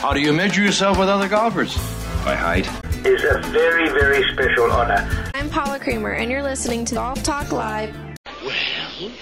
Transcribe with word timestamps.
How 0.00 0.14
do 0.14 0.20
you 0.20 0.32
measure 0.32 0.62
yourself 0.62 0.98
with 0.98 1.10
other 1.10 1.28
golfers? 1.28 1.76
By 2.24 2.34
height. 2.34 2.66
It's 3.04 3.22
a 3.22 3.38
very, 3.50 3.86
very 3.90 4.26
special 4.32 4.72
honor. 4.72 5.06
I'm 5.34 5.50
Paula 5.50 5.78
Creamer, 5.78 6.12
and 6.12 6.30
you're 6.30 6.42
listening 6.42 6.86
to 6.86 6.94
Golf 6.94 7.22
Talk 7.22 7.52
Live. 7.52 7.94
Well, 8.42 9.12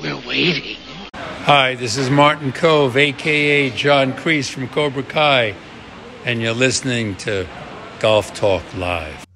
we're 0.00 0.28
waiting. 0.28 0.76
Hi, 1.12 1.74
this 1.74 1.96
is 1.96 2.08
Martin 2.08 2.52
Kove, 2.52 2.94
aka 2.94 3.70
John 3.70 4.12
Kreese 4.12 4.48
from 4.48 4.68
Cobra 4.68 5.02
Kai, 5.02 5.56
and 6.24 6.40
you're 6.40 6.52
listening 6.54 7.16
to 7.16 7.44
Golf 7.98 8.32
Talk 8.34 8.62
Live. 8.76 9.26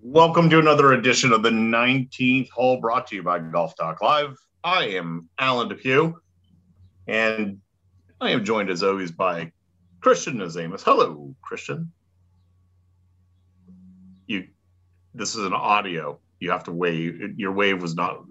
Welcome 0.00 0.48
to 0.50 0.60
another 0.60 0.92
edition 0.92 1.32
of 1.32 1.42
the 1.42 1.50
19th 1.50 2.50
hole 2.50 2.80
brought 2.80 3.08
to 3.08 3.16
you 3.16 3.24
by 3.24 3.40
Golf 3.40 3.74
Talk 3.74 4.00
Live. 4.00 4.38
I 4.62 4.90
am 4.90 5.28
Alan 5.40 5.66
Depew, 5.68 6.14
and 7.08 7.58
I 8.20 8.30
am 8.30 8.44
joined 8.44 8.70
as 8.70 8.84
always 8.84 9.10
by 9.10 9.50
Christian 10.06 10.36
Nazamus. 10.36 10.82
Hello, 10.84 11.34
Christian. 11.42 11.90
You, 14.28 14.46
this 15.14 15.34
is 15.34 15.44
an 15.44 15.52
audio. 15.52 16.20
You 16.38 16.52
have 16.52 16.62
to 16.64 16.70
wave. 16.70 17.36
Your 17.36 17.50
wave 17.50 17.82
was 17.82 17.96
not 17.96 18.22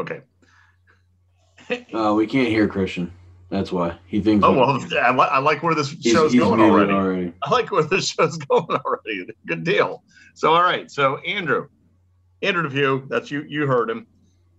okay. 0.00 0.22
Uh, 1.94 2.12
we 2.14 2.26
can't 2.26 2.48
hear 2.48 2.66
Christian. 2.66 3.12
That's 3.50 3.70
why 3.70 3.96
he 4.06 4.20
thinks. 4.20 4.44
Oh 4.44 4.52
well, 4.52 4.70
I, 5.00 5.12
li- 5.12 5.28
I 5.30 5.38
like 5.38 5.62
where 5.62 5.76
this 5.76 5.90
he's, 5.90 6.12
show's 6.12 6.32
he's 6.32 6.42
going 6.42 6.60
already. 6.60 6.92
already. 6.92 7.32
I 7.40 7.50
like 7.50 7.70
where 7.70 7.84
this 7.84 8.08
show's 8.08 8.36
going 8.50 8.66
already. 8.68 9.28
Good 9.46 9.62
deal. 9.62 10.02
So, 10.34 10.54
all 10.54 10.62
right. 10.62 10.90
So, 10.90 11.18
Andrew, 11.18 11.68
Andrew 12.42 12.64
Depew, 12.64 13.06
that's 13.08 13.30
you. 13.30 13.44
You 13.46 13.68
heard 13.68 13.88
him. 13.88 14.08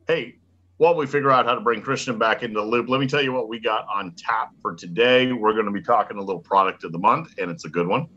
Hey, 0.08 0.38
while 0.78 0.96
we 0.96 1.08
figure 1.08 1.32
out 1.32 1.46
how 1.46 1.56
to 1.56 1.62
bring 1.62 1.82
Christian 1.82 2.18
back 2.18 2.44
into 2.44 2.60
the 2.60 2.66
loop, 2.66 2.90
let 2.90 3.00
me 3.00 3.08
tell 3.08 3.22
you 3.22 3.32
what 3.32 3.48
we 3.48 3.60
got 3.60 3.88
on 3.94 4.14
tap 4.18 4.52
for 4.62 4.76
today. 4.76 5.32
We're 5.32 5.54
going 5.54 5.66
to 5.66 5.72
be 5.72 5.82
talking 5.82 6.18
a 6.18 6.22
little 6.22 6.42
product 6.42 6.84
of 6.84 6.92
the 6.92 7.00
month, 7.00 7.34
and 7.38 7.50
it's 7.50 7.66
a 7.66 7.70
good 7.70 7.88
one. 7.88 8.08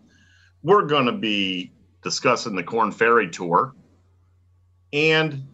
We're 0.62 0.86
going 0.86 1.06
to 1.06 1.12
be 1.12 1.72
discussing 2.02 2.56
the 2.56 2.64
Korn 2.64 2.90
Ferry 2.90 3.30
Tour, 3.30 3.74
and 4.92 5.46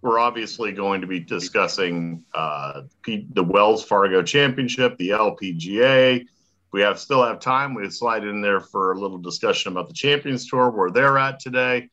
we're 0.00 0.18
obviously 0.18 0.72
going 0.72 1.00
to 1.00 1.06
be 1.06 1.20
discussing 1.20 2.24
uh, 2.34 2.82
the 3.06 3.44
Wells 3.44 3.84
Fargo 3.84 4.20
Championship, 4.22 4.98
the 4.98 5.10
LPGA. 5.10 6.26
We 6.72 6.80
have 6.80 6.98
still 6.98 7.22
have 7.22 7.38
time. 7.38 7.74
We 7.74 7.88
slide 7.90 8.24
in 8.24 8.40
there 8.40 8.58
for 8.58 8.92
a 8.92 8.98
little 8.98 9.18
discussion 9.18 9.70
about 9.70 9.86
the 9.86 9.94
Champions 9.94 10.48
Tour, 10.48 10.70
where 10.70 10.90
they're 10.90 11.18
at 11.18 11.38
today 11.38 11.88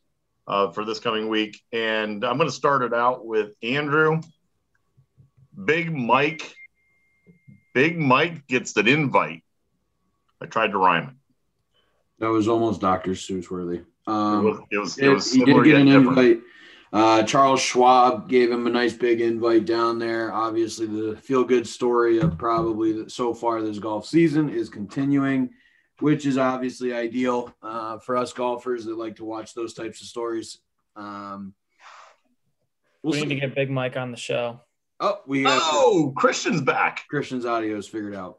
uh, 0.48 0.72
for 0.72 0.84
this 0.84 0.98
coming 0.98 1.28
week. 1.28 1.60
And 1.72 2.24
I'm 2.24 2.36
going 2.36 2.48
to 2.48 2.54
start 2.54 2.82
it 2.82 2.92
out 2.92 3.24
with 3.24 3.52
Andrew. 3.62 4.20
Big 5.64 5.92
Mike. 5.94 6.54
Big 7.74 7.98
Mike 7.98 8.46
gets 8.48 8.76
an 8.76 8.88
invite. 8.88 9.42
I 10.40 10.46
tried 10.46 10.72
to 10.72 10.78
rhyme 10.78 11.08
it. 11.08 11.14
That 12.18 12.28
was 12.30 12.48
almost 12.48 12.80
Doctor 12.80 13.12
Seuss 13.12 13.50
worthy. 13.50 13.76
It 13.78 13.84
Um, 14.06 14.44
was, 14.44 14.58
it 14.70 14.78
was, 14.78 14.98
it 14.98 15.04
it- 15.04 15.08
was 15.10 15.32
he 15.32 15.38
did 15.40 15.46
similar 15.46 15.64
get 15.64 15.80
an 15.80 15.86
different. 15.86 16.08
invite. 16.18 16.40
Uh, 16.92 17.22
Charles 17.22 17.60
Schwab 17.60 18.28
gave 18.28 18.50
him 18.50 18.66
a 18.66 18.70
nice 18.70 18.92
big 18.94 19.20
invite 19.20 19.64
down 19.64 20.00
there. 20.00 20.32
Obviously, 20.32 20.86
the 20.86 21.16
feel 21.16 21.44
good 21.44 21.64
story 21.66 22.18
of 22.18 22.36
probably 22.36 22.92
that 22.94 23.12
so 23.12 23.32
far 23.32 23.62
this 23.62 23.78
golf 23.78 24.06
season 24.06 24.48
is 24.48 24.68
continuing, 24.68 25.50
which 26.00 26.26
is 26.26 26.36
obviously 26.36 26.92
ideal 26.92 27.54
uh, 27.62 27.98
for 27.98 28.16
us 28.16 28.32
golfers 28.32 28.84
that 28.86 28.98
like 28.98 29.14
to 29.16 29.24
watch 29.24 29.54
those 29.54 29.72
types 29.72 30.00
of 30.00 30.08
stories. 30.08 30.58
Um, 30.96 31.54
we'll 33.04 33.12
we 33.12 33.20
need 33.20 33.28
see. 33.28 33.34
to 33.36 33.40
get 33.46 33.54
Big 33.54 33.70
Mike 33.70 33.96
on 33.96 34.10
the 34.10 34.16
show. 34.16 34.60
Oh, 35.00 35.20
we 35.26 35.42
got 35.42 35.60
Oh, 35.62 36.12
Christian's 36.16 36.60
back. 36.60 37.06
Christian's 37.08 37.46
audio 37.46 37.76
is 37.76 37.88
figured 37.88 38.14
out. 38.14 38.38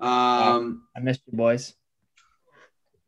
Um, 0.00 0.82
I 0.96 1.00
missed 1.00 1.22
you, 1.30 1.36
boys. 1.36 1.74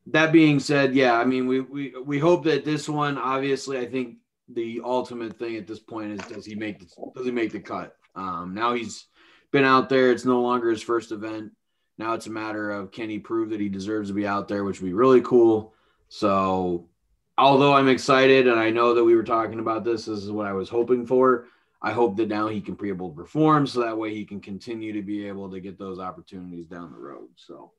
that 0.07 0.33
being 0.33 0.59
said, 0.61 0.95
yeah, 0.95 1.19
I 1.19 1.25
mean, 1.25 1.47
we 1.47 1.61
we 1.61 1.95
we 2.05 2.19
hope 2.19 2.45
that 2.45 2.65
this 2.65 2.89
one, 2.89 3.19
obviously, 3.19 3.79
I 3.79 3.87
think 3.87 4.17
the 4.49 4.81
ultimate 4.85 5.39
thing 5.39 5.57
at 5.57 5.67
this 5.67 5.79
point 5.81 6.13
is 6.13 6.21
does 6.27 6.47
he 6.47 6.55
make 6.55 6.79
the, 6.79 6.87
does 7.15 7.27
he 7.27 7.33
make 7.33 7.53
the 7.53 7.61
cut? 7.61 7.95
Um, 8.15 8.55
now 8.55 8.73
he's 8.75 9.07
been 9.53 9.65
out 9.65 9.89
there; 9.89 10.11
it's 10.11 10.25
no 10.25 10.41
longer 10.41 10.71
his 10.71 10.83
first 10.83 11.13
event. 11.13 11.53
Now 11.99 12.15
it's 12.15 12.27
a 12.27 12.31
matter 12.31 12.71
of 12.71 12.91
can 12.93 13.11
he 13.11 13.19
prove 13.19 13.51
that 13.51 13.61
he 13.61 13.69
deserves 13.69 14.09
to 14.09 14.15
be 14.15 14.27
out 14.27 14.49
there, 14.49 14.65
which 14.65 14.81
would 14.81 14.87
be 14.87 14.95
really 14.95 15.21
cool. 15.21 15.75
So, 16.09 16.89
although 17.37 17.75
I'm 17.75 17.89
excited 17.89 18.47
and 18.49 18.59
I 18.59 18.71
know 18.71 18.95
that 18.95 19.05
we 19.05 19.15
were 19.15 19.25
talking 19.25 19.59
about 19.61 19.85
this, 19.85 20.07
this 20.07 20.21
is 20.21 20.31
what 20.31 20.47
I 20.47 20.53
was 20.55 20.71
hoping 20.71 21.05
for. 21.07 21.47
I 21.81 21.93
hope 21.93 22.17
that 22.17 22.29
now 22.29 22.49
he 22.49 22.61
can 22.61 22.75
be 22.75 22.89
able 22.89 23.11
to 23.11 23.17
perform, 23.17 23.67
so 23.67 23.81
that 23.81 23.97
way 23.97 24.13
he 24.13 24.25
can 24.25 24.41
continue 24.41 24.93
to 24.95 25.03
be 25.03 25.29
able 25.29 25.51
to 25.51 25.61
get 25.61 25.79
those 25.79 26.01
opportunities 26.01 26.67
down 26.67 26.91
the 26.91 26.99
road. 26.99 27.29
So, 27.37 27.73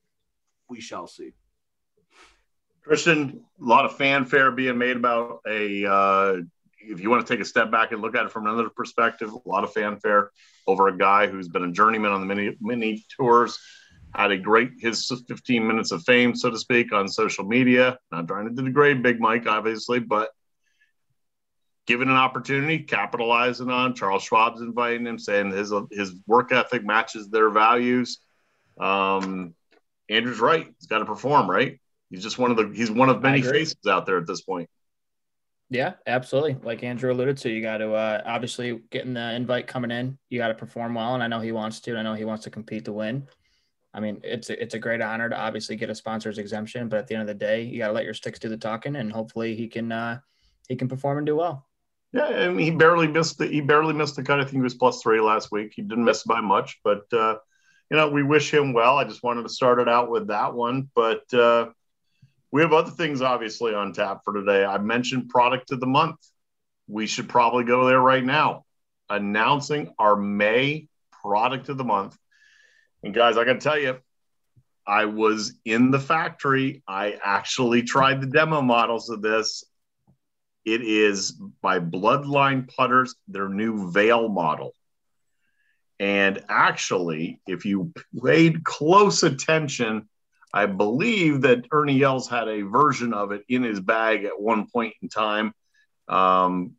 we 0.69 0.79
shall 0.79 1.07
see. 1.07 1.33
Christian, 2.81 3.43
a 3.61 3.63
lot 3.63 3.85
of 3.85 3.97
fanfare 3.97 4.51
being 4.51 4.77
made 4.77 4.97
about 4.97 5.41
a. 5.47 5.85
Uh, 5.85 6.37
if 6.81 7.01
you 7.01 7.09
want 7.09 7.27
to 7.27 7.33
take 7.33 7.41
a 7.41 7.45
step 7.45 7.69
back 7.71 7.91
and 7.91 8.01
look 8.01 8.15
at 8.15 8.25
it 8.25 8.31
from 8.31 8.47
another 8.47 8.69
perspective, 8.69 9.33
a 9.33 9.49
lot 9.49 9.65
of 9.65 9.73
fanfare 9.73 10.31
over 10.65 10.87
a 10.87 10.97
guy 10.97 11.27
who's 11.27 11.49
been 11.49 11.65
a 11.65 11.71
journeyman 11.71 12.11
on 12.11 12.21
the 12.21 12.25
mini 12.25 12.55
mini 12.61 13.05
tours, 13.15 13.59
had 14.15 14.31
a 14.31 14.37
great 14.37 14.71
his 14.79 15.11
15 15.27 15.67
minutes 15.67 15.91
of 15.91 16.03
fame, 16.03 16.33
so 16.35 16.49
to 16.49 16.57
speak, 16.57 16.93
on 16.93 17.07
social 17.09 17.43
media. 17.43 17.97
Not 18.11 18.27
trying 18.27 18.55
to 18.55 18.63
degrade 18.63 19.03
Big 19.03 19.19
Mike, 19.19 19.45
obviously, 19.45 19.99
but 19.99 20.29
given 21.89 22.07
an 22.07 22.15
opportunity, 22.15 22.77
capitalizing 22.77 23.71
on. 23.71 23.95
Charles 23.95 24.23
Schwab's 24.23 24.61
inviting 24.61 25.07
him, 25.07 25.17
saying 25.17 25.49
his 25.49 25.73
his 25.91 26.13
work 26.27 26.51
ethic 26.51 26.85
matches 26.85 27.29
their 27.29 27.49
values. 27.49 28.19
Um, 28.79 29.55
Andrew's 30.07 30.39
right; 30.39 30.67
he's 30.77 30.85
got 30.85 30.99
to 30.99 31.05
perform, 31.05 31.49
right? 31.49 31.79
He's 32.11 32.21
just 32.21 32.37
one 32.37 32.51
of 32.51 32.57
the 32.57 32.71
he's 32.75 32.91
one 32.91 33.09
of 33.09 33.23
many 33.23 33.41
faces 33.41 33.87
out 33.87 34.05
there 34.05 34.19
at 34.19 34.27
this 34.27 34.41
point. 34.41 34.69
Yeah, 35.71 35.93
absolutely. 36.05 36.57
Like 36.61 36.83
Andrew 36.83 37.11
alluded 37.11 37.37
to, 37.37 37.49
you 37.49 37.61
got 37.61 37.77
to 37.77 37.93
uh, 37.93 38.21
obviously 38.23 38.81
getting 38.91 39.15
the 39.15 39.33
invite 39.33 39.65
coming 39.65 39.89
in. 39.89 40.19
You 40.29 40.37
got 40.37 40.49
to 40.49 40.55
perform 40.55 40.93
well, 40.93 41.15
and 41.15 41.23
I 41.23 41.27
know 41.27 41.39
he 41.39 41.51
wants 41.51 41.79
to. 41.81 41.97
I 41.97 42.03
know 42.03 42.13
he 42.13 42.25
wants 42.25 42.43
to 42.43 42.51
compete 42.51 42.85
to 42.85 42.93
win. 42.93 43.27
I 43.95 43.99
mean, 43.99 44.21
it's 44.23 44.51
a, 44.51 44.61
it's 44.61 44.75
a 44.75 44.79
great 44.79 45.01
honor 45.01 45.27
to 45.27 45.35
obviously 45.35 45.75
get 45.75 45.89
a 45.89 45.95
sponsor's 45.95 46.37
exemption, 46.37 46.87
but 46.87 46.99
at 46.99 47.07
the 47.07 47.15
end 47.15 47.21
of 47.21 47.27
the 47.27 47.33
day, 47.33 47.63
you 47.63 47.79
got 47.79 47.87
to 47.87 47.93
let 47.93 48.05
your 48.05 48.13
sticks 48.13 48.37
do 48.37 48.47
the 48.47 48.57
talking, 48.57 48.95
and 48.95 49.11
hopefully 49.11 49.55
he 49.55 49.67
can 49.67 49.91
uh, 49.91 50.19
he 50.67 50.75
can 50.75 50.87
perform 50.87 51.17
and 51.17 51.25
do 51.25 51.35
well. 51.35 51.65
Yeah, 52.11 52.47
mean, 52.47 52.57
he 52.59 52.71
barely 52.71 53.07
missed 53.07 53.37
the 53.37 53.47
he 53.47 53.61
barely 53.61 53.93
missed 53.93 54.15
the 54.15 54.23
cut. 54.23 54.39
I 54.39 54.43
think 54.43 54.55
he 54.55 54.61
was 54.61 54.73
plus 54.73 55.01
three 55.01 55.21
last 55.21 55.51
week. 55.51 55.73
He 55.75 55.83
didn't 55.83 56.05
miss 56.05 56.23
by 56.23 56.41
much, 56.41 56.79
but 56.83 57.03
uh, 57.13 57.35
you 57.89 57.97
know, 57.97 58.09
we 58.09 58.23
wish 58.23 58.51
him 58.51 58.73
well. 58.73 58.97
I 58.97 59.03
just 59.03 59.23
wanted 59.23 59.43
to 59.43 59.49
start 59.49 59.79
it 59.79 59.87
out 59.87 60.09
with 60.09 60.27
that 60.27 60.53
one, 60.53 60.89
but 60.95 61.31
uh, 61.33 61.69
we 62.51 62.61
have 62.61 62.73
other 62.73 62.91
things 62.91 63.21
obviously 63.21 63.73
on 63.73 63.93
tap 63.93 64.21
for 64.23 64.33
today. 64.33 64.65
I 64.65 64.79
mentioned 64.79 65.29
product 65.29 65.71
of 65.71 65.79
the 65.79 65.87
month. 65.87 66.17
We 66.87 67.05
should 67.05 67.29
probably 67.29 67.63
go 67.63 67.85
there 67.85 68.01
right 68.01 68.23
now, 68.23 68.65
announcing 69.09 69.93
our 69.99 70.15
May 70.15 70.87
product 71.11 71.69
of 71.69 71.77
the 71.77 71.83
month. 71.83 72.17
And 73.03 73.13
guys, 73.13 73.37
I 73.37 73.45
got 73.45 73.53
to 73.53 73.59
tell 73.59 73.77
you, 73.77 73.99
I 74.87 75.05
was 75.05 75.53
in 75.65 75.91
the 75.91 75.99
factory. 75.99 76.81
I 76.87 77.19
actually 77.23 77.83
tried 77.83 78.21
the 78.21 78.27
demo 78.27 78.61
models 78.61 79.09
of 79.09 79.21
this. 79.21 79.63
It 80.65 80.81
is 80.81 81.31
by 81.61 81.79
Bloodline 81.79 82.73
Putters, 82.75 83.15
their 83.27 83.49
new 83.49 83.91
Veil 83.91 84.29
model. 84.29 84.73
And 85.99 86.43
actually, 86.47 87.41
if 87.45 87.65
you 87.65 87.93
paid 88.23 88.63
close 88.63 89.23
attention, 89.23 90.07
I 90.53 90.65
believe 90.65 91.41
that 91.41 91.65
Ernie 91.71 92.01
Els 92.01 92.27
had 92.29 92.47
a 92.47 92.61
version 92.61 93.13
of 93.13 93.31
it 93.31 93.43
in 93.49 93.63
his 93.63 93.79
bag 93.79 94.23
at 94.23 94.39
one 94.39 94.67
point 94.67 94.93
in 95.01 95.09
time, 95.09 95.53
um, 96.07 96.75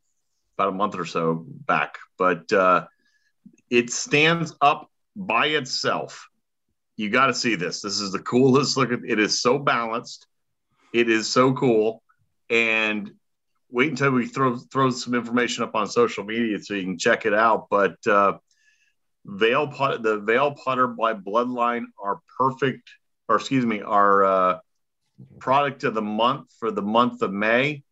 about 0.57 0.71
a 0.71 0.73
month 0.73 0.97
or 0.97 1.05
so 1.05 1.45
back. 1.47 1.99
But 2.19 2.53
uh, 2.53 2.87
it 3.69 3.91
stands 3.91 4.55
up 4.61 4.91
by 5.15 5.47
itself. 5.47 6.29
You 6.97 7.11
got 7.11 7.27
to 7.27 7.35
see 7.35 7.55
this. 7.55 7.81
This 7.81 8.01
is 8.01 8.13
the 8.13 8.19
coolest 8.19 8.77
look. 8.77 8.91
It 8.91 9.19
is 9.19 9.41
so 9.41 9.59
balanced. 9.59 10.27
It 10.93 11.09
is 11.09 11.29
so 11.29 11.53
cool. 11.53 12.03
And 12.49 13.13
wait 13.71 13.91
until 13.91 14.11
we 14.11 14.27
throw 14.27 14.57
throw 14.57 14.91
some 14.91 15.15
information 15.15 15.65
up 15.65 15.75
on 15.75 15.87
social 15.87 16.25
media 16.25 16.61
so 16.61 16.75
you 16.75 16.83
can 16.83 16.99
check 16.99 17.27
it 17.27 17.35
out. 17.35 17.69
But 17.71 17.97
uh, 18.07 18.39
Veil 19.25 19.69
Put 19.69 20.03
the 20.03 20.19
Veil 20.21 20.53
Putter 20.53 20.89
by 20.89 21.15
Bloodline 21.15 21.85
are 22.03 22.21
perfect, 22.39 22.91
or 23.29 23.37
excuse 23.37 23.67
me, 23.67 23.83
our 23.83 24.25
uh, 24.25 24.59
product 25.39 25.85
of 25.85 25.95
the 25.95 26.03
month 26.03 26.49
for 26.59 26.71
the 26.71 26.83
month 26.83 27.23
of 27.23 27.33
May, 27.33 27.83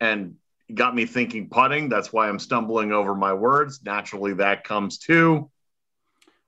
and 0.00 0.36
got 0.74 0.94
me 0.94 1.06
thinking 1.06 1.48
putting. 1.48 1.88
That's 1.88 2.12
why 2.12 2.28
I'm 2.28 2.38
stumbling 2.38 2.92
over 2.92 3.14
my 3.14 3.34
words. 3.34 3.80
Naturally, 3.84 4.34
that 4.34 4.64
comes 4.64 4.98
too. 4.98 5.50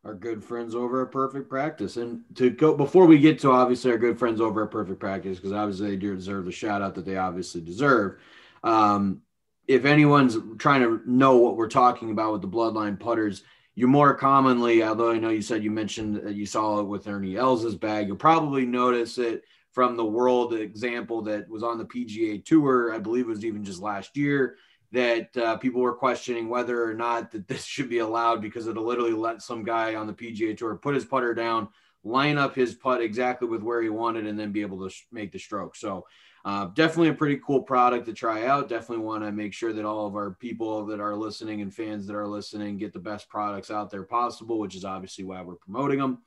our 0.05 0.15
good 0.15 0.43
friends 0.43 0.75
over 0.75 1.03
at 1.03 1.13
Perfect 1.13 1.49
Practice. 1.49 1.97
And 1.97 2.23
to 2.37 2.51
go 2.51 2.75
before 2.75 3.07
we 3.07 3.19
get 3.19 3.39
to 3.41 3.51
obviously 3.51 3.91
our 3.91 3.99
good 3.99 4.19
friends 4.19 4.41
over 4.41 4.65
at 4.65 4.71
Perfect 4.71 5.01
Practice, 5.01 5.37
because 5.37 5.53
obviously 5.53 5.91
they 5.91 5.97
deserve 5.97 6.47
the 6.47 6.53
shout 6.53 6.83
out 6.83 6.95
that 6.95 7.05
they 7.05 7.17
obviously 7.17 7.61
deserve. 7.61 8.19
Um, 8.63 9.23
if 9.67 9.85
anyone's 9.85 10.37
trying 10.59 10.81
to 10.81 11.01
know 11.07 11.37
what 11.37 11.57
we're 11.57 11.69
talking 11.69 12.11
about 12.11 12.33
with 12.33 12.43
the 12.43 12.49
bloodline 12.49 12.99
putters, 12.99 13.43
you 13.75 13.87
more 13.87 14.15
commonly, 14.15 14.83
although 14.83 15.13
I 15.13 15.19
know 15.19 15.29
you 15.29 15.43
said 15.43 15.63
you 15.63 15.71
mentioned 15.71 16.17
that 16.17 16.35
you 16.35 16.47
saw 16.47 16.81
it 16.81 16.85
with 16.85 17.07
Ernie 17.07 17.37
Els' 17.37 17.77
bag, 17.77 18.09
you'll 18.09 18.17
probably 18.17 18.67
notice 18.67 19.19
it 19.19 19.45
from 19.71 19.97
the 19.97 20.05
world 20.05 20.55
example 20.55 21.23
that 21.23 21.49
was 21.49 21.63
on 21.63 21.79
the 21.79 21.85
PGA 21.85 22.45
Tour. 22.45 22.93
I 22.93 22.99
believe 22.99 23.27
it 23.27 23.29
was 23.29 23.45
even 23.45 23.63
just 23.63 23.81
last 23.81 24.17
year 24.17 24.57
that 24.93 25.37
uh, 25.37 25.57
people 25.59 25.81
were 25.81 25.95
questioning 25.95 26.49
whether 26.49 26.83
or 26.83 26.95
not 26.95 27.31
that 27.31 27.47
this 27.47 27.65
should 27.67 27.89
be 27.89 27.99
allowed 27.99 28.41
because 28.41 28.67
it'll 28.67 28.87
literally 28.87 29.13
let 29.13 29.43
some 29.43 29.63
guy 29.63 29.95
on 29.95 30.07
the 30.07 30.13
PGA 30.13 30.57
Tour 30.57 30.77
put 30.77 30.95
his 30.95 31.05
putter 31.05 31.35
down, 31.35 31.69
line 32.03 32.39
up 32.39 32.55
his 32.55 32.75
putt 32.75 33.01
exactly 33.01 33.47
with 33.47 33.63
where 33.63 33.83
he 33.83 33.91
wanted, 33.91 34.27
and 34.27 34.39
then 34.39 34.51
be 34.51 34.63
able 34.63 34.83
to 34.83 34.91
sh- 34.91 35.07
make 35.13 35.31
the 35.31 35.39
stroke. 35.39 35.77
So 35.77 36.07
uh, 36.45 36.67
definitely 36.75 37.09
a 37.09 37.15
pretty 37.15 37.41
cool 37.45 37.63
product 37.63 38.07
to 38.07 38.13
try 38.13 38.47
out. 38.47 38.69
Definitely 38.69 39.05
want 39.05 39.25
to 39.25 39.33
make 39.33 39.53
sure 39.53 39.73
that 39.73 39.85
all 39.85 40.07
of 40.07 40.15
our 40.15 40.33
people 40.33 40.87
that 40.87 41.01
are 41.01 41.17
listening 41.17 41.61
and 41.61 41.75
fans 41.75 42.07
that 42.07 42.17
are 42.17 42.27
listening 42.27 42.79
get 42.79 42.93
the 42.93 42.99
best 42.99 43.29
products 43.29 43.71
out 43.71 43.91
there 43.91 44.05
possible, 44.05 44.59
which 44.59 44.75
is 44.75 44.85
obviously 44.85 45.25
why 45.25 45.43
we're 45.43 45.57
promoting 45.57 45.99
them. 45.99 46.19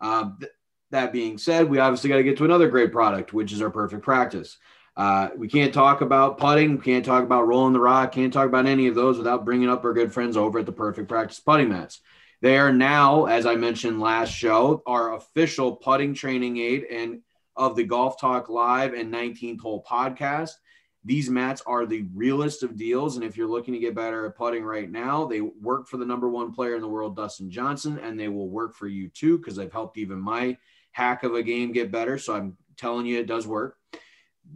Um, 0.00 0.36
th- 0.40 0.52
that 0.90 1.12
being 1.12 1.38
said, 1.38 1.70
we 1.70 1.78
obviously 1.78 2.10
got 2.10 2.16
to 2.16 2.22
get 2.22 2.36
to 2.38 2.44
another 2.44 2.68
great 2.68 2.92
product, 2.92 3.32
which 3.32 3.52
is 3.52 3.62
our 3.62 3.70
perfect 3.70 4.02
practice. 4.02 4.58
Uh, 4.94 5.30
we 5.36 5.48
can't 5.48 5.72
talk 5.72 6.02
about 6.02 6.36
putting, 6.36 6.78
can't 6.78 7.04
talk 7.04 7.24
about 7.24 7.46
rolling 7.46 7.72
the 7.72 7.80
rock, 7.80 8.12
can't 8.12 8.32
talk 8.32 8.46
about 8.46 8.66
any 8.66 8.88
of 8.88 8.94
those 8.94 9.16
without 9.16 9.44
bringing 9.44 9.70
up 9.70 9.84
our 9.84 9.94
good 9.94 10.12
friends 10.12 10.36
over 10.36 10.58
at 10.58 10.66
the 10.66 10.72
Perfect 10.72 11.08
Practice 11.08 11.40
Putting 11.40 11.70
Mats. 11.70 12.00
They 12.42 12.58
are 12.58 12.72
now, 12.72 13.24
as 13.24 13.46
I 13.46 13.54
mentioned 13.54 14.00
last 14.00 14.30
show, 14.30 14.82
our 14.84 15.14
official 15.14 15.76
putting 15.76 16.12
training 16.12 16.58
aid 16.58 16.84
and 16.90 17.22
of 17.56 17.76
the 17.76 17.84
Golf 17.84 18.20
Talk 18.20 18.48
Live 18.48 18.94
and 18.94 19.12
19th 19.12 19.60
Hole 19.60 19.84
podcast. 19.88 20.52
These 21.04 21.30
mats 21.30 21.62
are 21.66 21.84
the 21.84 22.06
realest 22.14 22.62
of 22.62 22.76
deals. 22.76 23.16
And 23.16 23.24
if 23.24 23.36
you're 23.36 23.48
looking 23.48 23.74
to 23.74 23.80
get 23.80 23.94
better 23.94 24.24
at 24.26 24.36
putting 24.36 24.62
right 24.62 24.90
now, 24.90 25.26
they 25.26 25.40
work 25.40 25.88
for 25.88 25.96
the 25.96 26.06
number 26.06 26.28
one 26.28 26.52
player 26.52 26.76
in 26.76 26.80
the 26.80 26.88
world, 26.88 27.16
Dustin 27.16 27.50
Johnson, 27.50 27.98
and 27.98 28.18
they 28.18 28.28
will 28.28 28.48
work 28.48 28.74
for 28.74 28.86
you 28.86 29.08
too, 29.08 29.38
because 29.38 29.56
they've 29.56 29.72
helped 29.72 29.98
even 29.98 30.20
my 30.20 30.56
hack 30.92 31.24
of 31.24 31.34
a 31.34 31.42
game 31.42 31.72
get 31.72 31.90
better. 31.90 32.18
So 32.18 32.34
I'm 32.34 32.56
telling 32.76 33.06
you, 33.06 33.18
it 33.18 33.26
does 33.26 33.46
work. 33.46 33.76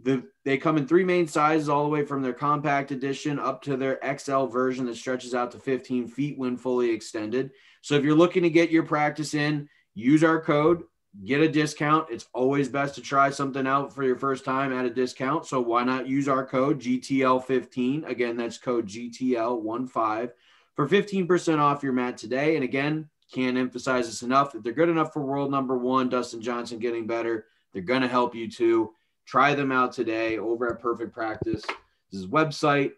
The, 0.03 0.23
they 0.45 0.57
come 0.57 0.77
in 0.77 0.87
three 0.87 1.03
main 1.03 1.27
sizes, 1.27 1.69
all 1.69 1.83
the 1.83 1.89
way 1.89 2.05
from 2.05 2.21
their 2.21 2.33
compact 2.33 2.91
edition 2.91 3.39
up 3.39 3.61
to 3.63 3.75
their 3.75 3.99
XL 4.17 4.45
version 4.45 4.85
that 4.85 4.95
stretches 4.95 5.33
out 5.33 5.51
to 5.51 5.59
15 5.59 6.07
feet 6.07 6.37
when 6.37 6.55
fully 6.55 6.91
extended. 6.91 7.51
So 7.81 7.95
if 7.95 8.03
you're 8.03 8.15
looking 8.15 8.43
to 8.43 8.49
get 8.49 8.69
your 8.69 8.83
practice 8.83 9.33
in, 9.33 9.67
use 9.95 10.23
our 10.23 10.41
code 10.41 10.83
get 11.25 11.41
a 11.41 11.47
discount. 11.47 12.09
It's 12.09 12.27
always 12.33 12.69
best 12.69 12.95
to 12.95 13.01
try 13.01 13.29
something 13.29 13.65
out 13.65 13.93
for 13.93 14.03
your 14.03 14.17
first 14.17 14.45
time 14.45 14.71
at 14.71 14.85
a 14.85 14.89
discount. 14.89 15.45
So 15.45 15.59
why 15.61 15.83
not 15.83 16.07
use 16.07 16.27
our 16.27 16.45
code 16.45 16.79
GTL15? 16.79 18.07
Again, 18.07 18.37
that's 18.37 18.57
code 18.57 18.87
GTL15 18.87 20.31
for 20.75 20.87
15% 20.87 21.59
off 21.59 21.83
your 21.83 21.93
mat 21.93 22.17
today. 22.17 22.55
And 22.55 22.63
again, 22.63 23.09
can't 23.33 23.57
emphasize 23.57 24.05
this 24.05 24.21
enough. 24.21 24.55
If 24.55 24.63
they're 24.63 24.73
good 24.73 24.89
enough 24.89 25.13
for 25.13 25.21
world 25.21 25.51
number 25.51 25.77
one, 25.77 26.09
Dustin 26.09 26.41
Johnson 26.41 26.79
getting 26.79 27.07
better, 27.07 27.45
they're 27.73 27.81
going 27.81 28.01
to 28.01 28.07
help 28.07 28.35
you 28.35 28.49
too. 28.49 28.93
Try 29.25 29.55
them 29.55 29.71
out 29.71 29.91
today 29.91 30.37
over 30.37 30.71
at 30.71 30.79
Perfect 30.79 31.13
Practice. 31.13 31.63
This 32.11 32.21
is 32.21 32.27
website. 32.27 32.91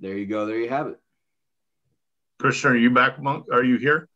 There 0.00 0.16
you 0.16 0.26
go. 0.26 0.46
There 0.46 0.58
you 0.58 0.68
have 0.68 0.88
it. 0.88 0.98
Christian, 2.40 2.72
are 2.72 2.76
you 2.76 2.90
back? 2.90 3.22
Monk? 3.22 3.46
Are 3.52 3.62
you 3.62 3.76
here? 3.76 4.08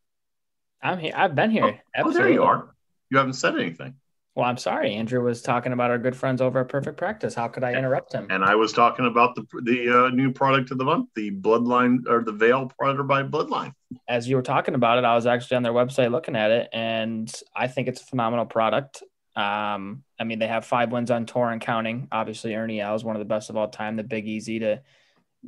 I'm 0.83 0.99
here. 0.99 1.13
I've 1.15 1.35
been 1.35 1.51
here. 1.51 1.81
Oh, 1.97 2.03
oh, 2.05 2.11
there 2.13 2.31
you 2.31 2.43
are. 2.43 2.72
You 3.13 3.19
haven't 3.19 3.35
said 3.35 3.57
anything. 3.57 3.95
Well, 4.35 4.47
I'm 4.47 4.57
sorry. 4.57 4.95
Andrew 4.95 5.23
was 5.23 5.43
talking 5.43 5.75
about 5.75 5.91
our 5.91 5.99
good 5.99 6.17
friends 6.17 6.41
over 6.41 6.61
at 6.61 6.71
Perfect 6.71 6.97
Practice. 6.97 7.35
How 7.35 7.47
could 7.47 7.63
I 7.63 7.75
interrupt 7.75 8.15
him? 8.15 8.27
And 8.31 8.43
I 8.43 8.55
was 8.55 8.73
talking 8.73 9.05
about 9.05 9.35
the 9.35 9.45
the 9.65 10.07
uh, 10.07 10.09
new 10.09 10.33
product 10.33 10.71
of 10.71 10.79
the 10.79 10.85
month, 10.87 11.11
the 11.15 11.31
Bloodline 11.31 12.09
or 12.09 12.25
the 12.25 12.33
Veil 12.33 12.73
Putter 12.81 13.03
by 13.03 13.23
Bloodline. 13.23 13.75
As 14.09 14.27
you 14.27 14.37
were 14.37 14.43
talking 14.43 14.75
about 14.75 14.97
it, 14.97 15.05
I 15.05 15.15
was 15.15 15.27
actually 15.27 15.59
on 15.59 15.63
their 15.63 15.75
website 15.75 16.11
looking 16.11 16.37
at 16.37 16.51
it, 16.51 16.71
and 16.73 17.31
I 17.55 17.69
think 17.69 17.89
it's 17.89 18.01
a 18.01 18.07
phenomenal 18.07 18.47
product. 18.47 19.03
Um, 19.37 20.05
I 20.19 20.25
mean, 20.25 20.39
they 20.39 20.47
have 20.47 20.65
five 20.65 20.91
wins 20.91 21.11
on 21.11 21.27
tour 21.27 21.51
and 21.51 21.61
counting. 21.61 22.09
Obviously, 22.11 22.55
Ernie 22.55 22.81
Els 22.81 23.03
is 23.03 23.05
one 23.05 23.15
of 23.15 23.21
the 23.21 23.27
best 23.27 23.51
of 23.51 23.59
all 23.59 23.69
time. 23.69 23.97
The 23.97 24.05
Big 24.05 24.27
Easy 24.27 24.59
to 24.61 24.81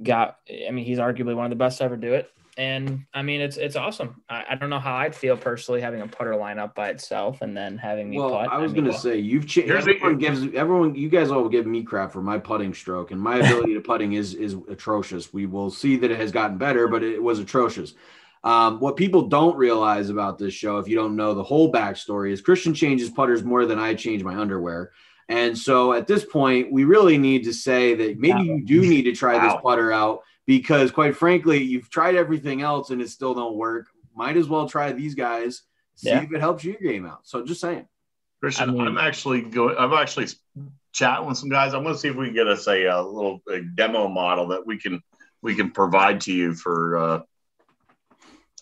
got. 0.02 0.36
I 0.50 0.70
mean, 0.70 0.84
he's 0.84 0.98
arguably 0.98 1.34
one 1.34 1.46
of 1.46 1.50
the 1.50 1.56
best 1.56 1.78
to 1.78 1.84
ever 1.84 1.96
do 1.96 2.12
it 2.12 2.30
and 2.56 3.04
I 3.12 3.22
mean 3.22 3.40
it's 3.40 3.56
it's 3.56 3.76
awesome. 3.76 4.22
I, 4.28 4.44
I, 4.50 4.54
don't 4.54 4.70
know 4.70 4.78
how 4.78 4.94
I'd 4.94 5.14
feel 5.14 5.36
personally 5.36 5.80
having 5.80 6.02
a 6.02 6.06
putter 6.06 6.32
lineup 6.32 6.74
by 6.74 6.90
itself 6.90 7.42
and 7.42 7.56
then 7.56 7.78
having 7.78 8.10
me 8.10 8.18
well, 8.18 8.30
putt. 8.30 8.48
I 8.48 8.58
was 8.58 8.70
I 8.70 8.74
mean, 8.74 8.84
gonna 8.84 8.92
well, 8.92 9.00
say 9.00 9.18
you've 9.18 9.46
changed. 9.46 9.72
Everyone 9.72 10.18
gives 10.18 10.42
everyone. 10.54 10.94
You 10.94 11.08
guys 11.08 11.30
all 11.30 11.48
give 11.48 11.66
me 11.66 11.82
crap 11.82 12.12
for 12.12 12.22
my 12.22 12.38
putting 12.38 12.72
stroke, 12.72 13.10
and 13.10 13.20
my 13.20 13.38
ability 13.40 13.74
to 13.74 13.80
putting 13.80 14.12
is 14.12 14.34
is 14.34 14.54
atrocious. 14.68 15.32
We 15.32 15.46
will 15.46 15.70
see 15.70 15.96
that 15.96 16.10
it 16.10 16.18
has 16.18 16.30
gotten 16.30 16.56
better, 16.56 16.86
but 16.86 17.02
it 17.02 17.22
was 17.22 17.38
atrocious. 17.40 17.94
Um, 18.44 18.78
what 18.78 18.96
people 18.96 19.22
don't 19.22 19.56
realize 19.56 20.10
about 20.10 20.38
this 20.38 20.52
show, 20.52 20.76
if 20.76 20.86
you 20.86 20.96
don't 20.96 21.16
know 21.16 21.34
the 21.34 21.42
whole 21.42 21.72
backstory, 21.72 22.30
is 22.30 22.42
Christian 22.42 22.74
changes 22.74 23.08
putters 23.08 23.42
more 23.42 23.64
than 23.64 23.78
I 23.78 23.94
change 23.94 24.22
my 24.22 24.36
underwear. 24.36 24.92
And 25.30 25.56
so 25.56 25.94
at 25.94 26.06
this 26.06 26.24
point, 26.26 26.70
we 26.70 26.84
really 26.84 27.16
need 27.16 27.44
to 27.44 27.54
say 27.54 27.94
that 27.94 28.18
maybe 28.18 28.42
you 28.42 28.62
do 28.62 28.82
need 28.82 29.04
to 29.04 29.12
try 29.12 29.38
this 29.38 29.54
putter 29.62 29.90
out 29.90 30.20
because 30.46 30.90
quite 30.90 31.16
frankly, 31.16 31.62
you've 31.62 31.90
tried 31.90 32.16
everything 32.16 32.62
else 32.62 32.90
and 32.90 33.00
it 33.00 33.10
still 33.10 33.34
don't 33.34 33.56
work. 33.56 33.86
Might 34.14 34.36
as 34.36 34.48
well 34.48 34.68
try 34.68 34.92
these 34.92 35.14
guys, 35.14 35.62
see 35.96 36.08
yeah. 36.08 36.22
if 36.22 36.32
it 36.32 36.40
helps 36.40 36.64
your 36.64 36.76
game 36.76 37.06
out. 37.06 37.26
So 37.26 37.44
just 37.44 37.60
saying. 37.60 37.86
Christian, 38.40 38.70
I 38.70 38.72
mean, 38.72 38.86
I'm 38.86 38.98
actually 38.98 39.42
going. 39.42 39.74
I'm 39.78 39.94
actually 39.94 40.26
chatting 40.92 41.26
with 41.26 41.38
some 41.38 41.48
guys. 41.48 41.72
I'm 41.72 41.82
going 41.82 41.94
to 41.94 41.98
see 41.98 42.08
if 42.08 42.16
we 42.16 42.26
can 42.26 42.34
get 42.34 42.46
us 42.46 42.68
a, 42.68 42.84
a 42.84 43.00
little 43.02 43.40
a 43.48 43.60
demo 43.60 44.06
model 44.06 44.48
that 44.48 44.66
we 44.66 44.78
can 44.78 45.02
we 45.40 45.54
can 45.54 45.70
provide 45.70 46.20
to 46.22 46.32
you 46.32 46.54
for 46.54 46.96
uh, 46.96 47.20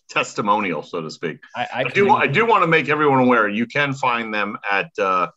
testimonial, 0.09 0.83
so 0.83 1.01
to 1.01 1.11
speak. 1.11 1.39
I, 1.57 1.63
I, 1.63 1.69
I 1.81 1.85
do. 1.85 2.11
I 2.11 2.27
do 2.29 2.47
want 2.47 2.63
to 2.63 2.69
make 2.69 2.89
everyone 2.89 3.21
aware. 3.21 3.49
You 3.49 3.67
can 3.67 3.93
find 3.93 4.33
them 4.33 4.57
at 4.71 4.91
uh, 4.99 5.29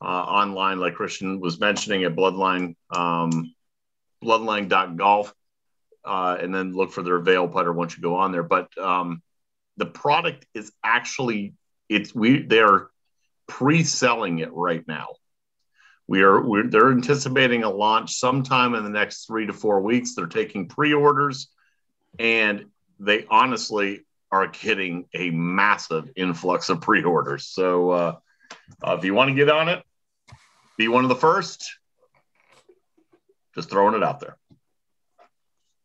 uh, 0.00 0.04
online, 0.04 0.78
like 0.78 0.94
Christian 0.94 1.40
was 1.40 1.58
mentioning, 1.58 2.04
at 2.04 2.14
Bloodline 2.14 2.76
um, 2.94 3.52
Bloodline.golf 4.22 5.34
uh, 6.08 6.38
and 6.40 6.54
then 6.54 6.72
look 6.72 6.90
for 6.90 7.02
their 7.02 7.18
veil 7.18 7.46
putter 7.46 7.72
once 7.72 7.96
you 7.96 8.02
go 8.02 8.16
on 8.16 8.32
there. 8.32 8.42
But 8.42 8.76
um, 8.78 9.22
the 9.76 9.86
product 9.86 10.46
is 10.54 10.72
actually 10.82 11.54
it's 11.88 12.14
we 12.14 12.42
they're 12.42 12.88
pre-selling 13.46 14.38
it 14.38 14.52
right 14.52 14.86
now. 14.88 15.08
We 16.06 16.22
are 16.22 16.40
we're, 16.40 16.66
they're 16.66 16.90
anticipating 16.90 17.62
a 17.62 17.70
launch 17.70 18.14
sometime 18.14 18.74
in 18.74 18.84
the 18.84 18.90
next 18.90 19.26
three 19.26 19.46
to 19.46 19.52
four 19.52 19.82
weeks. 19.82 20.14
They're 20.14 20.26
taking 20.26 20.66
pre-orders, 20.68 21.48
and 22.18 22.66
they 22.98 23.26
honestly 23.30 24.06
are 24.30 24.46
getting 24.48 25.06
a 25.14 25.30
massive 25.30 26.10
influx 26.16 26.68
of 26.70 26.80
pre-orders. 26.80 27.46
So 27.46 27.90
uh, 27.90 28.16
uh, 28.82 28.96
if 28.98 29.04
you 29.04 29.14
want 29.14 29.28
to 29.28 29.34
get 29.34 29.50
on 29.50 29.68
it, 29.68 29.82
be 30.78 30.88
one 30.88 31.04
of 31.04 31.08
the 31.10 31.16
first. 31.16 31.78
Just 33.54 33.70
throwing 33.70 33.94
it 33.94 34.02
out 34.02 34.20
there. 34.20 34.36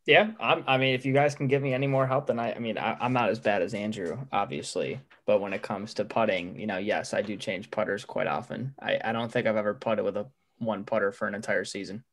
Yeah, 0.06 0.32
I'm, 0.40 0.66
i 0.68 0.78
mean, 0.78 0.96
if 0.96 1.06
you 1.06 1.14
guys 1.14 1.34
can 1.34 1.48
give 1.48 1.62
me 1.62 1.74
any 1.74 1.88
more 1.88 2.06
help, 2.06 2.28
then 2.28 2.38
I, 2.38 2.54
I 2.54 2.60
mean, 2.60 2.78
I, 2.78 2.98
am 3.06 3.14
not 3.14 3.30
as 3.30 3.40
bad 3.40 3.62
as 3.62 3.74
Andrew, 3.74 4.18
obviously. 4.34 5.00
But 5.26 5.40
when 5.40 5.54
it 5.54 5.62
comes 5.62 5.94
to 5.96 6.06
putting, 6.06 6.60
you 6.60 6.68
know, 6.68 6.78
yes, 6.78 7.14
I 7.14 7.22
do 7.22 7.38
change 7.38 7.72
putters 7.72 8.04
quite 8.04 8.28
often. 8.28 8.76
I, 8.82 9.00
I 9.04 9.14
don't 9.14 9.32
think 9.32 9.48
I've 9.48 9.56
ever 9.56 9.74
putted 9.74 10.04
with 10.04 10.18
a 10.18 10.28
one 10.58 10.84
putter 10.84 11.14
for 11.14 11.28
an 11.28 11.36
entire 11.36 11.64
season. 11.64 12.04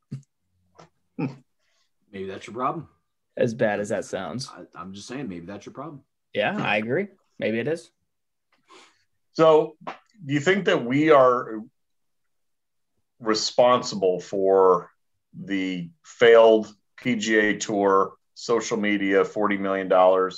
maybe 1.18 2.26
that's 2.26 2.46
your 2.46 2.54
problem. 2.54 2.88
As 3.36 3.54
bad 3.54 3.80
as 3.80 3.88
that 3.88 4.04
sounds, 4.04 4.48
I, 4.48 4.62
I'm 4.80 4.92
just 4.92 5.08
saying, 5.08 5.28
maybe 5.28 5.46
that's 5.46 5.66
your 5.66 5.72
problem. 5.72 6.02
Yeah, 6.32 6.56
I 6.56 6.76
agree. 6.76 7.08
Maybe 7.40 7.58
it 7.58 7.66
is. 7.66 7.90
So, 9.32 9.76
do 9.86 10.34
you 10.34 10.40
think 10.40 10.66
that 10.66 10.84
we 10.84 11.10
are 11.10 11.60
responsible 13.18 14.20
for 14.20 14.90
the 15.32 15.90
failed 16.04 16.72
PGA 17.02 17.58
Tour, 17.58 18.14
social 18.34 18.76
media, 18.76 19.24
$40 19.24 19.58
million 19.58 20.32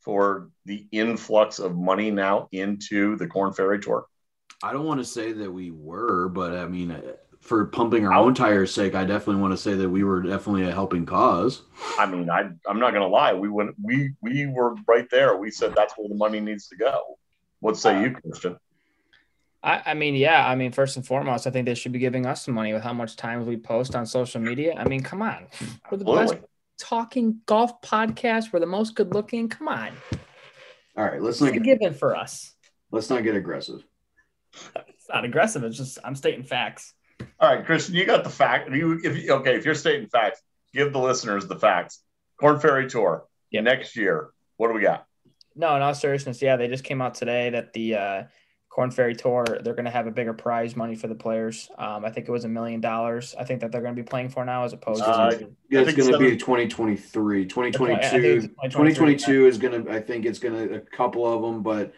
for 0.00 0.50
the 0.64 0.86
influx 0.92 1.58
of 1.58 1.74
money 1.74 2.10
now 2.10 2.48
into 2.52 3.16
the 3.16 3.26
Korn 3.26 3.52
Ferry 3.52 3.80
Tour? 3.80 4.06
I 4.62 4.72
don't 4.72 4.84
want 4.84 5.00
to 5.00 5.04
say 5.04 5.32
that 5.32 5.50
we 5.50 5.70
were, 5.70 6.28
but 6.28 6.54
I 6.54 6.66
mean, 6.66 6.90
uh, 6.90 7.00
for 7.40 7.66
pumping 7.66 8.06
our 8.06 8.14
own 8.14 8.34
tires' 8.34 8.72
sake, 8.72 8.94
I 8.94 9.04
definitely 9.04 9.42
want 9.42 9.52
to 9.52 9.58
say 9.58 9.74
that 9.74 9.88
we 9.88 10.04
were 10.04 10.22
definitely 10.22 10.66
a 10.66 10.72
helping 10.72 11.04
cause. 11.04 11.62
I 11.98 12.06
mean, 12.06 12.30
I, 12.30 12.50
I'm 12.66 12.78
not 12.78 12.92
going 12.92 13.02
to 13.02 13.08
lie. 13.08 13.34
We 13.34 13.50
went, 13.50 13.74
we, 13.82 14.12
we 14.22 14.46
were 14.46 14.74
right 14.88 15.08
there. 15.10 15.36
We 15.36 15.50
said 15.50 15.74
that's 15.74 15.94
where 15.98 16.08
the 16.08 16.14
money 16.14 16.40
needs 16.40 16.68
to 16.68 16.76
go. 16.76 17.18
What 17.60 17.76
say 17.76 18.02
you, 18.02 18.12
Christian? 18.12 18.56
I, 19.64 19.82
I 19.86 19.94
mean, 19.94 20.14
yeah. 20.14 20.46
I 20.46 20.54
mean, 20.54 20.72
first 20.72 20.96
and 20.96 21.06
foremost, 21.06 21.46
I 21.46 21.50
think 21.50 21.64
they 21.64 21.74
should 21.74 21.92
be 21.92 21.98
giving 21.98 22.26
us 22.26 22.44
some 22.44 22.54
money 22.54 22.74
with 22.74 22.82
how 22.82 22.92
much 22.92 23.16
time 23.16 23.46
we 23.46 23.56
post 23.56 23.96
on 23.96 24.04
social 24.04 24.40
media. 24.40 24.74
I 24.76 24.84
mean, 24.84 25.02
come 25.02 25.22
on. 25.22 25.46
We're 25.90 25.96
the 25.96 26.04
best 26.04 26.34
talking 26.78 27.40
golf 27.46 27.80
podcast. 27.80 28.52
We're 28.52 28.60
the 28.60 28.66
most 28.66 28.94
good 28.94 29.14
looking. 29.14 29.48
Come 29.48 29.68
on. 29.68 29.92
All 30.96 31.04
right, 31.04 31.20
let's 31.20 31.40
not 31.40 31.54
get 31.54 31.62
given 31.62 31.94
for 31.94 32.14
us. 32.14 32.54
Let's 32.92 33.08
not 33.08 33.24
get 33.24 33.34
aggressive. 33.34 33.82
It's 34.88 35.08
not 35.08 35.24
aggressive. 35.24 35.64
It's 35.64 35.76
just 35.76 35.98
I'm 36.04 36.14
stating 36.14 36.44
facts. 36.44 36.92
All 37.40 37.52
right, 37.52 37.64
Christian, 37.64 37.94
you 37.94 38.04
got 38.04 38.22
the 38.22 38.30
fact. 38.30 38.70
You, 38.70 39.00
if 39.02 39.28
okay, 39.30 39.56
if 39.56 39.64
you're 39.64 39.74
stating 39.74 40.08
facts, 40.08 40.40
give 40.72 40.92
the 40.92 41.00
listeners 41.00 41.46
the 41.46 41.58
facts. 41.58 42.00
Korn 42.38 42.60
Ferry 42.60 42.88
Tour 42.88 43.26
yep. 43.50 43.64
next 43.64 43.96
year. 43.96 44.30
What 44.56 44.68
do 44.68 44.74
we 44.74 44.82
got? 44.82 45.06
No, 45.56 45.74
in 45.74 45.82
all 45.82 45.94
seriousness, 45.94 46.42
yeah, 46.42 46.56
they 46.56 46.68
just 46.68 46.84
came 46.84 47.00
out 47.00 47.14
today 47.14 47.50
that 47.50 47.72
the 47.72 47.94
uh, 47.96 48.22
Korn 48.74 48.90
Ferry 48.90 49.14
Tour 49.14 49.44
they're 49.62 49.74
going 49.74 49.84
to 49.84 49.90
have 49.92 50.08
a 50.08 50.10
bigger 50.10 50.32
prize 50.32 50.74
money 50.74 50.96
for 50.96 51.06
the 51.06 51.14
players. 51.14 51.70
Um, 51.78 52.04
I 52.04 52.10
think 52.10 52.26
it 52.26 52.32
was 52.32 52.44
a 52.44 52.48
million 52.48 52.80
dollars. 52.80 53.32
I 53.38 53.44
think 53.44 53.60
that 53.60 53.70
they're 53.70 53.80
going 53.80 53.94
to 53.94 54.02
be 54.02 54.04
playing 54.04 54.30
for 54.30 54.44
now 54.44 54.64
as 54.64 54.72
opposed 54.72 55.00
Uh, 55.02 55.30
to 55.30 55.48
Yeah, 55.70 55.82
it's 55.82 55.94
going 55.94 56.10
to 56.10 56.18
be 56.18 56.36
2023. 56.36 57.42
I 57.42 57.44
think 57.44 57.48
2022, 57.48 58.48
2022 58.64 59.46
is 59.46 59.58
going 59.58 59.84
to, 59.84 59.92
I 59.92 60.00
think 60.00 60.26
it's 60.26 60.40
going 60.40 60.68
to, 60.68 60.74
a 60.74 60.80
couple 60.80 61.24
of 61.24 61.40
them, 61.40 61.62
but 61.62 61.94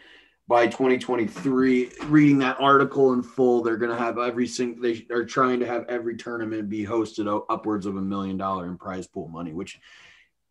by 0.47 0.67
2023, 0.67 1.89
reading 2.05 2.37
that 2.39 2.57
article 2.59 3.13
in 3.13 3.23
full, 3.23 3.63
they're 3.63 3.77
going 3.77 3.91
to 3.91 3.97
have 3.97 4.19
every 4.19 4.45
single, 4.45 4.83
they 4.83 5.03
are 5.09 5.25
trying 5.25 5.59
to 5.61 5.65
have 5.65 5.85
every 5.89 6.15
tournament 6.15 6.69
be 6.69 6.85
hosted 6.85 7.43
upwards 7.49 7.87
of 7.87 7.95
a 7.95 8.01
million 8.01 8.37
dollar 8.37 8.67
in 8.67 8.77
prize 8.77 9.07
pool 9.07 9.29
money, 9.29 9.51
which 9.51 9.79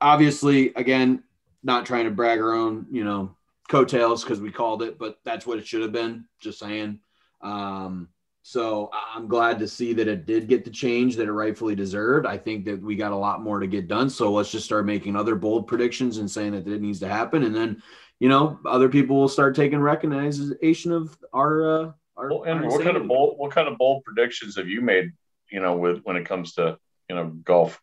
obviously, 0.01 0.75
again, 0.75 1.23
not 1.63 1.87
trying 1.87 2.07
to 2.07 2.11
brag 2.11 2.41
our 2.41 2.53
own, 2.53 2.87
you 2.91 3.05
know, 3.05 3.36
coattails 3.69 4.23
because 4.23 4.41
we 4.41 4.51
called 4.51 4.83
it, 4.83 4.99
but 4.99 5.19
that's 5.25 5.47
what 5.47 5.59
it 5.59 5.67
should 5.67 5.83
have 5.83 5.93
been. 5.93 6.25
Just 6.41 6.59
saying. 6.59 7.01
Um, 7.41 8.09
so 8.43 8.91
I'm 8.93 9.27
glad 9.27 9.59
to 9.59 9.67
see 9.67 9.93
that 9.95 10.07
it 10.07 10.25
did 10.25 10.49
get 10.49 10.65
the 10.65 10.71
change 10.71 11.17
that 11.17 11.27
it 11.27 11.33
rightfully 11.33 11.75
deserved. 11.75 12.27
I 12.27 12.39
think 12.39 12.65
that 12.67 12.81
we 12.81 12.95
got 12.95 13.11
a 13.11 13.17
lot 13.17 13.43
more 13.43 13.59
to 13.59 13.67
get 13.67 13.89
done. 13.89 14.09
So 14.09 14.31
let's 14.31 14.53
just 14.53 14.65
start 14.65 14.87
making 14.87 15.17
other 15.17 15.35
bold 15.35 15.67
predictions 15.67 16.19
and 16.19 16.31
saying 16.31 16.53
that 16.53 16.69
it 16.69 16.81
needs 16.81 17.01
to 17.01 17.09
happen. 17.09 17.43
And 17.43 17.53
then, 17.53 17.83
you 18.21 18.29
know, 18.29 18.61
other 18.65 18.89
people 18.89 19.17
will 19.17 19.29
start 19.29 19.57
taking 19.57 19.81
recognition 19.81 20.93
of 20.93 21.19
our, 21.33 21.69
uh, 21.69 21.93
our, 22.17 22.31
Well, 22.31 22.45
and 22.45 22.61
our 22.61 22.69
what 22.69 22.85
kind 22.85 22.97
of 22.97 23.09
bold 23.09 23.37
what 23.37 23.51
kind 23.51 23.67
of 23.67 23.79
bold 23.79 24.05
predictions 24.05 24.55
have 24.57 24.69
you 24.69 24.81
made? 24.81 25.11
You 25.51 25.59
know, 25.59 25.77
with 25.77 26.03
when 26.05 26.17
it 26.17 26.25
comes 26.25 26.55
to 26.55 26.79
you 27.11 27.17
know 27.17 27.27
golf. 27.27 27.81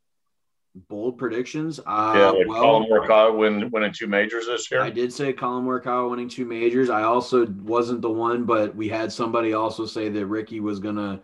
Bold 0.90 1.20
predictions. 1.20 1.80
Uh, 1.80 2.14
yeah, 2.16 2.44
well, 2.48 2.62
Collin 2.62 2.90
Morikawa 2.90 3.38
win 3.38 3.70
winning 3.70 3.94
two 3.94 4.08
majors 4.08 4.48
this 4.48 4.72
year. 4.72 4.82
I 4.82 4.90
did 4.90 5.14
say 5.14 5.32
Collin 5.32 5.66
Morikawa 5.66 6.10
winning 6.10 6.30
two 6.30 6.46
majors. 6.46 6.90
I 6.90 7.04
also 7.04 7.46
wasn't 7.46 8.02
the 8.02 8.10
one, 8.10 8.46
but 8.46 8.76
we 8.76 8.90
had 8.90 9.12
somebody 9.12 9.54
also 9.54 9.86
say 9.86 10.10
that 10.10 10.26
Rickie 10.26 10.62
was 10.62 10.80
gonna 10.80 11.22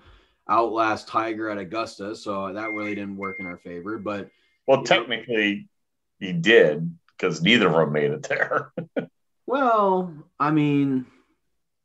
outlast 0.47 1.07
Tiger 1.07 1.49
at 1.49 1.57
Augusta, 1.57 2.15
so 2.15 2.53
that 2.53 2.71
really 2.71 2.93
didn't 2.93 3.17
work 3.17 3.39
in 3.39 3.47
our 3.47 3.57
favor. 3.57 3.97
But 3.97 4.29
well, 4.67 4.83
technically, 4.83 5.67
he 6.19 6.31
did 6.31 6.95
because 7.17 7.41
neither 7.41 7.67
of 7.67 7.73
them 7.73 7.91
made 7.91 8.11
it 8.11 8.23
there. 8.23 8.71
well, 9.47 10.13
I 10.39 10.51
mean, 10.51 11.07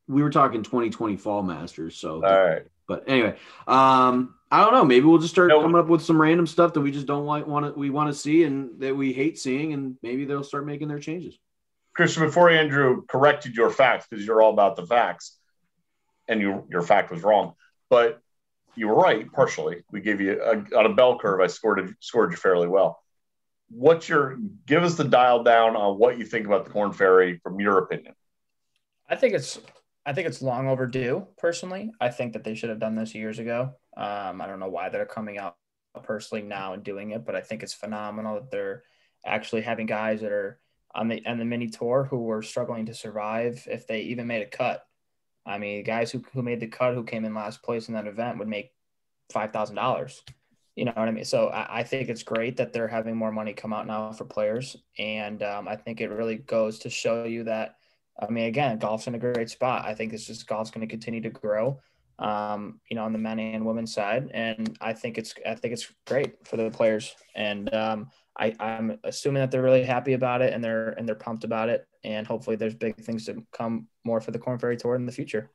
we 0.07 0.23
were 0.23 0.31
talking 0.31 0.63
2020 0.63 1.17
Fall 1.17 1.43
Masters, 1.43 1.97
so 1.97 2.17
All 2.17 2.45
right. 2.45 2.67
But 2.87 3.05
anyway, 3.09 3.37
um, 3.67 4.35
I 4.51 4.63
don't 4.63 4.73
know. 4.73 4.85
Maybe 4.85 5.07
we'll 5.07 5.19
just 5.19 5.33
start 5.33 5.49
No. 5.49 5.61
coming 5.63 5.81
up 5.81 5.89
with 5.89 6.03
some 6.03 6.21
random 6.21 6.47
stuff 6.47 6.75
that 6.75 6.81
we 6.81 6.91
just 6.91 7.07
don't 7.07 7.25
want 7.25 7.49
want 7.49 7.67
to 7.67 7.79
we 7.79 7.91
want 7.91 8.13
to 8.13 8.15
see 8.15 8.45
and 8.45 8.79
that 8.81 8.95
we 8.95 9.13
hate 9.13 9.39
seeing, 9.39 9.73
and 9.73 9.97
maybe 10.03 10.25
they'll 10.25 10.45
start 10.45 10.67
making 10.67 10.89
their 10.89 10.99
changes. 10.99 11.39
Christian, 11.95 12.25
before 12.25 12.51
Andrew 12.51 13.05
corrected 13.07 13.55
your 13.55 13.71
facts 13.71 14.07
because 14.09 14.27
you're 14.27 14.43
all 14.43 14.53
about 14.53 14.77
the 14.77 14.87
facts, 14.87 15.39
and 16.29 16.41
you, 16.41 16.67
your 16.69 16.83
fact 16.83 17.11
was 17.11 17.23
wrong, 17.23 17.55
but 17.89 18.21
you 18.75 18.89
were 18.89 18.97
right 18.97 19.31
partially. 19.33 19.85
We 19.93 20.01
gave 20.01 20.21
you 20.21 20.43
a, 20.43 20.77
on 20.77 20.87
a 20.87 20.95
bell 20.95 21.19
curve. 21.19 21.41
I 21.41 21.47
scored 21.47 21.79
it, 21.79 21.95
scored 22.01 22.33
you 22.33 22.37
fairly 22.37 22.67
well. 22.67 23.01
What's 23.71 24.09
your 24.09 24.37
give 24.67 24.83
us 24.83 24.97
the 24.97 25.05
dial 25.05 25.43
down 25.43 25.77
on 25.77 25.99
what 25.99 26.19
you 26.19 26.25
think 26.27 26.47
about 26.47 26.65
the 26.65 26.71
Korn 26.71 26.93
Ferry 26.93 27.41
from 27.43 27.61
your 27.61 27.79
opinion? 27.79 28.15
I 29.09 29.17
think 29.17 29.35
it's 29.35 29.61
I 30.07 30.13
think 30.13 30.27
it's 30.27 30.43
long 30.43 30.69
overdue. 30.69 31.27
Personally, 31.39 31.93
I 32.01 32.11
think 32.11 32.35
that 32.35 32.45
they 32.45 32.55
should 32.55 32.71
have 32.71 32.79
done 32.79 32.95
this 32.95 33.15
years 33.15 33.39
ago. 33.39 33.75
Um, 33.97 34.41
I 34.41 34.47
don't 34.47 34.61
know 34.61 34.69
why 34.69 34.89
they're 34.91 35.07
coming 35.07 35.39
out 35.39 35.57
personally 36.03 36.43
now 36.43 36.75
and 36.75 36.83
doing 36.83 37.11
it, 37.11 37.25
but 37.25 37.35
I 37.35 37.41
think 37.41 37.63
it's 37.63 37.73
phenomenal 37.75 38.35
that 38.35 38.51
they're 38.51 38.83
actually 39.25 39.63
having 39.63 39.87
guys 39.87 40.21
that 40.21 40.33
are 40.33 40.61
on 40.95 41.09
the 41.09 41.25
on 41.27 41.39
the 41.39 41.45
mini 41.45 41.69
tour 41.69 42.07
who 42.09 42.23
were 42.23 42.43
struggling 42.43 42.87
to 42.87 42.95
survive 42.95 43.67
if 43.71 43.87
they 43.87 44.03
even 44.03 44.27
made 44.27 44.43
a 44.43 44.47
cut. 44.47 44.87
I 45.47 45.59
mean, 45.59 45.85
guys 45.85 46.11
who 46.11 46.23
who 46.33 46.43
made 46.43 46.61
the 46.61 46.67
cut 46.67 46.95
who 46.95 47.05
came 47.05 47.25
in 47.25 47.35
last 47.35 47.63
place 47.63 47.89
in 47.89 47.95
that 47.95 48.07
event 48.07 48.39
would 48.39 48.49
make 48.49 48.73
five 49.33 49.53
thousand 49.53 49.77
dollars. 49.77 50.23
You 50.77 50.85
know 50.85 50.93
what 50.95 51.09
I 51.09 51.13
mean? 51.13 51.25
So 51.25 51.49
I, 51.49 51.81
I 51.81 51.83
think 51.85 52.09
it's 52.09 52.25
great 52.25 52.57
that 52.57 52.73
they're 52.73 52.89
having 52.89 53.17
more 53.17 53.31
money 53.33 53.53
come 53.53 53.73
out 53.73 53.87
now 53.87 54.13
for 54.13 54.25
players, 54.25 54.77
and 54.99 55.43
um, 55.43 55.69
I 55.69 55.77
think 55.77 56.01
it 56.01 56.11
really 56.11 56.37
goes 56.37 56.81
to 56.81 56.91
show 56.91 57.25
you 57.25 57.45
that 57.45 57.77
I 58.21 58.31
mean, 58.31 58.45
again, 58.45 58.79
golf's 58.79 59.07
in 59.07 59.15
a 59.15 59.19
great 59.19 59.51
spot. 59.51 59.85
I 59.85 59.95
think 59.95 60.13
it's 60.13 60.27
just 60.27 60.47
golf's 60.47 60.71
going 60.71 60.87
to 60.87 60.91
continue 60.91 61.21
to 61.23 61.31
grow, 61.31 61.81
um, 62.19 62.81
you 62.89 62.95
know, 62.95 63.05
on 63.05 63.13
the 63.13 63.19
men 63.19 63.39
and 63.39 63.67
women's 63.67 63.93
side, 63.93 64.31
and 64.33 64.77
I 64.81 64.93
think 64.93 65.19
it's 65.19 65.35
I 65.47 65.55
think 65.55 65.75
it's 65.75 65.93
great 66.07 66.47
for 66.47 66.57
the 66.57 66.71
players, 66.71 67.15
and 67.35 67.73
um, 67.75 68.11
I, 68.39 68.55
I'm 68.61 68.99
assuming 69.05 69.41
that 69.41 69.51
they're 69.51 69.63
really 69.63 69.85
happy 69.85 70.13
about 70.13 70.43
it 70.43 70.53
and 70.53 70.63
they're 70.63 70.91
and 70.91 71.09
they're 71.09 71.15
pumped 71.15 71.45
about 71.45 71.69
it, 71.69 71.87
and 72.05 72.27
hopefully 72.27 72.57
there's 72.57 72.75
big 72.75 72.97
things 72.97 73.27
to 73.27 73.45
come 73.53 73.89
more 74.05 74.21
for 74.21 74.31
the 74.31 74.39
Korn 74.39 74.59
Ferry 74.59 74.77
Tour 74.77 74.95
in 74.95 75.07
the 75.07 75.13
future. 75.13 75.51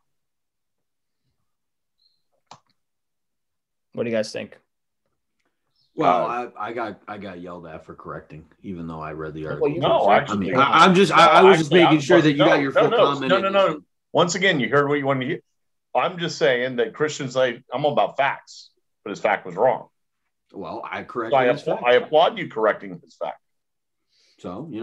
What 3.94 4.04
do 4.04 4.10
you 4.10 4.16
guys 4.16 4.32
think? 4.32 4.58
Well, 6.00 6.26
Uh, 6.28 6.50
I, 6.58 6.70
I 6.70 6.74
got 6.74 7.02
I 7.10 7.18
got 7.18 7.42
yelled 7.42 7.68
at 7.68 7.86
for 7.86 7.94
correcting, 7.94 8.46
even 8.64 8.88
though 8.88 9.02
I 9.02 9.12
read 9.12 9.34
the 9.34 9.46
article. 9.48 9.68
you- 9.68 9.82
No, 9.82 10.08
I 10.08 10.34
mean, 10.36 10.56
I, 10.56 10.86
am 10.86 10.96
just 10.96 11.12
I, 11.12 11.26
I 11.26 11.42
was 11.44 11.58
just 11.58 11.68
actually, 11.74 11.84
making 11.84 11.98
I- 11.98 12.02
sure 12.02 12.22
that 12.22 12.32
you 12.32 12.38
no, 12.38 12.46
got 12.46 12.62
your 12.62 12.72
no, 12.72 12.82
full 12.82 12.90
no, 12.90 12.98
comment. 12.98 13.30
No, 13.30 13.40
no, 13.42 13.50
no. 13.50 13.80
Once 14.14 14.36
again, 14.36 14.60
you 14.62 14.70
heard 14.70 14.88
what 14.88 14.98
you 14.98 15.06
wanted 15.06 15.22
to 15.22 15.26
hear. 15.28 15.42
I'm 15.94 16.18
just 16.18 16.38
saying 16.38 16.78
that 16.78 16.94
Christian's 16.94 17.36
like, 17.36 17.64
I'm 17.74 17.84
all 17.86 17.92
about 17.92 18.16
facts, 18.16 18.70
but 19.04 19.10
his 19.10 19.20
fact 19.20 19.46
was 19.46 19.56
wrong. 19.56 19.88
Well, 20.54 20.82
I 20.90 21.04
So. 21.04 21.34
I, 21.36 21.52
his 21.52 21.62
fact. 21.64 21.84
I 21.84 21.94
applaud 21.96 22.38
you 22.38 22.48
correcting 22.48 22.98
his 23.04 23.16
fact. 23.16 23.42
So 24.38 24.70
you 24.72 24.82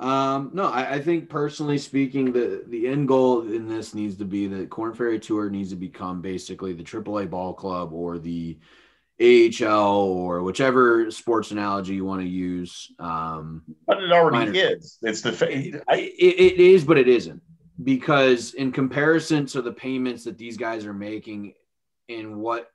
know, 0.00 0.06
um, 0.06 0.50
no, 0.54 0.64
I, 0.64 0.94
I 0.94 1.00
think 1.02 1.28
personally 1.28 1.76
speaking, 1.76 2.32
the 2.32 2.64
the 2.66 2.88
end 2.88 3.06
goal 3.06 3.42
in 3.42 3.68
this 3.68 3.94
needs 3.94 4.16
to 4.16 4.24
be 4.24 4.46
the 4.46 4.64
Korn 4.66 4.94
Ferry 4.94 5.20
Tour 5.20 5.50
needs 5.50 5.70
to 5.70 5.76
become 5.76 6.22
basically 6.22 6.72
the 6.72 6.84
AAA 6.84 7.28
ball 7.28 7.52
club 7.52 7.92
or 7.92 8.18
the 8.18 8.56
AHL 9.20 9.96
or 9.98 10.42
whichever 10.42 11.10
sports 11.10 11.50
analogy 11.50 11.94
you 11.94 12.04
want 12.04 12.20
to 12.20 12.28
use. 12.28 12.92
Um, 12.98 13.62
But 13.86 14.02
it 14.02 14.12
already 14.12 14.52
Minor. 14.52 14.52
is. 14.76 14.98
It's 15.02 15.22
the 15.22 15.32
fa- 15.32 15.50
it, 15.50 15.82
I, 15.88 16.12
it 16.18 16.60
is, 16.60 16.84
but 16.84 16.98
it 16.98 17.08
isn't 17.08 17.42
because 17.82 18.54
in 18.54 18.72
comparison 18.72 19.46
to 19.46 19.62
the 19.62 19.72
payments 19.72 20.24
that 20.24 20.38
these 20.38 20.56
guys 20.56 20.84
are 20.86 20.94
making 20.94 21.54
and 22.08 22.36
what 22.36 22.70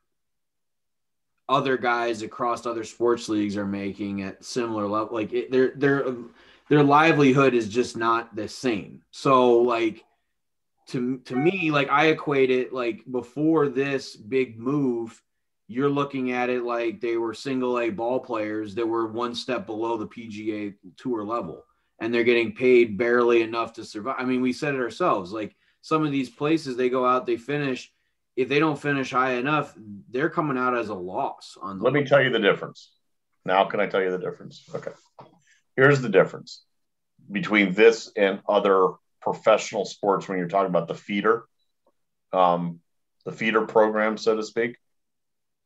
other 1.49 1.77
guys 1.77 2.21
across 2.21 2.65
other 2.65 2.83
sports 2.83 3.27
leagues 3.29 3.57
are 3.57 3.65
making 3.65 4.23
at 4.23 4.43
similar 4.43 4.87
level, 4.87 5.13
like 5.13 5.33
it, 5.33 5.51
their 5.51 5.73
their 5.75 6.05
their 6.69 6.83
livelihood 6.83 7.53
is 7.53 7.67
just 7.67 7.97
not 7.97 8.35
the 8.35 8.47
same. 8.47 9.01
So 9.11 9.59
like 9.61 10.03
to 10.87 11.17
to 11.19 11.35
me, 11.35 11.71
like 11.71 11.89
I 11.89 12.07
equate 12.07 12.49
it 12.49 12.73
like 12.73 13.03
before 13.09 13.67
this 13.69 14.15
big 14.15 14.59
move. 14.59 15.21
You're 15.73 15.89
looking 15.89 16.31
at 16.31 16.49
it 16.49 16.63
like 16.63 17.01
they 17.01 17.17
were 17.17 17.33
single 17.33 17.79
A 17.79 17.89
ball 17.89 18.19
players 18.19 18.75
that 18.75 18.87
were 18.87 19.07
one 19.07 19.33
step 19.33 19.65
below 19.65 19.97
the 19.97 20.07
PGA 20.07 20.75
tour 20.97 21.23
level 21.23 21.65
and 21.99 22.13
they're 22.13 22.23
getting 22.23 22.53
paid 22.53 22.97
barely 22.97 23.41
enough 23.41 23.73
to 23.73 23.85
survive. 23.85 24.15
I 24.19 24.25
mean, 24.25 24.41
we 24.41 24.53
said 24.53 24.75
it 24.75 24.81
ourselves. 24.81 25.31
Like 25.31 25.55
some 25.81 26.05
of 26.05 26.11
these 26.11 26.29
places, 26.29 26.75
they 26.75 26.89
go 26.89 27.05
out, 27.05 27.25
they 27.25 27.37
finish. 27.37 27.91
If 28.35 28.49
they 28.49 28.59
don't 28.59 28.79
finish 28.79 29.11
high 29.11 29.33
enough, 29.33 29.73
they're 30.09 30.29
coming 30.29 30.57
out 30.57 30.75
as 30.75 30.89
a 30.89 30.93
loss. 30.95 31.57
On 31.61 31.79
let 31.79 31.93
me 31.93 32.03
tell 32.03 32.21
you 32.21 32.29
the 32.29 32.39
difference. 32.39 32.91
Now, 33.45 33.65
can 33.65 33.79
I 33.79 33.87
tell 33.87 34.01
you 34.01 34.11
the 34.11 34.17
difference? 34.17 34.63
Okay. 34.73 34.91
Here's 35.75 36.01
the 36.01 36.09
difference 36.09 36.63
between 37.31 37.73
this 37.73 38.11
and 38.17 38.41
other 38.49 38.89
professional 39.21 39.85
sports 39.85 40.27
when 40.27 40.37
you're 40.37 40.47
talking 40.47 40.69
about 40.69 40.87
the 40.87 40.95
feeder, 40.95 41.45
um, 42.33 42.79
the 43.25 43.31
feeder 43.31 43.65
program, 43.65 44.17
so 44.17 44.35
to 44.35 44.43
speak. 44.43 44.77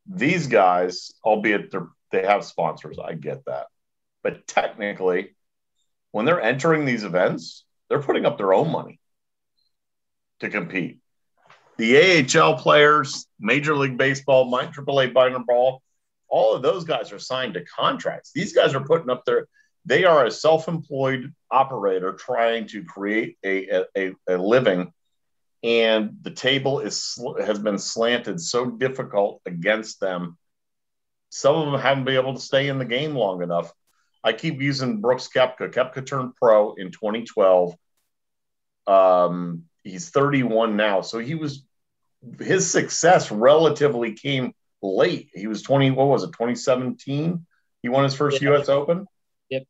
These 0.09 0.47
guys, 0.47 1.11
albeit 1.23 1.73
they 2.11 2.25
have 2.25 2.45
sponsors, 2.45 2.97
I 3.03 3.13
get 3.13 3.45
that. 3.45 3.67
But 4.23 4.47
technically, 4.47 5.35
when 6.11 6.25
they're 6.25 6.41
entering 6.41 6.85
these 6.85 7.03
events, 7.03 7.65
they're 7.89 8.01
putting 8.01 8.25
up 8.25 8.37
their 8.37 8.53
own 8.53 8.71
money 8.71 8.99
to 10.39 10.49
compete. 10.49 10.99
The 11.77 12.25
AHL 12.35 12.57
players, 12.57 13.27
Major 13.39 13.75
League 13.75 13.97
Baseball, 13.97 14.45
my 14.45 14.65
AAA 14.65 15.13
minor 15.13 15.39
ball, 15.39 15.81
all 16.27 16.53
of 16.53 16.61
those 16.61 16.83
guys 16.83 17.11
are 17.11 17.19
signed 17.19 17.53
to 17.53 17.63
contracts. 17.65 18.31
These 18.33 18.53
guys 18.53 18.73
are 18.73 18.83
putting 18.83 19.09
up 19.09 19.25
their, 19.25 19.47
they 19.85 20.03
are 20.03 20.25
a 20.25 20.31
self-employed 20.31 21.33
operator 21.51 22.13
trying 22.13 22.67
to 22.67 22.83
create 22.83 23.37
a, 23.45 23.85
a, 23.95 24.11
a 24.27 24.37
living. 24.37 24.91
And 25.63 26.17
the 26.21 26.31
table 26.31 26.79
is 26.79 27.17
has 27.39 27.59
been 27.59 27.79
slanted 27.79 28.39
so 28.39 28.69
difficult 28.69 29.41
against 29.45 29.99
them. 29.99 30.37
Some 31.29 31.55
of 31.55 31.71
them 31.71 31.81
haven't 31.81 32.05
been 32.05 32.15
able 32.15 32.35
to 32.35 32.39
stay 32.39 32.67
in 32.67 32.77
the 32.77 32.85
game 32.85 33.15
long 33.15 33.41
enough. 33.41 33.71
I 34.23 34.33
keep 34.33 34.61
using 34.61 35.01
Brooks 35.01 35.29
Koepka. 35.33 35.73
Koepka 35.73 36.05
turned 36.05 36.35
pro 36.35 36.73
in 36.73 36.91
2012. 36.91 37.75
Um, 38.85 39.63
he's 39.83 40.09
31 40.09 40.77
now, 40.77 41.01
so 41.01 41.19
he 41.19 41.35
was 41.35 41.63
his 42.39 42.69
success 42.69 43.31
relatively 43.31 44.13
came 44.13 44.53
late. 44.81 45.29
He 45.33 45.47
was 45.47 45.61
20. 45.61 45.91
What 45.91 46.07
was 46.07 46.23
it? 46.23 46.27
2017. 46.27 47.45
He 47.81 47.89
won 47.89 48.03
his 48.03 48.15
first 48.15 48.41
Yeah. 48.41 48.49
U.S. 48.49 48.69
Open. 48.69 49.05
Yep. 49.49 49.63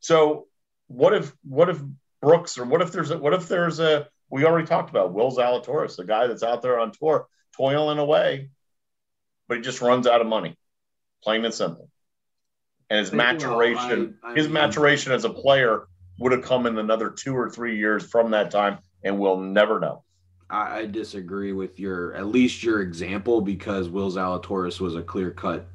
So 0.00 0.46
what 0.88 1.14
if 1.14 1.32
what 1.42 1.68
if 1.68 1.80
Brooks 2.20 2.58
or 2.58 2.64
what 2.64 2.82
if 2.82 2.92
there's 2.92 3.10
a 3.10 3.18
what 3.18 3.34
if 3.34 3.48
there's 3.48 3.80
a 3.80 4.08
we 4.32 4.46
already 4.46 4.66
talked 4.66 4.88
about 4.88 5.12
Will 5.12 5.30
Zalatoris, 5.30 5.94
the 5.94 6.04
guy 6.04 6.26
that's 6.26 6.42
out 6.42 6.62
there 6.62 6.80
on 6.80 6.90
tour 6.90 7.28
toiling 7.54 7.98
away, 7.98 8.48
but 9.46 9.58
he 9.58 9.62
just 9.62 9.82
runs 9.82 10.06
out 10.06 10.22
of 10.22 10.26
money, 10.26 10.56
plain 11.22 11.44
and 11.44 11.52
simple. 11.52 11.90
And 12.88 12.98
his 12.98 13.12
maturation, 13.12 14.18
I, 14.24 14.32
I 14.32 14.34
his 14.34 14.48
maturation 14.48 15.12
as 15.12 15.26
a 15.26 15.30
player 15.30 15.86
would 16.18 16.32
have 16.32 16.42
come 16.42 16.66
in 16.66 16.78
another 16.78 17.10
two 17.10 17.36
or 17.36 17.50
three 17.50 17.76
years 17.76 18.06
from 18.06 18.30
that 18.30 18.50
time, 18.50 18.78
and 19.04 19.18
we'll 19.18 19.38
never 19.38 19.78
know. 19.78 20.02
I, 20.48 20.78
I 20.78 20.86
disagree 20.86 21.52
with 21.52 21.78
your 21.78 22.14
at 22.14 22.26
least 22.26 22.62
your 22.62 22.80
example 22.80 23.42
because 23.42 23.90
Will 23.90 24.10
Zalatoris 24.10 24.80
was 24.80 24.96
a 24.96 25.02
clear 25.02 25.30
cut 25.30 25.66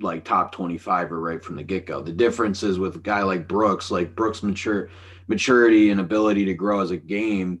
like 0.00 0.24
top 0.24 0.50
25 0.50 1.12
or 1.12 1.20
right 1.20 1.44
from 1.44 1.54
the 1.54 1.62
get-go. 1.62 2.02
The 2.02 2.12
difference 2.12 2.64
is 2.64 2.78
with 2.78 2.96
a 2.96 3.00
guy 3.00 3.22
like 3.22 3.46
Brooks, 3.46 3.90
like 3.90 4.16
Brooks 4.16 4.42
mature 4.42 4.88
maturity 5.28 5.90
and 5.90 6.00
ability 6.00 6.46
to 6.46 6.54
grow 6.54 6.80
as 6.80 6.90
a 6.90 6.96
game 6.96 7.60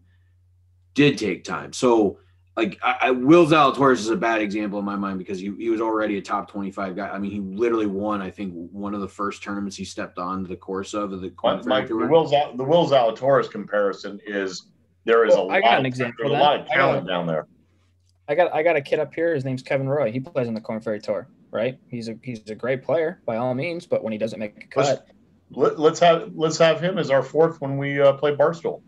did 0.94 1.18
take 1.18 1.44
time. 1.44 1.72
So 1.72 2.18
like 2.56 2.78
I, 2.82 2.96
I 3.02 3.10
Will 3.10 3.46
Zalatoris 3.46 3.98
is 3.98 4.10
a 4.10 4.16
bad 4.16 4.40
example 4.40 4.78
in 4.78 4.84
my 4.84 4.96
mind 4.96 5.18
because 5.18 5.38
he, 5.38 5.52
he 5.58 5.70
was 5.70 5.80
already 5.80 6.18
a 6.18 6.22
top 6.22 6.50
25 6.50 6.96
guy. 6.96 7.08
I 7.08 7.18
mean, 7.18 7.30
he 7.30 7.40
literally 7.40 7.86
won, 7.86 8.20
I 8.20 8.30
think, 8.30 8.52
one 8.70 8.94
of 8.94 9.00
the 9.00 9.08
first 9.08 9.42
tournaments 9.42 9.76
he 9.76 9.84
stepped 9.84 10.18
on 10.18 10.44
the 10.44 10.56
course 10.56 10.94
of 10.94 11.10
the 11.10 11.32
Mike, 11.64 11.88
the 11.88 11.96
Will 11.96 12.26
the 12.26 12.64
Will 12.64 12.88
Zalatoris 12.88 13.50
comparison 13.50 14.20
is 14.26 14.66
there 15.04 15.24
is 15.24 15.34
well, 15.34 15.50
a 15.50 15.54
I 15.54 15.60
got 15.60 15.70
lot, 15.70 15.80
an 15.80 15.86
example. 15.86 16.14
There's 16.18 16.38
a 16.38 16.42
lot 16.42 16.60
of 16.60 16.66
talent 16.66 17.06
down 17.06 17.26
there. 17.26 17.46
I 18.28 18.34
got 18.34 18.52
I 18.54 18.62
got 18.62 18.76
a 18.76 18.80
kid 18.80 18.98
up 18.98 19.14
here. 19.14 19.34
His 19.34 19.44
name's 19.44 19.62
Kevin 19.62 19.88
Roy. 19.88 20.12
He 20.12 20.20
plays 20.20 20.46
on 20.46 20.54
the 20.54 20.60
Korn 20.60 20.80
Ferry 20.80 21.00
Tour. 21.00 21.28
Right? 21.50 21.78
He's 21.88 22.08
a 22.08 22.16
he's 22.22 22.48
a 22.48 22.54
great 22.54 22.82
player 22.82 23.20
by 23.26 23.36
all 23.36 23.54
means, 23.54 23.86
but 23.86 24.04
when 24.04 24.12
he 24.12 24.18
doesn't 24.18 24.38
make 24.38 24.62
a 24.62 24.66
cut, 24.68 25.06
let's, 25.52 25.78
let, 25.78 25.92
us 25.92 25.98
have 25.98 26.30
let's 26.34 26.58
have 26.58 26.80
him 26.80 26.98
as 26.98 27.10
our 27.10 27.22
fourth 27.22 27.60
when 27.60 27.76
we 27.76 28.00
uh, 28.00 28.12
play 28.12 28.36
Barstool. 28.36 28.82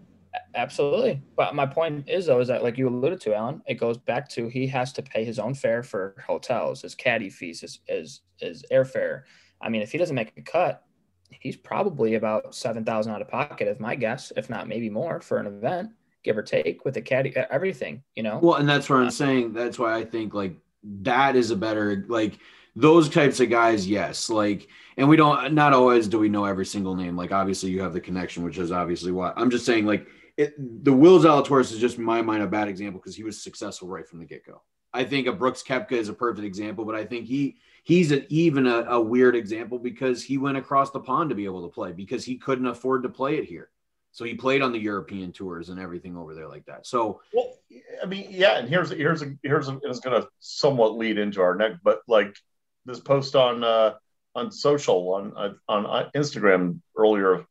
Absolutely. 0.55 1.23
But 1.37 1.55
my 1.55 1.67
point 1.67 2.09
is 2.09 2.27
though 2.27 2.41
is 2.41 2.49
that 2.49 2.63
like 2.63 2.79
you 2.79 2.89
alluded 2.89 3.21
to, 3.23 3.35
Alan, 3.35 3.63
it 3.67 3.75
goes 3.75 3.99
back 3.99 4.29
to 4.31 4.49
he 4.49 4.67
has 4.69 4.93
to 4.95 5.03
pay 5.03 5.25
his 5.25 5.39
own 5.39 5.55
fare 5.55 5.83
for 5.83 6.15
hotels, 6.27 6.83
his 6.83 6.95
caddy 6.95 7.31
fees, 7.31 7.61
his 7.61 7.81
his, 7.87 8.21
his 8.39 8.65
airfare. 8.73 9.23
I 9.61 9.69
mean, 9.69 9.83
if 9.83 9.93
he 9.93 9.99
doesn't 9.99 10.17
make 10.17 10.33
a 10.37 10.43
cut, 10.43 10.85
he's 11.31 11.57
probably 11.57 12.15
about 12.15 12.55
seven 12.55 12.85
thousand 12.85 13.13
out 13.13 13.23
of 13.23 13.29
pocket, 13.29 13.69
if 13.69 13.81
my 13.81 13.95
guess, 13.95 14.33
if 14.37 14.51
not 14.51 14.69
maybe 14.69 14.91
more, 14.91 15.21
for 15.21 15.39
an 15.39 15.47
event 15.47 15.91
give 16.23 16.39
or 16.39 16.43
take 16.43 16.85
with 16.85 16.95
the 16.95 17.03
caddy, 17.03 17.35
everything, 17.51 18.03
you 18.15 18.23
know? 18.23 18.39
Well, 18.41 18.57
and 18.57 18.69
that's 18.69 18.89
what 18.89 19.01
I'm 19.01 19.11
saying. 19.11 19.53
That's 19.53 19.79
why 19.79 19.97
I 19.97 20.05
think 20.05 20.35
like 20.35 20.57
that 21.03 21.37
is 21.37 21.51
a 21.51 21.57
better, 21.57 22.05
like 22.09 22.39
those 22.77 23.09
types 23.09 23.41
of 23.41 23.51
guys. 23.51 23.89
Yes. 23.89 24.31
Like, 24.31 24.69
and 24.97 25.09
we 25.09 25.17
don't, 25.17 25.53
not 25.53 25.73
always 25.73 26.09
do 26.09 26.19
we 26.19 26.29
know 26.29 26.45
every 26.45 26.67
single 26.67 26.95
name. 26.95 27.17
Like, 27.17 27.33
obviously 27.33 27.71
you 27.71 27.83
have 27.83 27.93
the 27.93 28.01
connection, 28.01 28.45
which 28.45 28.59
is 28.59 28.73
obviously 28.73 29.11
why 29.11 29.33
I'm 29.37 29.51
just 29.51 29.67
saying 29.67 29.87
like 29.87 30.07
it, 30.37 30.55
the 30.85 30.93
Will 30.93 31.21
Zalatoris 31.21 31.73
is 31.73 31.79
just 31.79 31.99
in 31.99 32.05
my 32.05 32.23
mind 32.23 32.43
a 32.43 32.47
bad 32.47 32.69
example 32.69 33.01
because 33.01 33.17
he 33.17 33.25
was 33.25 33.43
successful 33.43 33.89
right 33.89 34.07
from 34.07 34.19
the 34.19 34.25
get 34.25 34.47
go. 34.47 34.63
I 34.95 35.05
think 35.05 35.27
a 35.27 35.33
Brooks 35.33 35.63
Koepka 35.63 35.93
is 35.93 36.09
a 36.09 36.15
perfect 36.15 36.45
example, 36.45 36.85
but 36.85 36.95
I 36.95 37.05
think 37.05 37.27
he 37.27 37.57
he's 37.83 38.13
an, 38.13 38.27
even 38.29 38.67
a, 38.67 38.83
a, 38.83 39.01
weird 39.01 39.35
example 39.35 39.79
because 39.79 40.23
he 40.23 40.39
went 40.39 40.57
across 40.57 40.91
the 40.91 41.01
pond 41.01 41.31
to 41.31 41.37
be 41.37 41.45
able 41.45 41.63
to 41.63 41.73
play 41.73 41.93
because 41.93 42.25
he 42.25 42.37
couldn't 42.37 42.67
afford 42.67 43.03
to 43.03 43.09
play 43.09 43.37
it 43.37 43.45
here. 43.45 43.71
So 44.13 44.25
he 44.25 44.35
played 44.35 44.61
on 44.61 44.73
the 44.73 44.79
European 44.79 45.33
tours 45.33 45.71
and 45.71 45.81
everything 45.81 46.17
over 46.17 46.35
there 46.35 46.47
like 46.47 46.67
that. 46.67 46.87
So 46.87 47.23
well, 47.33 47.55
I 48.03 48.07
mean, 48.07 48.27
yeah, 48.31 48.59
and 48.59 48.69
here's 48.69 48.91
here's 48.91 49.23
a, 49.23 49.35
here's 49.43 49.69
a, 49.69 49.79
it's 49.83 50.01
going 50.01 50.21
to 50.21 50.29
somewhat 50.41 50.97
lead 50.97 51.19
into 51.19 51.41
our 51.41 51.55
next, 51.55 51.79
but 51.83 52.03
like 52.07 52.37
this 52.85 53.01
post 53.01 53.35
on 53.35 53.65
uh, 53.65 53.95
on 54.35 54.51
social 54.51 55.15
on 55.15 55.33
uh, 55.37 55.53
on 55.69 55.87
uh, 55.87 56.11
Instagram 56.15 56.81
earlier 56.97 57.47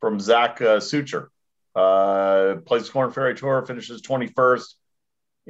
from 0.00 0.20
Zack 0.20 0.60
uh, 0.60 0.78
Sucher, 0.78 1.28
uh, 1.76 2.56
plays 2.64 2.88
Korn 2.88 3.12
Ferry 3.12 3.34
Tour, 3.34 3.64
finishes 3.66 4.00
twenty 4.00 4.26
first, 4.26 4.76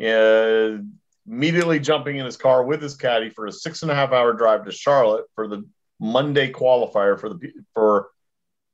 uh, 0.03 0.79
immediately 1.27 1.79
jumping 1.81 2.17
in 2.17 2.27
his 2.27 2.37
car 2.37 2.65
with 2.65 2.83
his 2.83 2.97
caddy 2.97 3.31
for 3.31 3.47
a 3.47 3.53
six 3.53 3.83
and 3.83 3.91
a 3.91 3.95
half 3.95 4.13
hour 4.13 4.33
drive 4.33 4.65
to 4.65 4.73
Charlotte 4.73 5.25
for 5.35 5.49
the 5.49 5.67
Monday 6.01 6.53
qualifier 6.53 7.19
for 7.19 7.29
the 7.29 7.53
for 7.73 8.09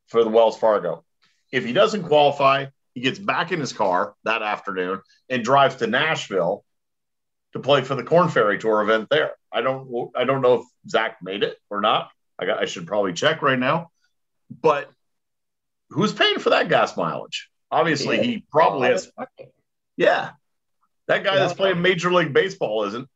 for 0.09 0.25
the 0.25 0.31
Wells 0.31 0.59
Fargo 0.59 1.05
if 1.53 1.65
he 1.65 1.73
doesn't 1.73 2.05
qualify, 2.05 2.67
he 2.95 3.01
gets 3.03 3.19
back 3.19 3.53
in 3.53 3.61
his 3.61 3.73
car 3.73 4.15
that 4.25 4.43
afternoon 4.43 5.01
and 5.29 5.45
drives 5.45 5.77
to 5.77 5.87
Nashville 5.87 6.65
to 7.53 7.61
play 7.61 7.83
for 7.83 7.95
the 7.95 8.03
Korn 8.03 8.29
Ferry 8.29 8.59
Tour 8.59 8.81
event 8.83 9.09
there. 9.11 9.33
I 9.53 9.61
don't 9.61 10.11
I 10.17 10.25
don't 10.25 10.41
know 10.41 10.61
if 10.61 10.65
Zack 10.89 11.19
made 11.23 11.43
it 11.43 11.59
or 11.69 11.83
not. 11.83 12.11
I 12.39 12.47
got 12.47 12.61
I 12.61 12.65
should 12.65 12.87
probably 12.87 13.13
check 13.13 13.43
right 13.43 13.59
now. 13.59 13.91
But 14.51 14.91
who's 15.91 16.13
paying 16.13 16.39
for 16.39 16.51
that 16.51 16.71
gas 16.71 16.97
mileage? 16.97 17.51
Obviously, 17.73 18.19
yeah. 18.19 18.23
he 18.23 18.45
probably 18.51 18.91
is. 18.91 19.11
Yeah, 19.97 20.31
that 21.09 21.25
guy 21.25 21.35
yeah. 21.35 21.41
that's 21.41 21.55
playing 21.55 21.81
Major 21.81 22.13
League 22.13 22.33
Baseball 22.33 22.85
isn't. 22.85 23.09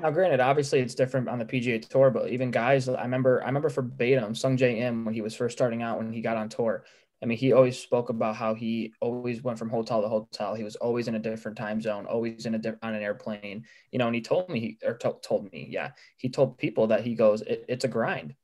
Now, 0.00 0.10
granted, 0.10 0.38
obviously 0.38 0.78
it's 0.80 0.94
different 0.94 1.28
on 1.28 1.38
the 1.38 1.44
PGA 1.44 1.86
Tour, 1.88 2.10
but 2.10 2.30
even 2.30 2.50
guys, 2.50 2.88
I 2.88 3.02
remember, 3.02 3.42
I 3.42 3.46
remember 3.46 3.68
for 3.68 3.82
Batum, 3.82 4.34
Sungjae 4.34 4.78
Im 4.78 5.04
when 5.04 5.14
he 5.14 5.22
was 5.22 5.34
first 5.34 5.56
starting 5.56 5.82
out 5.82 5.98
when 5.98 6.12
he 6.12 6.20
got 6.20 6.36
on 6.36 6.48
tour, 6.48 6.84
I 7.20 7.26
mean, 7.26 7.36
he 7.36 7.52
always 7.52 7.76
spoke 7.76 8.10
about 8.10 8.36
how 8.36 8.54
he 8.54 8.92
always 9.00 9.42
went 9.42 9.58
from 9.58 9.70
hotel 9.70 10.02
to 10.02 10.08
hotel. 10.08 10.54
He 10.54 10.62
was 10.62 10.76
always 10.76 11.08
in 11.08 11.16
a 11.16 11.18
different 11.18 11.56
time 11.56 11.80
zone, 11.80 12.06
always 12.06 12.46
in 12.46 12.54
a 12.54 12.58
di- 12.58 12.76
on 12.80 12.94
an 12.94 13.02
airplane, 13.02 13.64
you 13.90 13.98
know. 13.98 14.06
And 14.06 14.14
he 14.14 14.20
told 14.20 14.48
me, 14.48 14.60
he, 14.60 14.78
or 14.86 14.94
to- 14.94 15.16
told 15.20 15.50
me, 15.52 15.66
yeah, 15.68 15.90
he 16.16 16.28
told 16.28 16.58
people 16.58 16.86
that 16.88 17.00
he 17.00 17.14
goes, 17.16 17.40
it, 17.42 17.64
it's 17.68 17.84
a 17.84 17.88
grind, 17.88 18.34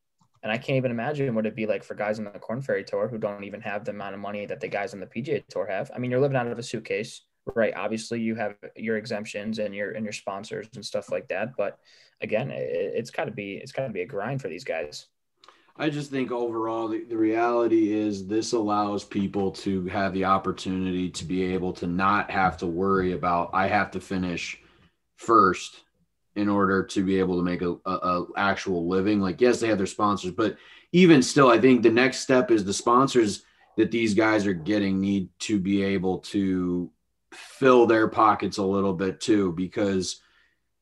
and 0.44 0.52
I 0.52 0.58
can't 0.58 0.76
even 0.76 0.90
imagine 0.90 1.34
what 1.34 1.46
it'd 1.46 1.56
be 1.56 1.66
like 1.66 1.82
for 1.82 1.94
guys 1.94 2.18
on 2.18 2.26
the 2.26 2.30
Korn 2.32 2.60
Ferry 2.60 2.84
Tour 2.84 3.08
who 3.08 3.16
don't 3.16 3.44
even 3.44 3.62
have 3.62 3.84
the 3.84 3.92
amount 3.92 4.14
of 4.14 4.20
money 4.20 4.44
that 4.44 4.60
the 4.60 4.68
guys 4.68 4.92
on 4.92 5.00
the 5.00 5.06
PGA 5.06 5.42
Tour 5.48 5.66
have. 5.66 5.90
I 5.94 5.98
mean, 5.98 6.10
you're 6.10 6.20
living 6.20 6.36
out 6.36 6.46
of 6.46 6.58
a 6.58 6.62
suitcase, 6.62 7.22
right? 7.54 7.72
Obviously, 7.74 8.20
you 8.20 8.34
have 8.34 8.54
your 8.76 8.98
exemptions 8.98 9.58
and 9.58 9.74
your 9.74 9.92
and 9.92 10.04
your 10.04 10.12
sponsors 10.12 10.68
and 10.74 10.84
stuff 10.84 11.10
like 11.10 11.28
that, 11.28 11.56
but 11.56 11.78
again, 12.20 12.50
it, 12.50 12.68
it's 12.94 13.10
got 13.10 13.24
to 13.24 13.30
be 13.30 13.54
it's 13.54 13.72
got 13.72 13.86
to 13.86 13.92
be 13.92 14.02
a 14.02 14.06
grind 14.06 14.42
for 14.42 14.48
these 14.48 14.64
guys. 14.64 15.06
I 15.76 15.90
just 15.90 16.10
think 16.10 16.30
overall, 16.30 16.88
the, 16.88 17.02
the 17.04 17.16
reality 17.16 17.92
is 17.92 18.26
this 18.26 18.52
allows 18.52 19.02
people 19.02 19.50
to 19.52 19.86
have 19.86 20.12
the 20.12 20.26
opportunity 20.26 21.10
to 21.10 21.24
be 21.24 21.42
able 21.42 21.72
to 21.72 21.86
not 21.86 22.30
have 22.30 22.58
to 22.58 22.66
worry 22.66 23.12
about, 23.12 23.50
I 23.52 23.66
have 23.66 23.90
to 23.92 24.00
finish 24.00 24.60
first 25.16 25.83
in 26.36 26.48
order 26.48 26.82
to 26.84 27.04
be 27.04 27.18
able 27.18 27.36
to 27.36 27.42
make 27.42 27.62
a, 27.62 27.76
a, 27.86 27.90
a, 27.90 28.26
actual 28.36 28.88
living. 28.88 29.20
Like, 29.20 29.40
yes, 29.40 29.60
they 29.60 29.68
have 29.68 29.78
their 29.78 29.86
sponsors, 29.86 30.32
but 30.32 30.56
even 30.92 31.22
still, 31.22 31.48
I 31.48 31.60
think 31.60 31.82
the 31.82 31.90
next 31.90 32.18
step 32.18 32.50
is 32.50 32.64
the 32.64 32.72
sponsors 32.72 33.44
that 33.76 33.90
these 33.90 34.14
guys 34.14 34.46
are 34.46 34.54
getting 34.54 35.00
need 35.00 35.28
to 35.40 35.58
be 35.58 35.82
able 35.82 36.18
to 36.18 36.90
fill 37.32 37.86
their 37.86 38.08
pockets 38.08 38.58
a 38.58 38.64
little 38.64 38.92
bit 38.92 39.20
too, 39.20 39.52
because 39.52 40.20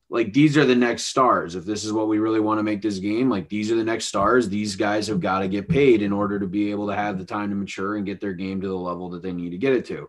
like 0.09 0.31
these 0.31 0.57
are 0.57 0.65
the 0.65 0.75
next 0.75 1.05
stars. 1.05 1.55
If 1.55 1.65
this 1.65 1.83
is 1.83 1.91
what 1.91 2.07
we 2.07 2.19
really 2.19 2.39
want 2.39 2.59
to 2.59 2.63
make 2.63 2.83
this 2.83 2.99
game, 2.99 3.29
like 3.29 3.49
these 3.49 3.71
are 3.71 3.75
the 3.75 3.83
next 3.83 4.05
stars. 4.05 4.47
These 4.47 4.75
guys 4.75 5.07
have 5.07 5.19
got 5.19 5.39
to 5.39 5.47
get 5.47 5.67
paid 5.67 6.03
in 6.03 6.13
order 6.13 6.39
to 6.39 6.45
be 6.45 6.69
able 6.69 6.87
to 6.87 6.95
have 6.95 7.17
the 7.17 7.25
time 7.25 7.49
to 7.49 7.55
mature 7.55 7.95
and 7.95 8.05
get 8.05 8.21
their 8.21 8.33
game 8.33 8.61
to 8.61 8.67
the 8.67 8.75
level 8.75 9.09
that 9.09 9.23
they 9.23 9.33
need 9.33 9.49
to 9.49 9.57
get 9.57 9.73
it 9.73 9.85
to. 9.85 10.07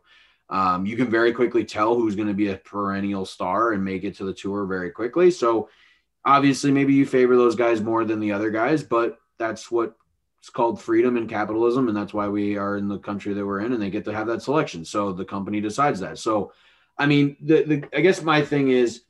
Um, 0.55 0.87
you 0.87 0.97
can 0.97 1.11
very 1.11 1.33
quickly 1.33 1.64
tell 1.64 1.97
who's 1.97 2.14
going 2.14 2.29
to 2.29 2.35
be 2.35 2.51
a 2.51 2.57
perennial 2.57 3.27
star 3.27 3.73
and 3.73 3.85
make 3.85 4.05
it 4.05 4.17
to 4.19 4.25
the 4.25 4.33
tour 4.33 4.67
very 4.67 4.93
quickly. 4.93 5.33
So 5.33 5.69
obviously, 6.25 6.71
maybe 6.71 6.95
you 6.95 7.07
favor 7.07 7.35
those 7.35 7.57
guys 7.57 7.81
more 7.81 8.05
than 8.05 8.21
the 8.21 8.31
other 8.31 8.53
guys, 8.53 8.85
but 8.85 9.19
that's 9.37 9.69
what 9.69 9.97
it's 10.38 10.51
called 10.51 10.81
freedom 10.81 11.17
and 11.17 11.29
capitalism, 11.29 11.88
and 11.88 11.97
that's 11.97 12.14
why 12.14 12.29
we 12.29 12.57
are 12.57 12.77
in 12.77 12.87
the 12.87 13.01
country 13.01 13.35
that 13.35 13.45
we're 13.45 13.62
in, 13.62 13.73
and 13.73 13.83
they 13.83 13.90
get 13.90 14.05
to 14.05 14.14
have 14.14 14.29
that 14.29 14.43
selection. 14.43 14.85
So 14.85 15.12
the 15.12 15.25
company 15.25 15.61
decides 15.61 15.99
that. 16.01 16.19
So, 16.19 16.53
I 16.97 17.07
mean, 17.07 17.37
the, 17.40 17.64
the 17.64 17.85
I 17.93 18.01
guess 18.01 18.23
my 18.23 18.40
thing 18.43 18.69
is 18.69 19.03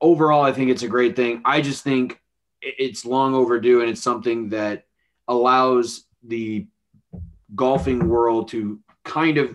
overall, 0.00 0.42
I 0.42 0.52
think 0.52 0.70
it's 0.70 0.84
a 0.84 0.88
great 0.88 1.16
thing. 1.16 1.42
I 1.44 1.60
just 1.60 1.84
think 1.84 2.18
it's 2.62 3.04
long 3.04 3.34
overdue 3.34 3.82
and 3.82 3.90
it's 3.90 4.02
something 4.02 4.48
that 4.50 4.86
allows 5.28 6.04
the 6.22 6.66
golfing 7.54 8.08
world 8.08 8.48
to 8.48 8.80
kind 9.04 9.36
of 9.36 9.54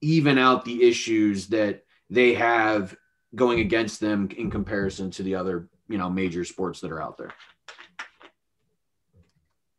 even 0.00 0.38
out 0.38 0.64
the 0.64 0.88
issues 0.88 1.48
that 1.48 1.84
they 2.10 2.34
have 2.34 2.96
going 3.34 3.60
against 3.60 4.00
them 4.00 4.28
in 4.36 4.50
comparison 4.50 5.10
to 5.10 5.22
the 5.22 5.34
other, 5.34 5.68
you 5.88 5.98
know, 5.98 6.08
major 6.08 6.44
sports 6.44 6.80
that 6.80 6.90
are 6.90 7.02
out 7.02 7.16
there. 7.16 7.32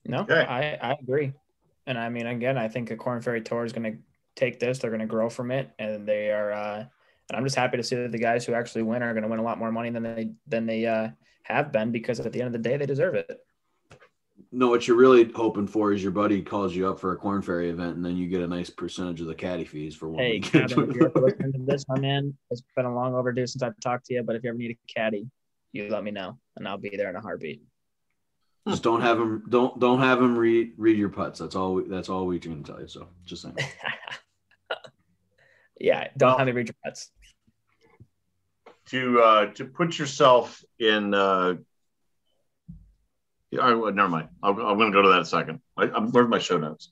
No, 0.05 0.21
okay. 0.21 0.41
I, 0.41 0.91
I 0.91 0.93
agree. 0.93 1.33
And 1.85 1.97
I 1.97 2.09
mean, 2.09 2.27
again, 2.27 2.57
I 2.57 2.67
think 2.67 2.91
a 2.91 2.95
Korn 2.95 3.21
Ferry 3.21 3.41
Tour 3.41 3.65
is 3.65 3.73
going 3.73 3.91
to 3.91 3.99
take 4.35 4.59
this, 4.59 4.79
they're 4.79 4.91
going 4.91 5.01
to 5.01 5.05
grow 5.05 5.29
from 5.29 5.51
it, 5.51 5.71
and 5.79 6.07
they 6.07 6.31
are, 6.31 6.51
uh, 6.51 6.85
and 7.29 7.37
I'm 7.37 7.43
just 7.43 7.55
happy 7.55 7.77
to 7.77 7.83
see 7.83 7.95
that 7.95 8.11
the 8.11 8.17
guys 8.17 8.45
who 8.45 8.53
actually 8.53 8.83
win 8.83 9.03
are 9.03 9.13
going 9.13 9.23
to 9.23 9.29
win 9.29 9.39
a 9.39 9.43
lot 9.43 9.59
more 9.59 9.71
money 9.71 9.89
than 9.89 10.03
they 10.03 10.31
than 10.47 10.65
they 10.65 10.85
uh, 10.85 11.09
have 11.43 11.71
been 11.71 11.91
because 11.91 12.19
at 12.19 12.31
the 12.31 12.41
end 12.41 12.47
of 12.47 12.53
the 12.53 12.69
day 12.69 12.77
they 12.77 12.85
deserve 12.85 13.15
it. 13.15 13.39
No, 14.51 14.69
what 14.69 14.87
you're 14.87 14.97
really 14.97 15.31
hoping 15.31 15.67
for 15.67 15.93
is 15.93 16.01
your 16.01 16.11
buddy 16.11 16.41
calls 16.41 16.75
you 16.75 16.89
up 16.89 16.99
for 16.99 17.13
a 17.13 17.17
Korn 17.17 17.41
Ferry 17.41 17.69
event, 17.69 17.95
and 17.95 18.05
then 18.05 18.17
you 18.17 18.27
get 18.27 18.41
a 18.41 18.47
nice 18.47 18.69
percentage 18.69 19.21
of 19.21 19.27
the 19.27 19.35
caddy 19.35 19.65
fees 19.65 19.95
for 19.95 20.09
one. 20.09 20.23
Hey, 20.23 20.39
Kevin, 20.39 20.89
if 20.89 20.95
you're 20.95 21.11
listening 21.15 21.53
to 21.53 21.59
this, 21.59 21.85
my 21.87 21.99
man, 21.99 22.35
it's 22.49 22.63
been 22.75 22.85
a 22.85 22.93
long 22.93 23.15
overdue 23.15 23.47
since 23.47 23.63
I've 23.63 23.79
talked 23.79 24.05
to 24.07 24.13
you. 24.13 24.23
But 24.23 24.35
if 24.35 24.43
you 24.43 24.49
ever 24.49 24.57
need 24.57 24.71
a 24.71 24.93
caddy, 24.93 25.27
you 25.71 25.89
let 25.89 26.03
me 26.03 26.11
know, 26.11 26.37
and 26.57 26.67
I'll 26.67 26.77
be 26.77 26.95
there 26.95 27.09
in 27.09 27.15
a 27.15 27.21
heartbeat. 27.21 27.61
Just 28.67 28.83
don't 28.83 29.01
have 29.01 29.19
him. 29.19 29.43
Don't 29.49 29.79
don't 29.79 29.99
have 29.99 30.21
him 30.21 30.37
read 30.37 30.73
read 30.77 30.97
your 30.97 31.09
putts. 31.09 31.39
That's 31.39 31.55
all. 31.55 31.75
We, 31.75 31.87
That's 31.87 32.09
all 32.09 32.25
we 32.25 32.39
can 32.39 32.63
tell 32.63 32.79
you. 32.79 32.87
So 32.87 33.07
just 33.25 33.43
saying. 33.43 33.55
yeah, 35.79 36.07
don't 36.17 36.37
have 36.37 36.47
me 36.47 36.53
read 36.53 36.67
your 36.67 36.75
putts. 36.83 37.11
To 38.87 39.21
uh, 39.21 39.45
to 39.53 39.65
put 39.65 39.97
yourself 39.97 40.63
in. 40.77 41.13
Uh, 41.13 41.55
yeah, 43.51 43.61
all 43.61 43.67
right, 43.67 43.75
well, 43.75 43.91
never 43.93 44.09
mind. 44.09 44.29
I'll, 44.43 44.51
I'm 44.51 44.77
going 44.77 44.91
to 44.91 44.95
go 44.95 45.01
to 45.01 45.09
that 45.09 45.15
in 45.15 45.21
a 45.21 45.25
second. 45.25 45.61
I, 45.77 45.83
I'm, 45.89 46.11
where's 46.11 46.29
my 46.29 46.39
show 46.39 46.57
notes? 46.57 46.91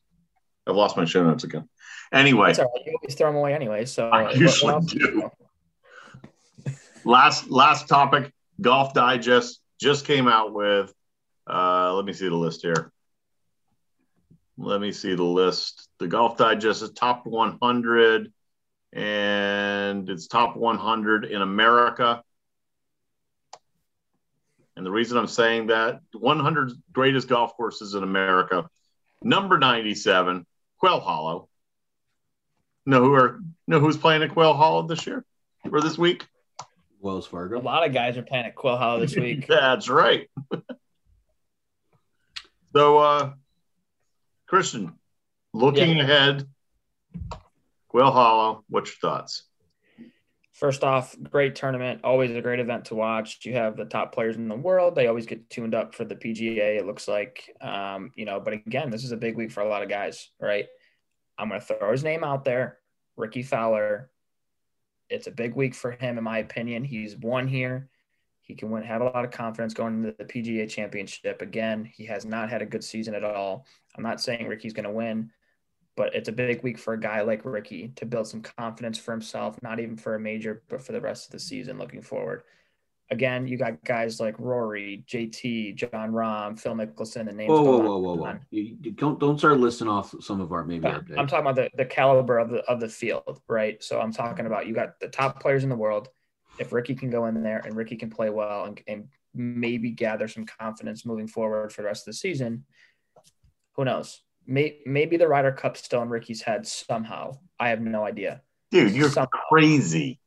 I've 0.66 0.76
lost 0.76 0.98
my 0.98 1.06
show 1.06 1.24
notes 1.24 1.44
again. 1.44 1.68
Anyway, 2.12 2.48
That's 2.48 2.60
all 2.60 2.72
right. 2.76 2.86
You 2.86 2.98
always 3.02 3.16
throw 3.16 3.28
them 3.28 3.36
away 3.38 3.54
anyway. 3.54 3.86
So 3.86 4.10
I 4.10 4.32
usually 4.34 4.74
what 4.74 4.84
else- 4.84 4.94
do. 4.94 5.32
last 7.06 7.50
last 7.50 7.88
topic. 7.88 8.34
Golf 8.60 8.94
Digest 8.94 9.62
just 9.80 10.06
came 10.06 10.28
out 10.28 10.54
with. 10.54 10.94
Uh, 11.46 11.94
let 11.94 12.06
me 12.06 12.14
see 12.14 12.28
the 12.28 12.36
list 12.36 12.62
here. 12.62 12.92
Let 14.58 14.82
me 14.82 14.92
see 14.92 15.16
the 15.16 15.24
list. 15.24 15.88
The 16.00 16.08
Golf 16.08 16.38
Digest 16.38 16.82
is 16.82 16.92
top 16.92 17.26
100, 17.26 18.34
and 18.94 20.10
it's 20.10 20.28
top 20.28 20.58
100 20.58 21.26
in 21.26 21.42
America. 21.42 22.24
And 24.78 24.86
the 24.86 24.92
reason 24.92 25.18
I'm 25.18 25.28
saying 25.28 25.68
that 25.68 26.02
100 26.14 26.72
greatest 26.94 27.28
golf 27.28 27.58
courses 27.58 27.96
in 27.96 28.04
America, 28.04 28.70
number 29.24 29.58
97, 29.58 30.46
Quail 30.78 31.00
Hollow. 31.00 31.50
Know 32.86 33.02
who 33.02 33.16
are 33.16 33.40
know 33.66 33.80
who's 33.80 33.98
playing 33.98 34.22
at 34.22 34.30
Quail 34.30 34.54
Hollow 34.54 34.84
this 34.88 35.08
year 35.08 35.26
or 35.70 35.82
this 35.82 35.98
week? 35.98 36.28
Wells 37.02 37.26
Fargo. 37.26 37.60
A 37.60 37.60
lot 37.60 37.88
of 37.88 37.92
guys 37.92 38.18
are 38.18 38.22
playing 38.22 38.46
at 38.46 38.56
Quail 38.56 38.78
Hollow 38.78 39.00
this 39.00 39.16
week. 39.16 39.48
That's 39.50 39.90
right. 39.90 40.30
so, 42.76 42.98
uh, 43.00 43.34
Christian, 44.46 44.94
looking 45.54 45.98
Yeah. 45.98 46.04
ahead, 46.04 46.48
Quail 47.90 48.12
Hollow, 48.12 48.64
what's 48.70 48.92
your 48.92 49.12
thoughts? 49.12 49.44
First 50.58 50.84
off, 50.84 51.16
great 51.30 51.54
tournament. 51.54 52.02
Always 52.04 52.36
a 52.36 52.42
great 52.42 52.60
event 52.60 52.86
to 52.86 52.96
watch. 52.96 53.46
You 53.46 53.54
have 53.54 53.78
the 53.78 53.86
top 53.86 54.12
players 54.12 54.38
in 54.38 54.48
the 54.48 54.56
world. 54.56 54.96
They 54.96 55.06
always 55.06 55.28
get 55.28 55.52
tuned 55.52 55.76
up 55.76 55.94
for 55.94 56.04
the 56.04 56.16
PGA, 56.16 56.80
it 56.80 56.88
looks 56.88 57.08
like. 57.08 57.56
Um, 57.62 58.12
you 58.16 58.26
know, 58.26 58.40
but 58.40 58.54
again, 58.54 58.90
this 58.90 59.04
is 59.04 59.12
a 59.12 59.18
big 59.18 59.36
week 59.36 59.52
for 59.52 59.62
a 59.62 59.70
lot 59.70 59.84
of 59.84 59.90
guys, 59.90 60.32
right? 60.42 60.66
I'm 61.38 61.50
going 61.50 61.62
to 61.62 61.66
throw 61.66 61.92
his 61.92 62.04
name 62.04 62.24
out 62.24 62.44
there 62.44 62.80
Rickie 63.18 63.44
Fowler. 63.44 64.10
It's 65.12 65.28
a 65.28 65.32
big 65.32 65.54
week 65.54 65.76
for 65.76 65.92
him, 65.92 66.18
in 66.18 66.24
my 66.24 66.40
opinion. 66.40 66.84
He's 66.84 67.16
won 67.16 67.48
here. 67.48 67.90
He 68.42 68.56
can 68.56 68.72
win, 68.72 68.82
have 68.82 69.02
a 69.02 69.06
lot 69.06 69.26
of 69.26 69.30
confidence 69.30 69.76
going 69.76 70.04
into 70.04 70.16
the 70.18 70.26
PGA 70.26 70.68
championship. 70.68 71.44
Again, 71.44 71.86
he 71.86 72.04
has 72.08 72.26
not 72.26 72.50
had 72.50 72.64
a 72.64 72.66
good 72.66 72.84
season 72.84 73.14
at 73.14 73.24
all. 73.24 73.68
I'm 73.96 74.04
not 74.04 74.22
saying 74.22 74.48
Rickie's 74.48 74.74
going 74.74 74.86
to 74.86 74.92
win, 74.92 75.30
but 75.98 76.14
it's 76.14 76.30
a 76.30 76.32
big 76.32 76.62
week 76.64 76.78
for 76.78 76.94
a 76.94 77.00
guy 77.00 77.22
like 77.22 77.44
Rickie 77.44 77.92
to 77.96 78.06
build 78.06 78.28
some 78.28 78.42
confidence 78.42 79.00
for 79.00 79.12
himself, 79.12 79.62
not 79.64 79.80
even 79.80 79.98
for 79.98 80.14
a 80.16 80.20
major, 80.20 80.62
but 80.70 80.80
for 80.80 80.92
the 80.92 81.02
rest 81.02 81.26
of 81.26 81.32
the 81.32 81.40
season 81.40 81.80
looking 81.80 82.04
forward. 82.04 82.44
Again, 83.10 83.48
you 83.48 83.58
got 83.58 83.84
guys 83.84 84.20
like 84.20 84.36
Rory, 84.38 85.04
JT, 85.08 85.76
Jon 85.76 86.12
Rahm, 86.12 86.60
Phil 86.60 86.76
Mickelson, 86.76 87.26
the 87.26 87.34
names. 87.34 87.50
Whoa, 87.50 87.64
go 87.64 87.72
whoa, 87.72 87.80
on 87.80 87.86
whoa, 87.86 87.98
whoa, 87.98 88.16
whoa! 88.16 88.40
You, 88.52 88.78
you 88.82 88.92
don't 88.92 89.20
don't 89.20 89.40
start 89.40 89.60
listing 89.60 89.88
off 89.88 90.14
some 90.22 90.40
of 90.40 90.52
our 90.52 90.64
maybe. 90.64 90.86
our 90.86 91.04
I'm 91.18 91.26
talking 91.26 91.48
about 91.48 91.56
the, 91.56 91.70
the 91.76 91.86
caliber 91.86 92.38
of 92.38 92.50
the 92.50 92.60
of 92.66 92.80
the 92.80 92.90
field, 92.90 93.42
right? 93.48 93.82
So 93.84 94.00
I'm 94.00 94.12
talking 94.12 94.46
about 94.46 94.68
you 94.68 94.76
got 94.76 95.00
the 95.00 95.08
top 95.08 95.42
players 95.42 95.64
in 95.64 95.70
the 95.70 95.76
world. 95.76 96.10
If 96.60 96.74
Rickie 96.74 96.96
can 96.96 97.10
go 97.10 97.26
in 97.26 97.42
there 97.42 97.62
and 97.66 97.76
Rickie 97.76 97.96
can 97.96 98.10
play 98.10 98.30
well 98.30 98.66
and, 98.66 98.82
and 98.88 99.08
maybe 99.34 99.92
gather 99.92 100.28
some 100.28 100.46
confidence 100.46 101.06
moving 101.06 101.28
forward 101.28 101.72
for 101.72 101.84
the 101.84 101.88
rest 101.88 102.02
of 102.02 102.14
the 102.14 102.18
season, 102.18 102.66
who 103.76 103.86
knows? 103.86 104.22
May, 104.48 104.80
maybe 104.86 105.18
the 105.18 105.28
Ryder 105.28 105.52
Cup's 105.52 105.84
still 105.84 106.02
in 106.02 106.10
Rickie's 106.10 106.42
head 106.42 106.66
somehow. 106.66 107.38
I 107.60 107.70
have 107.70 107.82
no 107.82 108.04
idea. 108.06 108.42
Dude, 108.72 108.94
you're 108.94 109.10
Some- 109.10 109.28
crazy. 109.50 110.20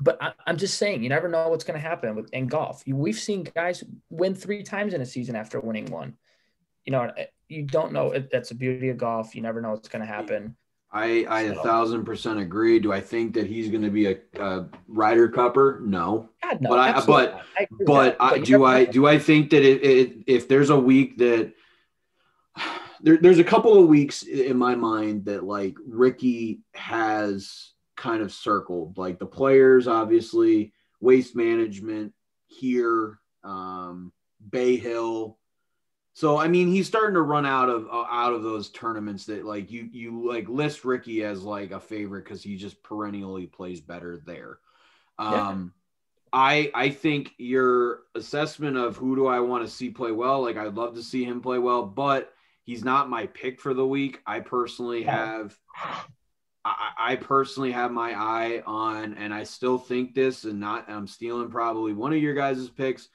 But 0.00 0.22
I, 0.22 0.32
I'm 0.46 0.56
just 0.56 0.78
saying, 0.78 1.02
you 1.02 1.08
never 1.08 1.28
know 1.28 1.48
what's 1.48 1.64
going 1.64 1.80
to 1.80 1.86
happen 1.86 2.14
with 2.14 2.32
in 2.32 2.46
golf. 2.46 2.82
You, 2.86 2.94
we've 2.94 3.18
seen 3.18 3.42
guys 3.54 3.82
win 4.10 4.34
three 4.34 4.62
times 4.62 4.94
in 4.94 5.00
a 5.00 5.06
season 5.06 5.34
after 5.34 5.58
winning 5.58 5.86
one. 5.86 6.14
You 6.84 6.92
know, 6.92 7.10
eh, 7.16 7.26
you 7.48 7.64
don't 7.64 7.92
know. 7.92 8.12
It, 8.12 8.30
that's 8.30 8.50
the 8.50 8.54
beauty 8.54 8.90
of 8.90 8.96
golf. 8.98 9.34
You 9.34 9.42
never 9.42 9.60
know 9.60 9.70
what's 9.70 9.88
going 9.88 10.02
to 10.02 10.06
happen. 10.06 10.56
I 10.92 11.26
I 11.28 11.40
a 11.42 11.54
So- 11.54 11.62
thousand 11.64 12.04
percent 12.04 12.38
agree. 12.38 12.78
Do 12.78 12.92
I 12.92 13.00
think 13.00 13.34
that 13.34 13.46
he's 13.48 13.68
going 13.70 13.82
to 13.82 13.90
be 13.90 14.06
a, 14.06 14.16
a 14.40 14.68
Ryder 14.86 15.28
Cupper? 15.28 15.80
No. 15.84 16.30
God, 16.44 16.60
no, 16.60 16.70
But 16.70 16.78
I- 16.78 17.04
but- 17.04 17.42
I 17.58 17.66
But. 17.84 18.16
I, 18.20 18.34
you 18.36 18.44
do 18.44 18.64
I 18.64 18.84
do 18.84 19.06
I 19.06 19.18
think 19.18 19.50
that 19.50 19.62
it, 19.64 19.84
it, 19.84 20.16
if 20.28 20.46
there's 20.48 20.70
a 20.70 20.78
week 20.78 21.18
that 21.18 21.52
there, 23.02 23.16
there's 23.16 23.38
a 23.38 23.44
couple 23.44 23.78
of 23.80 23.88
weeks 23.88 24.22
in 24.22 24.56
my 24.56 24.74
mind 24.74 25.24
that 25.26 25.44
like 25.44 25.76
Rickie 25.86 26.60
has 26.74 27.72
kind 27.96 28.22
of 28.22 28.32
circled 28.32 28.96
like 28.96 29.18
the 29.18 29.26
players 29.26 29.88
obviously 29.88 30.72
waste 31.00 31.34
management 31.34 32.12
here 32.46 33.18
um 33.44 34.12
Bay 34.50 34.76
Hill 34.76 35.36
so 36.12 36.38
I 36.38 36.48
mean 36.48 36.68
he's 36.68 36.86
starting 36.86 37.14
to 37.14 37.22
run 37.22 37.44
out 37.44 37.68
of 37.68 37.86
uh, 37.88 38.06
out 38.08 38.34
of 38.34 38.42
those 38.42 38.70
tournaments 38.70 39.26
that 39.26 39.44
like 39.44 39.70
you 39.72 39.88
you 39.92 40.28
like 40.28 40.48
list 40.48 40.84
Rickie 40.84 41.24
as 41.24 41.42
like 41.42 41.72
a 41.72 41.80
favorite 41.80 42.24
cuz 42.24 42.42
he 42.42 42.56
just 42.56 42.82
perennially 42.82 43.46
plays 43.46 43.80
better 43.80 44.22
there 44.24 44.58
Yeah. 45.28 45.48
um 45.48 45.72
I 46.32 46.70
I 46.74 46.90
think 46.90 47.32
your 47.38 48.02
assessment 48.14 48.76
of 48.76 48.96
who 48.96 49.16
do 49.16 49.26
I 49.26 49.40
want 49.40 49.64
to 49.64 49.70
see 49.70 49.90
play 49.90 50.12
well, 50.12 50.42
like 50.42 50.56
I'd 50.56 50.74
love 50.74 50.94
to 50.94 51.02
see 51.02 51.24
him 51.24 51.40
play 51.40 51.58
well, 51.58 51.84
but 51.86 52.32
he's 52.68 52.84
not 52.84 53.08
my 53.08 53.24
pick 53.24 53.58
for 53.58 53.72
the 53.72 53.86
week. 53.86 54.20
I 54.26 54.40
personally 54.40 55.02
have 55.04 55.56
I, 56.66 56.90
I 56.98 57.16
personally 57.16 57.72
have 57.72 57.90
my 57.90 58.12
eye 58.12 58.62
on, 58.66 59.14
and 59.14 59.32
I 59.32 59.44
still 59.44 59.78
think 59.78 60.14
this, 60.14 60.44
and 60.44 60.60
not 60.60 60.88
I'm 60.90 61.06
stealing 61.06 61.50
probably 61.50 61.94
one 61.94 62.12
of 62.12 62.18
your 62.18 62.34
guys' 62.34 62.68
picks, 62.68 63.08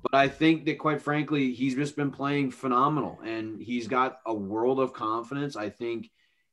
but 0.00 0.14
I 0.14 0.28
think 0.28 0.64
that 0.66 0.78
quite 0.78 1.02
frankly, 1.02 1.52
he's 1.52 1.74
just 1.74 1.96
been 1.96 2.12
playing 2.12 2.52
phenomenal 2.52 3.18
and 3.24 3.60
he's 3.60 3.88
got 3.88 4.20
a 4.26 4.32
world 4.32 4.78
of 4.78 4.92
confidence. 4.92 5.56
I 5.56 5.70
think 5.70 6.08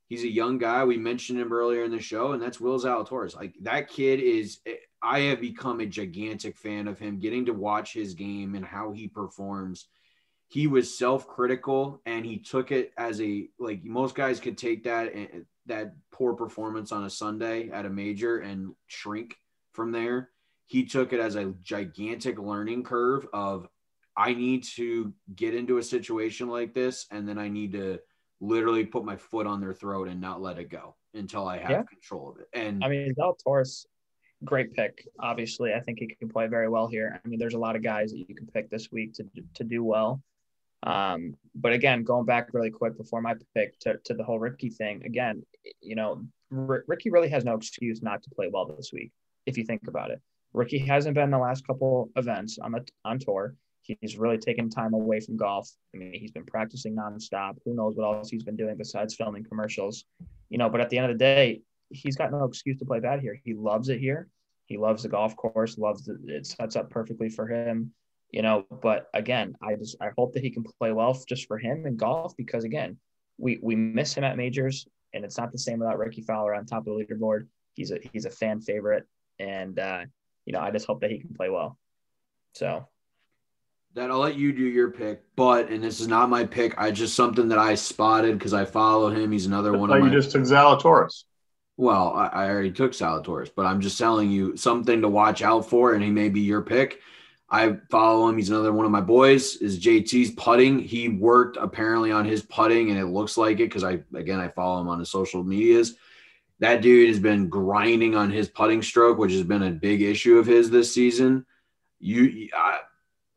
he's 0.07 0.23
a 0.23 0.27
young 0.27 0.57
guy. 0.57 0.83
We 0.83 0.97
mentioned 0.97 1.39
him 1.39 1.53
earlier 1.53 1.83
in 1.83 1.91
the 1.91 2.01
show, 2.01 2.31
and 2.31 2.41
that's 2.41 2.59
Will 2.59 2.79
Zalatoris. 2.79 3.35
Like 3.35 3.53
that 3.61 3.87
kid 3.87 4.19
is 4.19 4.61
I 5.03 5.19
have 5.19 5.41
become 5.41 5.79
a 5.79 5.85
gigantic 5.85 6.57
fan 6.57 6.87
of 6.87 6.97
him, 6.97 7.19
getting 7.19 7.45
to 7.45 7.53
watch 7.53 7.93
his 7.93 8.15
game 8.15 8.55
and 8.55 8.65
how 8.65 8.93
he 8.93 9.07
performs. 9.07 9.87
He 10.49 10.67
was 10.67 10.97
self-critical 10.97 12.01
and 12.05 12.25
he 12.25 12.37
took 12.37 12.71
it 12.71 12.93
as 12.97 13.19
a 13.21 13.49
like 13.59 13.83
most 13.83 14.15
guys 14.15 14.39
could 14.39 14.57
take 14.57 14.83
that 14.85 15.13
and 15.13 15.45
that 15.65 15.93
poor 16.11 16.33
performance 16.33 16.91
on 16.93 17.03
a 17.03 17.09
Sunday 17.09 17.69
at 17.69 17.85
a 17.85 17.89
major 17.89 18.39
and 18.39 18.73
shrink 18.87 19.35
from 19.73 19.91
there. 19.91 20.29
He 20.65 20.85
took 20.85 21.11
it 21.11 21.19
as 21.19 21.35
a 21.35 21.53
gigantic 21.63 22.39
learning 22.39 22.83
curve 22.83 23.27
of 23.33 23.67
I 24.15 24.33
need 24.33 24.63
to 24.75 25.13
get 25.35 25.53
into 25.53 25.77
a 25.77 25.83
situation 25.83 26.47
like 26.47 26.73
this 26.73 27.05
and 27.11 27.27
then 27.27 27.37
I 27.37 27.49
need 27.49 27.73
to 27.73 27.99
literally 28.39 28.85
put 28.85 29.03
my 29.03 29.17
foot 29.17 29.47
on 29.47 29.59
their 29.59 29.73
throat 29.73 30.07
and 30.07 30.21
not 30.21 30.41
let 30.41 30.57
it 30.59 30.69
go 30.69 30.95
until 31.13 31.45
I 31.47 31.57
have 31.57 31.69
Yeah. 31.69 31.83
control 31.83 32.31
of 32.31 32.39
it. 32.39 32.47
And 32.53 32.83
I 32.83 32.87
mean, 32.89 33.13
Zalatoris, 33.15 33.85
great 34.45 34.73
pick. 34.73 35.07
Obviously, 35.19 35.73
I 35.73 35.81
think 35.81 35.99
he 35.99 36.07
can 36.07 36.29
play 36.29 36.47
very 36.47 36.69
well 36.69 36.87
here. 36.87 37.19
I 37.23 37.27
mean, 37.27 37.37
there's 37.39 37.55
a 37.55 37.59
lot 37.59 37.75
of 37.75 37.83
guys 37.83 38.11
that 38.11 38.19
you 38.19 38.33
can 38.33 38.47
pick 38.47 38.69
this 38.69 38.91
week 38.91 39.13
to 39.15 39.25
to 39.55 39.63
do 39.63 39.83
well. 39.83 40.21
Um, 40.87 41.35
but 41.53 41.73
again, 41.73 42.03
going 42.03 42.25
back 42.25 42.53
really 42.53 42.69
quick 42.69 42.97
before 42.97 43.21
my 43.21 43.35
pick 43.53 43.77
to, 43.79 43.97
to 44.05 44.13
the 44.13 44.23
whole 44.23 44.39
Rickie 44.39 44.69
thing, 44.69 45.03
again, 45.05 45.43
you 45.81 45.95
know, 45.95 46.23
R- 46.55 46.85
Rickie 46.87 47.09
really 47.09 47.27
has 47.27 47.43
no 47.43 47.55
excuse 47.55 48.01
not 48.01 48.23
to 48.23 48.29
play 48.29 48.49
well 48.51 48.65
this 48.65 48.91
week, 48.93 49.11
if 49.45 49.57
you 49.57 49.65
think 49.65 49.81
about 49.87 50.11
it. 50.11 50.21
Rickie 50.53 50.79
hasn't 50.79 51.15
been 51.15 51.29
the 51.29 51.37
last 51.37 51.67
couple 51.67 52.09
events 52.15 52.57
on 52.57 52.71
the 52.71 52.87
on 53.03 53.19
tour. 53.19 53.53
He's 53.81 54.17
really 54.17 54.37
taken 54.37 54.69
time 54.69 54.93
away 54.93 55.19
from 55.19 55.35
golf. 55.35 55.69
I 55.93 55.97
mean, 55.97 56.13
he's 56.13 56.31
been 56.31 56.45
practicing 56.45 56.95
nonstop. 56.95 57.57
Who 57.65 57.73
knows 57.73 57.95
what 57.95 58.05
else 58.05 58.29
he's 58.29 58.43
been 58.43 58.55
doing 58.55 58.77
besides 58.77 59.15
filming 59.15 59.43
commercials? 59.43 60.05
You 60.49 60.57
know, 60.57 60.69
but 60.69 60.79
at 60.79 60.89
the 60.89 60.97
end 60.97 61.11
of 61.11 61.17
the 61.17 61.23
day, 61.23 61.61
he's 61.89 62.15
got 62.15 62.31
no 62.31 62.45
excuse 62.45 62.79
to 62.79 62.85
play 62.85 63.01
bad 63.01 63.19
here. 63.19 63.37
He 63.43 63.53
loves 63.53 63.89
it 63.89 63.99
here. 63.99 64.29
He 64.67 64.77
loves 64.77 65.03
the 65.03 65.09
golf 65.09 65.35
course. 65.35 65.77
Loves 65.77 66.07
it. 66.07 66.17
It 66.25 66.45
sets 66.45 66.77
up 66.77 66.89
perfectly 66.89 67.29
for 67.29 67.47
him. 67.47 67.93
You 68.31 68.41
know, 68.41 68.65
but 68.81 69.09
again, 69.13 69.55
I 69.61 69.75
just 69.75 69.95
I 70.01 70.09
hope 70.17 70.33
that 70.33 70.43
he 70.43 70.49
can 70.49 70.63
play 70.63 70.91
well 70.91 71.17
just 71.27 71.47
for 71.47 71.57
him 71.57 71.85
in 71.85 71.95
golf 71.95 72.35
because 72.35 72.65
again, 72.65 72.97
we 73.37 73.59
we 73.61 73.75
miss 73.75 74.13
him 74.13 74.23
at 74.23 74.37
majors, 74.37 74.87
and 75.13 75.23
it's 75.23 75.37
not 75.37 75.51
the 75.51 75.57
same 75.57 75.79
without 75.79 75.97
Rickie 75.97 76.21
Fowler 76.21 76.53
on 76.53 76.65
top 76.65 76.85
of 76.85 76.85
the 76.85 76.91
leaderboard. 77.05 77.47
He's 77.73 77.91
a 77.91 77.99
he's 78.11 78.25
a 78.25 78.29
fan 78.29 78.59
favorite, 78.59 79.05
and 79.39 79.79
uh, 79.79 80.01
you 80.45 80.53
know 80.53 80.59
I 80.59 80.71
just 80.71 80.87
hope 80.87 81.01
that 81.01 81.11
he 81.11 81.19
can 81.19 81.33
play 81.33 81.49
well. 81.49 81.77
So 82.53 82.87
that 83.93 84.11
I'll 84.11 84.19
let 84.19 84.35
you 84.35 84.51
do 84.53 84.63
your 84.63 84.91
pick, 84.91 85.23
but 85.35 85.69
and 85.69 85.83
this 85.83 85.99
is 85.99 86.07
not 86.07 86.29
my 86.29 86.45
pick. 86.45 86.77
I 86.77 86.91
just 86.91 87.15
something 87.15 87.49
that 87.49 87.57
I 87.57 87.75
spotted 87.75 88.37
because 88.37 88.53
I 88.53 88.65
follow 88.65 89.09
him. 89.09 89.31
He's 89.31 89.45
another 89.45 89.77
one 89.77 89.89
of 89.89 89.97
you 89.97 90.03
my. 90.03 90.09
just 90.11 90.31
took 90.31 90.43
Zalatoris. 90.43 91.23
well, 91.77 92.13
I, 92.13 92.27
I 92.27 92.49
already 92.49 92.71
took 92.71 92.91
Zalatoris, 92.91 93.51
but 93.55 93.65
I'm 93.65 93.81
just 93.81 93.97
telling 93.97 94.29
you 94.29 94.57
something 94.57 95.01
to 95.01 95.07
watch 95.07 95.41
out 95.41 95.69
for, 95.69 95.93
and 95.93 96.03
he 96.03 96.11
may 96.11 96.29
be 96.29 96.41
your 96.41 96.61
pick. 96.61 96.99
I 97.49 97.77
follow 97.89 98.27
him. 98.27 98.37
He's 98.37 98.49
another 98.49 98.73
one 98.73 98.85
of 98.85 98.91
my 98.91 99.01
boys. 99.01 99.55
Is 99.57 99.79
JT's 99.79 100.31
putting? 100.31 100.79
He 100.79 101.07
worked 101.07 101.55
apparently 101.57 102.11
on 102.11 102.25
his 102.25 102.41
putting, 102.41 102.89
and 102.89 102.99
it 102.99 103.05
looks 103.05 103.37
like 103.37 103.59
it 103.59 103.69
because 103.69 103.85
I 103.85 103.99
again 104.13 104.39
I 104.39 104.49
follow 104.49 104.81
him 104.81 104.89
on 104.89 104.99
his 104.99 105.09
social 105.09 105.43
medias. 105.43 105.95
That 106.59 106.81
dude 106.81 107.07
has 107.09 107.19
been 107.19 107.47
grinding 107.47 108.15
on 108.15 108.31
his 108.31 108.49
putting 108.49 108.81
stroke, 108.81 109.17
which 109.17 109.31
has 109.31 109.43
been 109.43 109.63
a 109.63 109.71
big 109.71 110.01
issue 110.01 110.39
of 110.39 110.45
his 110.45 110.69
this 110.69 110.93
season. 110.93 111.45
You, 111.99 112.49
I, 112.53 112.79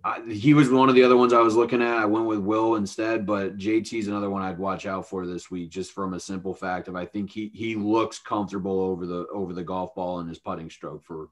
I, 0.02 0.22
he 0.30 0.54
was 0.54 0.70
one 0.70 0.88
of 0.88 0.94
the 0.94 1.02
other 1.02 1.16
ones 1.16 1.32
I 1.32 1.42
was 1.42 1.54
looking 1.54 1.82
at. 1.82 1.98
I 1.98 2.06
went 2.06 2.26
with 2.26 2.38
Will 2.38 2.76
instead, 2.76 3.26
but 3.26 3.58
JT's 3.58 4.08
another 4.08 4.30
one 4.30 4.42
I'd 4.42 4.58
watch 4.58 4.86
out 4.86 5.08
for 5.08 5.26
this 5.26 5.50
week, 5.50 5.70
just 5.70 5.92
from 5.92 6.14
a 6.14 6.20
simple 6.20 6.54
fact 6.54 6.88
of 6.88 6.96
I 6.96 7.04
think 7.04 7.30
he 7.30 7.50
he 7.54 7.76
looks 7.76 8.18
comfortable 8.18 8.80
over 8.80 9.06
the 9.06 9.26
over 9.28 9.52
the 9.52 9.64
golf 9.64 9.94
ball 9.94 10.20
and 10.20 10.28
his 10.28 10.38
putting 10.38 10.70
stroke 10.70 11.04
for, 11.04 11.28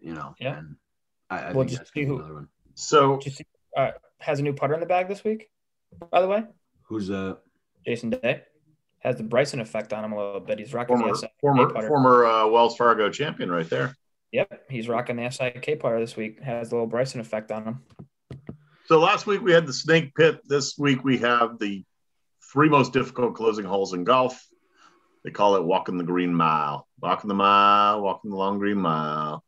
you 0.00 0.14
know. 0.14 0.34
Yeah. 0.38 0.58
And 0.58 0.76
I, 1.30 1.38
I 1.38 1.44
Well, 1.52 1.54
think 1.66 1.68
just 1.70 1.78
that's 1.80 1.92
see 1.92 2.04
who- 2.04 2.16
another 2.16 2.34
one. 2.34 2.48
So 2.74 3.18
you 3.24 3.30
see, 3.32 3.44
uh, 3.76 3.90
has 4.20 4.38
a 4.38 4.42
new 4.42 4.52
putter 4.52 4.74
in 4.74 4.80
the 4.80 4.86
bag 4.86 5.08
this 5.08 5.24
week, 5.24 5.50
by 6.10 6.20
the 6.20 6.28
way. 6.28 6.44
Who's 6.82 7.10
uh 7.10 7.34
Jason 7.84 8.10
Day 8.10 8.42
has 9.00 9.16
the 9.16 9.22
Bryson 9.24 9.60
effect 9.60 9.92
on 9.92 10.04
him 10.04 10.12
a 10.12 10.16
little 10.16 10.40
bit. 10.40 10.58
He's 10.58 10.72
rocking 10.74 10.96
former 10.96 11.12
the 11.12 11.18
SIK 11.18 11.30
former 11.40 11.70
putter. 11.70 11.88
former 11.88 12.24
uh, 12.26 12.46
Wells 12.48 12.76
Fargo 12.76 13.10
champion 13.10 13.50
right 13.50 13.68
there. 13.68 13.94
Yep, 14.32 14.70
he's 14.70 14.88
rocking 14.88 15.16
the 15.16 15.28
SIK 15.30 15.80
putter 15.80 15.98
this 16.00 16.16
week. 16.16 16.40
Has 16.42 16.68
the 16.70 16.76
little 16.76 16.86
Bryson 16.86 17.20
effect 17.20 17.50
on 17.50 17.64
him. 17.64 17.84
So 18.86 18.98
last 19.00 19.26
week 19.26 19.42
we 19.42 19.52
had 19.52 19.66
the 19.66 19.72
snake 19.72 20.14
pit. 20.14 20.40
This 20.46 20.76
week 20.78 21.02
we 21.04 21.18
have 21.18 21.58
the 21.58 21.84
three 22.52 22.68
most 22.68 22.92
difficult 22.92 23.34
closing 23.34 23.64
holes 23.64 23.92
in 23.92 24.04
golf. 24.04 24.40
They 25.24 25.30
call 25.30 25.56
it 25.56 25.64
walking 25.64 25.98
the 25.98 26.04
green 26.04 26.34
mile. 26.34 26.86
Walking 27.00 27.28
the 27.28 27.34
mile, 27.34 28.00
walking 28.02 28.30
the 28.30 28.36
long 28.36 28.58
green 28.58 28.78
mile. 28.78 29.44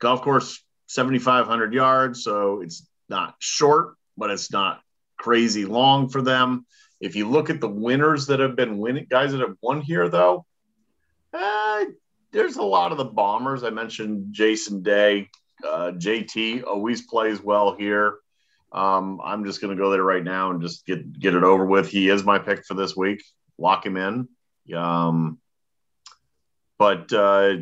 Golf 0.00 0.22
course, 0.22 0.62
7,500 0.86 1.72
yards. 1.72 2.24
So 2.24 2.62
it's 2.62 2.86
not 3.08 3.34
short, 3.38 3.94
but 4.16 4.30
it's 4.30 4.52
not 4.52 4.80
crazy 5.18 5.64
long 5.64 6.08
for 6.08 6.22
them. 6.22 6.66
If 7.00 7.16
you 7.16 7.28
look 7.28 7.48
at 7.48 7.60
the 7.60 7.68
winners 7.68 8.26
that 8.26 8.40
have 8.40 8.56
been 8.56 8.78
winning, 8.78 9.06
guys 9.08 9.32
that 9.32 9.40
have 9.40 9.56
won 9.62 9.80
here, 9.80 10.08
though, 10.08 10.44
uh, 11.32 11.84
there's 12.32 12.56
a 12.56 12.62
lot 12.62 12.92
of 12.92 12.98
the 12.98 13.04
bombers. 13.04 13.62
I 13.62 13.70
mentioned 13.70 14.28
Jason 14.32 14.82
Day, 14.82 15.28
uh, 15.66 15.92
JT 15.92 16.64
always 16.64 17.02
plays 17.02 17.42
well 17.42 17.74
here. 17.74 18.18
Um, 18.72 19.20
I'm 19.24 19.44
just 19.44 19.60
going 19.60 19.76
to 19.76 19.82
go 19.82 19.90
there 19.90 20.02
right 20.02 20.22
now 20.22 20.50
and 20.50 20.62
just 20.62 20.86
get 20.86 21.18
get 21.18 21.34
it 21.34 21.42
over 21.42 21.64
with. 21.64 21.88
He 21.88 22.08
is 22.08 22.22
my 22.24 22.38
pick 22.38 22.64
for 22.64 22.74
this 22.74 22.96
week. 22.96 23.22
Lock 23.58 23.84
him 23.84 23.96
in. 23.96 24.28
Um, 24.76 25.38
but 26.78 27.12
uh, 27.12 27.56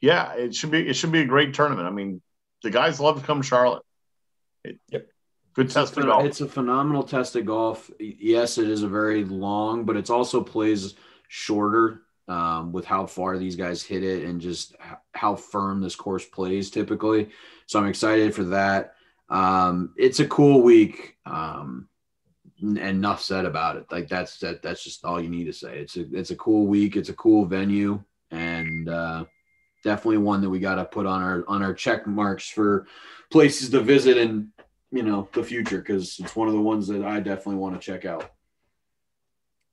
yeah, 0.00 0.32
it 0.34 0.54
should 0.54 0.70
be 0.70 0.88
it 0.88 0.94
should 0.94 1.12
be 1.12 1.20
a 1.20 1.26
great 1.26 1.54
tournament. 1.54 1.86
I 1.86 1.90
mean, 1.90 2.22
the 2.62 2.70
guys 2.70 3.00
love 3.00 3.20
to 3.20 3.26
come 3.26 3.40
to 3.40 3.46
Charlotte. 3.46 3.82
It, 4.64 4.78
Yep. 4.90 5.08
Good 5.54 5.70
test 5.70 5.96
of 5.96 6.04
golf. 6.04 6.24
It's 6.24 6.40
a 6.40 6.46
phenomenal 6.46 7.02
test 7.02 7.34
of 7.34 7.44
golf. 7.46 7.90
Yes, 7.98 8.58
it 8.58 8.68
is 8.68 8.84
a 8.84 8.88
very 8.88 9.24
long, 9.24 9.84
but 9.84 9.96
it's 9.96 10.10
also 10.10 10.40
plays 10.40 10.94
shorter 11.26 12.02
um, 12.28 12.70
with 12.70 12.84
how 12.84 13.06
far 13.06 13.38
these 13.38 13.56
guys 13.56 13.82
hit 13.82 14.04
it 14.04 14.24
and 14.24 14.40
just 14.40 14.76
how 15.14 15.34
firm 15.34 15.80
this 15.80 15.96
course 15.96 16.24
plays 16.24 16.70
typically. 16.70 17.30
So 17.66 17.80
I'm 17.80 17.88
excited 17.88 18.36
for 18.36 18.44
that. 18.44 18.94
Um, 19.30 19.94
it's 19.96 20.20
a 20.20 20.28
cool 20.28 20.62
week. 20.62 21.16
Um, 21.26 21.88
and 22.60 22.78
enough 22.78 23.22
said 23.22 23.44
about 23.44 23.76
it. 23.76 23.86
Like 23.90 24.08
that's 24.08 24.38
that. 24.38 24.62
That's 24.62 24.82
just 24.82 25.04
all 25.04 25.20
you 25.20 25.28
need 25.28 25.44
to 25.44 25.52
say. 25.52 25.78
It's 25.78 25.96
a 25.96 26.06
it's 26.12 26.30
a 26.30 26.36
cool 26.36 26.66
week. 26.66 26.96
It's 26.96 27.08
a 27.08 27.14
cool 27.14 27.44
venue, 27.44 28.02
and 28.30 28.88
uh, 28.88 29.24
definitely 29.84 30.18
one 30.18 30.40
that 30.40 30.50
we 30.50 30.58
got 30.58 30.76
to 30.76 30.84
put 30.84 31.06
on 31.06 31.22
our 31.22 31.44
on 31.48 31.62
our 31.62 31.74
check 31.74 32.06
marks 32.06 32.48
for 32.48 32.86
places 33.30 33.70
to 33.70 33.80
visit 33.80 34.16
and 34.16 34.48
you 34.90 35.02
know 35.02 35.28
the 35.32 35.42
future 35.42 35.78
because 35.78 36.18
it's 36.18 36.34
one 36.34 36.48
of 36.48 36.54
the 36.54 36.60
ones 36.60 36.88
that 36.88 37.04
I 37.04 37.20
definitely 37.20 37.56
want 37.56 37.80
to 37.80 37.84
check 37.84 38.04
out. 38.04 38.30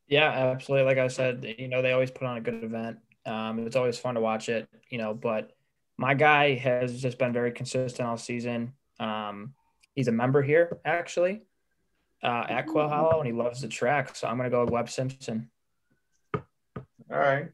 Yeah, 0.07 0.29
absolutely. 0.29 0.85
Like 0.85 0.99
I 0.99 1.07
said, 1.07 1.55
you 1.57 1.67
know, 1.67 1.81
they 1.81 1.91
always 1.91 2.11
put 2.11 2.27
on 2.27 2.37
a 2.37 2.41
good 2.41 2.63
event. 2.63 2.97
Um, 3.25 3.65
it's 3.65 3.75
always 3.75 3.97
fun 3.97 4.15
to 4.15 4.21
watch 4.21 4.49
it, 4.49 4.69
you 4.89 4.99
know, 4.99 5.15
but 5.15 5.51
my 5.97 6.13
guy 6.13 6.55
has 6.55 7.01
just 7.01 7.17
been 7.17 7.33
very 7.33 7.51
consistent 7.51 8.07
all 8.07 8.17
season. 8.17 8.73
Um, 8.99 9.53
he's 9.95 10.07
a 10.07 10.11
member 10.11 10.43
here 10.43 10.77
actually 10.85 11.41
uh, 12.21 12.45
at 12.49 12.67
Quail 12.67 12.87
Hollow 12.89 13.19
and 13.19 13.25
he 13.25 13.33
loves 13.33 13.61
the 13.61 13.67
track. 13.67 14.15
So 14.15 14.27
I'm 14.27 14.37
going 14.37 14.49
to 14.49 14.55
go 14.55 14.61
with 14.61 14.69
Webb 14.69 14.89
Simpson. 14.89 15.49
All 16.33 16.43
right. 17.09 17.49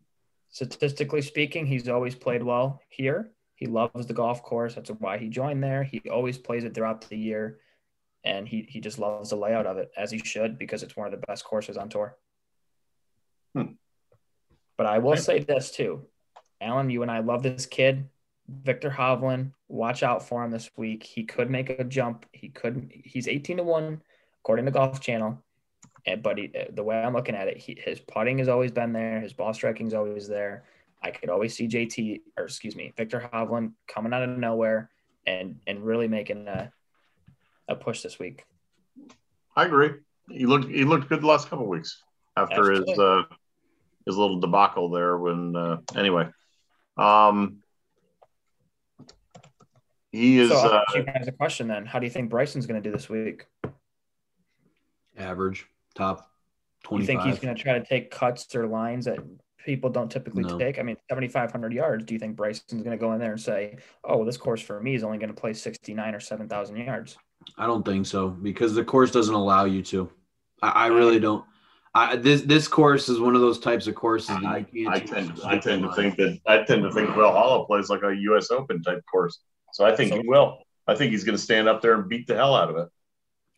Statistically 0.51 1.21
speaking, 1.21 1.65
he's 1.65 1.89
always 1.89 2.13
played 2.13 2.43
well 2.43 2.81
here. 2.89 3.31
He 3.55 3.67
loves 3.67 4.05
the 4.05 4.13
golf 4.13 4.43
course. 4.43 4.75
That's 4.75 4.89
why 4.89 5.17
he 5.17 5.29
joined 5.29 5.63
there. 5.63 5.83
He 5.83 6.01
always 6.11 6.37
plays 6.37 6.63
it 6.63 6.73
throughout 6.73 7.07
the 7.09 7.17
year. 7.17 7.59
And 8.23 8.47
he, 8.47 8.67
he 8.69 8.81
just 8.81 8.99
loves 8.99 9.31
the 9.31 9.35
layout 9.35 9.65
of 9.65 9.77
it 9.77 9.91
as 9.97 10.11
he 10.11 10.19
should 10.19 10.59
because 10.59 10.83
it's 10.83 10.95
one 10.95 11.07
of 11.07 11.11
the 11.11 11.25
best 11.25 11.43
courses 11.43 11.77
on 11.77 11.89
tour. 11.89 12.17
Hmm. 13.55 13.73
But 14.77 14.85
I 14.87 14.99
will 14.99 15.17
say 15.17 15.39
this 15.39 15.71
too, 15.71 16.05
Alan, 16.59 16.89
you 16.89 17.01
and 17.01 17.11
I 17.11 17.19
love 17.19 17.43
this 17.43 17.65
kid, 17.65 18.09
Viktor 18.47 18.89
Hovland. 18.89 19.53
Watch 19.67 20.03
out 20.03 20.27
for 20.27 20.43
him 20.43 20.51
this 20.51 20.69
week. 20.75 21.03
He 21.03 21.23
could 21.23 21.49
make 21.49 21.69
a 21.69 21.83
jump. 21.83 22.25
He 22.31 22.49
couldn't. 22.49 22.91
He's 22.91 23.27
eighteen 23.27 23.57
to 23.57 23.63
one, 23.63 24.01
according 24.41 24.65
to 24.65 24.71
Golf 24.71 24.99
Channel. 24.99 25.41
And 26.05 26.23
but 26.23 26.37
he, 26.37 26.51
the 26.71 26.83
way 26.83 27.01
I'm 27.01 27.13
looking 27.13 27.35
at 27.35 27.47
it, 27.47 27.57
he, 27.57 27.77
his 27.79 27.99
putting 27.99 28.39
has 28.39 28.47
always 28.47 28.71
been 28.71 28.93
there. 28.93 29.19
His 29.19 29.33
ball 29.33 29.53
striking's 29.53 29.93
always 29.93 30.27
there. 30.27 30.63
I 31.03 31.11
could 31.11 31.29
always 31.29 31.55
see 31.55 31.67
JT 31.67 32.21
or 32.37 32.45
excuse 32.45 32.75
me, 32.75 32.93
Viktor 32.95 33.29
Hovland 33.33 33.73
coming 33.87 34.13
out 34.13 34.23
of 34.23 34.29
nowhere 34.29 34.89
and 35.25 35.59
and 35.67 35.83
really 35.83 36.07
making 36.07 36.47
a 36.47 36.71
a 37.67 37.75
push 37.75 38.01
this 38.01 38.19
week. 38.19 38.45
I 39.55 39.65
agree. 39.65 39.91
He 40.29 40.45
looked 40.45 40.69
he 40.69 40.83
looked 40.83 41.09
good 41.09 41.21
the 41.21 41.27
last 41.27 41.49
couple 41.49 41.65
of 41.65 41.69
weeks 41.69 42.01
after 42.37 42.71
his 42.71 42.81
Absolutely. 42.81 43.05
uh, 43.05 43.35
his 44.05 44.17
little 44.17 44.39
debacle 44.39 44.89
there. 44.89 45.17
When 45.17 45.55
uh, 45.55 45.77
anyway, 45.95 46.29
um, 46.97 47.57
he 50.11 50.39
is. 50.39 50.49
so 50.49 50.57
I'll 50.57 50.73
uh, 50.73 50.83
ask 50.87 50.95
you 50.95 51.03
guys 51.03 51.27
a 51.27 51.31
question 51.31 51.67
then. 51.67 51.85
How 51.85 51.99
do 51.99 52.05
you 52.05 52.11
think 52.11 52.29
Bryson's 52.29 52.65
going 52.65 52.81
to 52.81 52.87
do 52.87 52.95
this 52.95 53.09
week? 53.09 53.45
Average 55.17 55.67
top 55.95 56.29
You 56.89 57.03
think 57.03 57.21
he's 57.21 57.39
going 57.39 57.55
to 57.55 57.61
try 57.61 57.77
to 57.77 57.85
take 57.85 58.11
cuts 58.11 58.53
or 58.55 58.67
lines 58.67 59.05
that 59.05 59.19
people 59.65 59.89
don't 59.89 60.11
typically 60.11 60.43
No. 60.43 60.57
take? 60.57 60.79
I 60.79 60.81
mean, 60.83 60.97
7,500 61.09 61.73
yards. 61.73 62.03
Do 62.05 62.13
you 62.13 62.19
think 62.19 62.35
Bryson's 62.35 62.81
going 62.83 62.97
to 62.97 63.01
go 63.01 63.13
in 63.13 63.19
there 63.19 63.33
and 63.33 63.41
say, 63.41 63.77
"Oh, 64.03 64.17
well, 64.17 64.25
this 64.25 64.37
course 64.37 64.61
for 64.61 64.81
me 64.81 64.95
is 64.95 65.03
only 65.03 65.17
going 65.19 65.33
to 65.33 65.39
play 65.39 65.53
69 65.53 66.15
or 66.15 66.19
7,000 66.19 66.77
yards"? 66.77 67.17
I 67.57 67.65
don't 67.67 67.85
think 67.85 68.05
so 68.05 68.29
because 68.29 68.73
the 68.73 68.83
course 68.83 69.11
doesn't 69.11 69.33
allow 69.33 69.65
you 69.65 69.81
to. 69.83 70.09
I, 70.61 70.69
I 70.69 70.87
really 70.87 71.19
don't. 71.19 71.43
I, 71.93 72.15
this 72.15 72.41
this 72.43 72.67
course 72.67 73.09
is 73.09 73.19
one 73.19 73.35
of 73.35 73.41
those 73.41 73.59
types 73.59 73.85
of 73.87 73.95
courses 73.95 74.29
that 74.29 74.45
I, 74.45 74.65
you 74.71 74.85
can't. 74.89 74.95
I 74.95 74.99
tend 75.05 75.39
a 75.39 75.47
I 75.47 75.57
tend 75.57 75.81
to 75.83 75.87
line. 75.89 75.95
think 75.95 76.15
that 76.17 76.39
I 76.47 76.63
tend 76.63 76.83
to 76.83 76.91
think 76.91 77.09
Quail 77.13 77.31
Hollow 77.31 77.65
plays 77.65 77.89
like 77.89 78.01
a 78.03 78.15
U.S. 78.15 78.49
Open 78.49 78.81
type 78.81 79.03
course, 79.11 79.39
so 79.73 79.85
I 79.85 79.95
think 79.95 80.13
he 80.13 80.21
will. 80.25 80.59
I 80.87 80.95
think 80.95 81.11
he's 81.11 81.23
going 81.23 81.35
to 81.37 81.41
stand 81.41 81.67
up 81.67 81.81
there 81.81 81.93
and 81.95 82.07
beat 82.09 82.27
the 82.27 82.35
hell 82.35 82.55
out 82.55 82.69
of 82.69 82.77
it. 82.77 82.87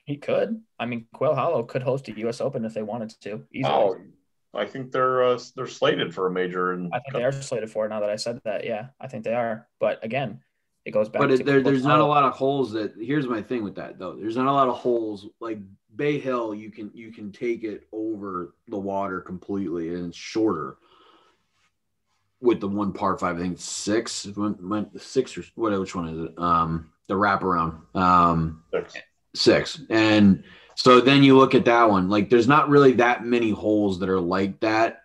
He 0.05 0.17
could. 0.17 0.61
I 0.79 0.85
mean, 0.85 1.07
Quail 1.13 1.35
Hollow 1.35 1.63
could 1.63 1.83
host 1.83 2.07
a 2.09 2.19
U.S. 2.19 2.41
Open 2.41 2.65
if 2.65 2.73
they 2.73 2.83
wanted 2.83 3.13
to. 3.21 3.43
Easily. 3.53 3.73
Oh, 3.73 3.97
I 4.53 4.65
think 4.65 4.91
they're 4.91 5.23
uh, 5.23 5.39
they're 5.55 5.67
slated 5.67 6.13
for 6.13 6.27
a 6.27 6.31
major. 6.31 6.73
And 6.73 6.93
I 6.93 6.99
think 6.99 7.13
they 7.13 7.23
are 7.23 7.31
slated 7.31 7.71
for 7.71 7.85
it 7.85 7.89
now 7.89 8.01
that 8.01 8.09
I 8.09 8.17
said 8.17 8.39
that. 8.43 8.65
Yeah, 8.65 8.87
I 8.99 9.07
think 9.07 9.23
they 9.23 9.33
are. 9.33 9.67
But 9.79 10.03
again, 10.03 10.41
it 10.85 10.91
goes 10.91 11.09
back 11.09 11.21
But 11.21 11.27
to 11.27 11.33
it, 11.35 11.45
there, 11.45 11.61
there's 11.61 11.85
not 11.85 11.99
a 11.99 12.05
lot 12.05 12.23
of 12.23 12.33
holes 12.33 12.73
that. 12.73 12.93
Here's 12.99 13.27
my 13.27 13.41
thing 13.41 13.63
with 13.63 13.75
that 13.75 13.97
though. 13.97 14.15
There's 14.15 14.37
not 14.37 14.47
a 14.47 14.51
lot 14.51 14.67
of 14.67 14.75
holes 14.75 15.27
like 15.39 15.59
Bay 15.95 16.19
Hill. 16.19 16.53
You 16.53 16.69
can 16.69 16.91
you 16.93 17.11
can 17.11 17.31
take 17.31 17.63
it 17.63 17.87
over 17.91 18.55
the 18.67 18.77
water 18.77 19.21
completely, 19.21 19.89
and 19.95 20.07
it's 20.07 20.17
shorter. 20.17 20.77
With 22.41 22.59
the 22.59 22.67
one 22.67 22.91
par 22.91 23.17
five, 23.17 23.37
I 23.37 23.39
think 23.39 23.57
six. 23.57 24.25
When, 24.25 24.53
when, 24.67 24.99
six 24.99 25.37
or 25.37 25.45
what? 25.55 25.79
Which 25.79 25.95
one 25.95 26.09
is 26.09 26.25
it? 26.25 26.37
Um, 26.37 26.91
the 27.07 27.13
wraparound. 27.13 27.95
Um, 27.95 28.63
Six. 28.71 28.95
Six. 29.35 29.81
And 29.89 30.43
so 30.75 31.01
then 31.01 31.23
you 31.23 31.37
look 31.37 31.55
at 31.55 31.65
that 31.65 31.89
one. 31.89 32.09
Like 32.09 32.29
there's 32.29 32.47
not 32.47 32.69
really 32.69 32.93
that 32.93 33.25
many 33.25 33.51
holes 33.51 33.99
that 33.99 34.09
are 34.09 34.19
like 34.19 34.59
that. 34.61 35.01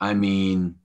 I 0.00 0.14
mean, 0.14 0.76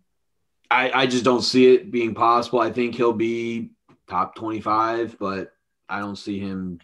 I 0.72 0.92
I 0.92 1.08
just 1.08 1.24
don't 1.26 1.42
see 1.42 1.74
it 1.74 1.92
being 1.92 2.14
possible. 2.14 2.60
I 2.60 2.72
think 2.72 2.96
he'll 2.96 3.14
be 3.14 3.72
top 4.08 4.36
25, 4.36 5.18
but 5.20 5.52
I 5.88 6.00
don't 6.00 6.16
see 6.16 6.40
him 6.40 6.80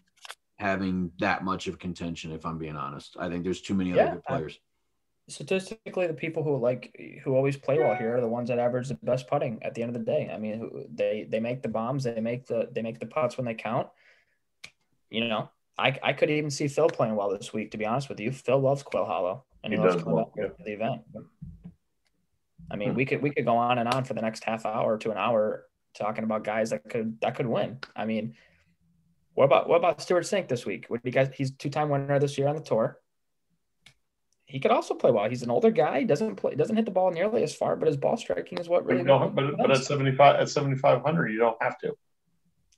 having 0.57 1.11
that 1.19 1.43
much 1.43 1.67
of 1.67 1.77
contention 1.79 2.31
if 2.31 2.45
I'm 2.45 2.57
being 2.57 2.75
honest. 2.77 3.15
I 3.19 3.29
think 3.29 3.43
there's 3.43 3.61
too 3.61 3.73
many 3.75 3.91
other 3.91 4.01
Yeah, 4.03 4.13
good 4.13 4.23
I- 4.27 4.31
players. 4.35 4.59
statistically, 5.27 6.07
the 6.07 6.13
people 6.13 6.43
who 6.43 6.57
like 6.57 6.95
who 7.23 7.35
always 7.35 7.57
play 7.57 7.79
well 7.79 7.95
here 7.95 8.15
are 8.17 8.21
the 8.21 8.27
ones 8.27 8.49
that 8.49 8.59
average 8.59 8.87
the 8.89 8.97
best 9.03 9.27
putting 9.27 9.61
at 9.63 9.73
the 9.75 9.81
end 9.83 9.95
of 9.95 10.05
the 10.05 10.11
day. 10.11 10.29
I 10.33 10.37
mean, 10.37 10.87
they 10.93 11.25
they 11.29 11.39
make 11.39 11.61
the 11.61 11.69
bombs, 11.69 12.03
they 12.03 12.19
make 12.21 12.45
the 12.47 12.69
they 12.71 12.81
make 12.81 12.99
the 12.99 13.05
putts 13.07 13.37
when 13.37 13.45
they 13.45 13.55
count. 13.55 13.87
You 15.09 15.27
know, 15.27 15.49
I 15.77 15.97
I 16.01 16.13
could 16.13 16.29
even 16.29 16.49
see 16.49 16.67
Phil 16.67 16.87
playing 16.87 17.15
well 17.15 17.29
this 17.29 17.51
week. 17.53 17.71
To 17.71 17.77
be 17.77 17.85
honest 17.85 18.09
with 18.09 18.19
you, 18.19 18.31
Phil 18.31 18.59
loves 18.59 18.83
Quail 18.83 19.05
Hollow, 19.05 19.43
and 19.63 19.73
he, 19.73 19.79
He 19.79 19.85
loves 19.85 20.01
coming 20.01 20.15
love- 20.15 20.31
yeah. 20.37 20.47
the 20.63 20.71
event. 20.73 21.01
I 22.71 22.75
mean, 22.77 22.91
Hmm. 22.91 22.95
we 22.95 23.05
could 23.05 23.21
we 23.21 23.29
could 23.31 23.45
go 23.45 23.57
on 23.57 23.77
and 23.77 23.87
on 23.89 24.03
for 24.05 24.13
the 24.13 24.21
next 24.21 24.43
half 24.43 24.65
hour 24.65 24.97
to 24.97 25.11
an 25.11 25.17
hour 25.17 25.65
talking 25.93 26.23
about 26.23 26.43
guys 26.43 26.69
that 26.71 26.87
could 26.89 27.19
that 27.21 27.35
could 27.35 27.45
win. 27.47 27.79
I 27.95 28.05
mean, 28.05 28.35
what 29.33 29.45
about 29.45 29.67
what 29.69 29.77
about 29.77 30.01
Stewart 30.01 30.23
Cink 30.23 30.47
this 30.47 30.65
week? 30.65 30.87
Do 30.87 30.99
you 31.03 31.11
guys? 31.11 31.29
He's 31.35 31.51
two 31.51 31.69
time 31.69 31.89
winner 31.89 32.19
this 32.19 32.37
year 32.37 32.47
on 32.47 32.55
the 32.55 32.61
tour. 32.61 32.99
He 34.47 34.59
could 34.59 34.71
also 34.71 34.93
play 34.93 35.11
well. 35.11 35.27
He's 35.27 35.41
an 35.43 35.49
older 35.49 35.71
guy. 35.71 35.99
He 36.01 36.05
doesn't 36.05 36.35
play. 36.35 36.55
Doesn't 36.55 36.75
hit 36.75 36.85
the 36.85 36.91
ball 36.91 37.11
nearly 37.11 37.43
as 37.43 37.53
far, 37.55 37.75
but 37.75 37.87
his 37.87 37.97
ball 37.97 38.15
striking 38.15 38.59
is 38.59 38.69
what 38.69 38.85
really. 38.85 39.03
No, 39.03 39.27
but, 39.27 39.57
but 39.57 39.71
at 39.71 39.77
seventy 39.83 40.11
five 40.15 40.39
at 40.39 40.49
seventy 40.49 40.77
five 40.77 41.01
hundred, 41.01 41.29
you 41.29 41.39
don't 41.39 41.61
have 41.61 41.77
to. 41.79 41.93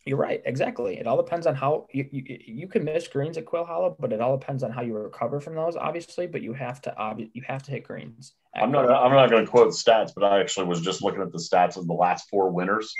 You're 0.07 0.17
right. 0.17 0.41
Exactly. 0.45 0.97
It 0.97 1.05
all 1.05 1.17
depends 1.17 1.45
on 1.47 1.53
how 1.53 1.87
you, 1.91 2.07
you 2.11 2.39
you 2.45 2.67
can 2.67 2.85
miss 2.85 3.07
greens 3.07 3.37
at 3.37 3.45
Quail 3.45 3.65
Hollow, 3.65 3.95
but 3.99 4.13
it 4.13 4.21
all 4.21 4.37
depends 4.37 4.63
on 4.63 4.71
how 4.71 4.81
you 4.81 4.93
recover 4.93 5.41
from 5.41 5.55
those, 5.55 5.75
obviously. 5.75 6.27
But 6.27 6.41
you 6.41 6.53
have 6.53 6.81
to 6.83 6.95
obvi- 6.97 7.29
you 7.33 7.41
have 7.45 7.61
to 7.63 7.71
hit 7.71 7.83
greens. 7.83 8.33
I'm 8.55 8.71
not 8.71 8.89
I'm 8.89 9.11
not 9.11 9.29
going 9.29 9.45
to 9.45 9.51
quote 9.51 9.69
stats, 9.73 10.13
but 10.15 10.23
I 10.23 10.39
actually 10.39 10.67
was 10.67 10.81
just 10.81 11.03
looking 11.03 11.21
at 11.21 11.33
the 11.33 11.39
stats 11.39 11.75
of 11.75 11.87
the 11.87 11.93
last 11.93 12.29
four 12.29 12.49
winners. 12.49 12.93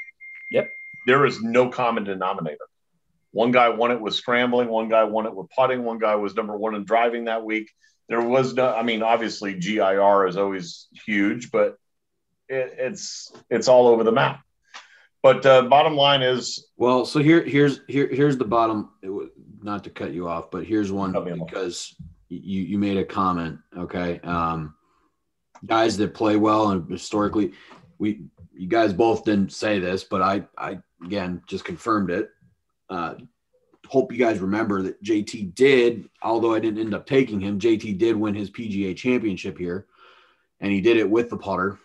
Yep. 0.52 0.70
There 1.06 1.26
is 1.26 1.42
no 1.42 1.70
common 1.70 2.04
denominator. 2.04 2.66
One 3.32 3.52
guy 3.52 3.70
won 3.70 3.92
it 3.92 4.02
with 4.02 4.14
scrambling, 4.14 4.68
one 4.68 4.90
guy 4.90 5.06
won 5.06 5.26
it 5.26 5.36
with 5.36 5.48
putting, 5.56 5.84
one 5.84 6.00
guy 6.00 6.16
was 6.16 6.36
number 6.36 6.58
one 6.58 6.76
in 6.76 6.84
driving 6.84 7.26
that 7.26 7.46
week. 7.46 7.72
There 8.10 8.22
was 8.22 8.54
no, 8.54 8.74
I 8.74 8.84
mean, 8.84 9.04
obviously 9.04 9.54
GIR 9.54 10.28
is 10.28 10.38
always 10.38 10.88
huge, 11.06 11.52
but 11.52 11.78
it, 12.50 12.76
it's 12.78 13.32
it's 13.50 13.68
all 13.68 13.88
over 13.88 14.04
the 14.04 14.12
map. 14.12 14.42
But 15.28 15.46
uh, 15.46 15.64
bottom 15.64 15.94
line 15.94 16.22
is, 16.22 16.70
well, 16.78 17.06
so 17.06 17.20
here 17.20 17.44
here's 17.44 17.82
here 17.90 18.08
here's 18.08 18.38
the 18.38 18.46
bottom. 18.46 18.92
Not 19.62 19.84
to 19.84 19.90
cut 19.90 20.14
you 20.14 20.30
off, 20.30 20.50
but 20.50 20.64
here's 20.64 20.90
one 20.90 21.12
because 21.44 21.94
you 22.30 22.62
you 22.62 22.78
made 22.78 22.96
a 22.96 23.04
comment. 23.04 23.60
Okay, 23.78 24.22
um, 24.22 24.74
guys 25.66 25.98
that 25.98 26.14
play 26.14 26.38
well 26.38 26.72
and 26.72 26.90
historically, 26.90 27.52
we 27.98 28.22
you 28.54 28.70
guys 28.70 28.94
both 28.94 29.26
didn't 29.26 29.52
say 29.52 29.80
this, 29.80 30.06
but 30.06 30.22
I 30.22 30.46
I 30.58 30.80
again 31.04 31.42
just 31.46 31.66
confirmed 31.66 32.10
it. 32.10 32.30
Uh, 32.90 33.16
hope 33.86 34.14
you 34.14 34.18
guys 34.18 34.40
remember 34.40 34.82
that 34.84 35.04
JT 35.04 35.56
did, 35.56 36.08
although 36.22 36.54
I 36.54 36.62
didn't 36.62 36.80
end 36.80 36.96
up 36.96 37.06
taking 37.06 37.42
him, 37.42 37.60
JT 37.60 37.98
did 37.98 38.16
win 38.16 38.34
his 38.34 38.50
PGA 38.50 38.96
championship 38.96 39.58
here, 39.58 39.88
and 40.62 40.72
he 40.72 40.80
did 40.80 40.96
it 40.96 41.10
with 41.10 41.30
the 41.30 41.38
putter. 41.38 41.80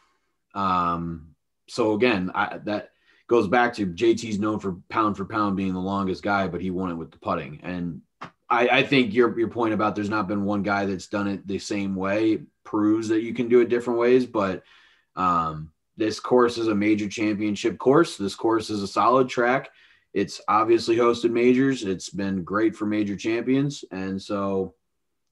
Um, 0.55 1.35
so 1.67 1.95
again, 1.95 2.31
I, 2.37 2.59
that 2.59 2.92
goes 3.29 3.49
back 3.49 3.75
to 3.75 3.87
JT's 3.87 4.39
known 4.39 4.59
for 4.59 4.77
pound 4.89 5.17
for 5.17 5.25
pound 5.25 5.57
being 5.57 5.73
the 5.73 5.81
longest 5.81 6.23
guy, 6.23 6.49
but 6.49 6.61
he 6.61 6.71
won 6.71 6.91
it 6.91 6.95
with 6.95 7.11
the 7.11 7.19
putting. 7.19 7.61
And 7.63 8.03
I, 8.51 8.69
I 8.69 8.83
think 8.83 9.15
your 9.15 9.39
your 9.39 9.49
point 9.49 9.75
about 9.75 9.95
there's 9.95 10.11
not 10.11 10.29
been 10.29 10.45
one 10.45 10.63
guy 10.63 10.85
that's 10.85 11.07
done 11.07 11.29
it 11.29 11.47
the 11.47 11.59
same 11.59 11.97
way 11.97 12.43
proves 12.65 13.09
that 13.09 13.23
you 13.23 13.33
can 13.35 13.49
do 13.49 13.61
it 13.61 13.69
different 13.69 13.99
ways. 13.99 14.27
But 14.27 14.63
um, 15.17 15.73
this 15.97 16.21
course 16.21 16.59
is 16.59 16.69
a 16.69 16.75
major 16.75 17.09
championship 17.09 17.79
course. 17.79 18.17
This 18.17 18.35
course 18.35 18.71
is 18.71 18.83
a 18.83 18.89
solid 18.89 19.29
track. 19.29 19.71
It's 20.13 20.41
obviously 20.49 20.97
hosted 20.97 21.31
majors. 21.31 21.85
It's 21.85 22.11
been 22.11 22.45
great 22.45 22.77
for 22.77 22.85
major 22.85 23.17
champions, 23.17 23.85
and 23.91 24.21
so 24.21 24.75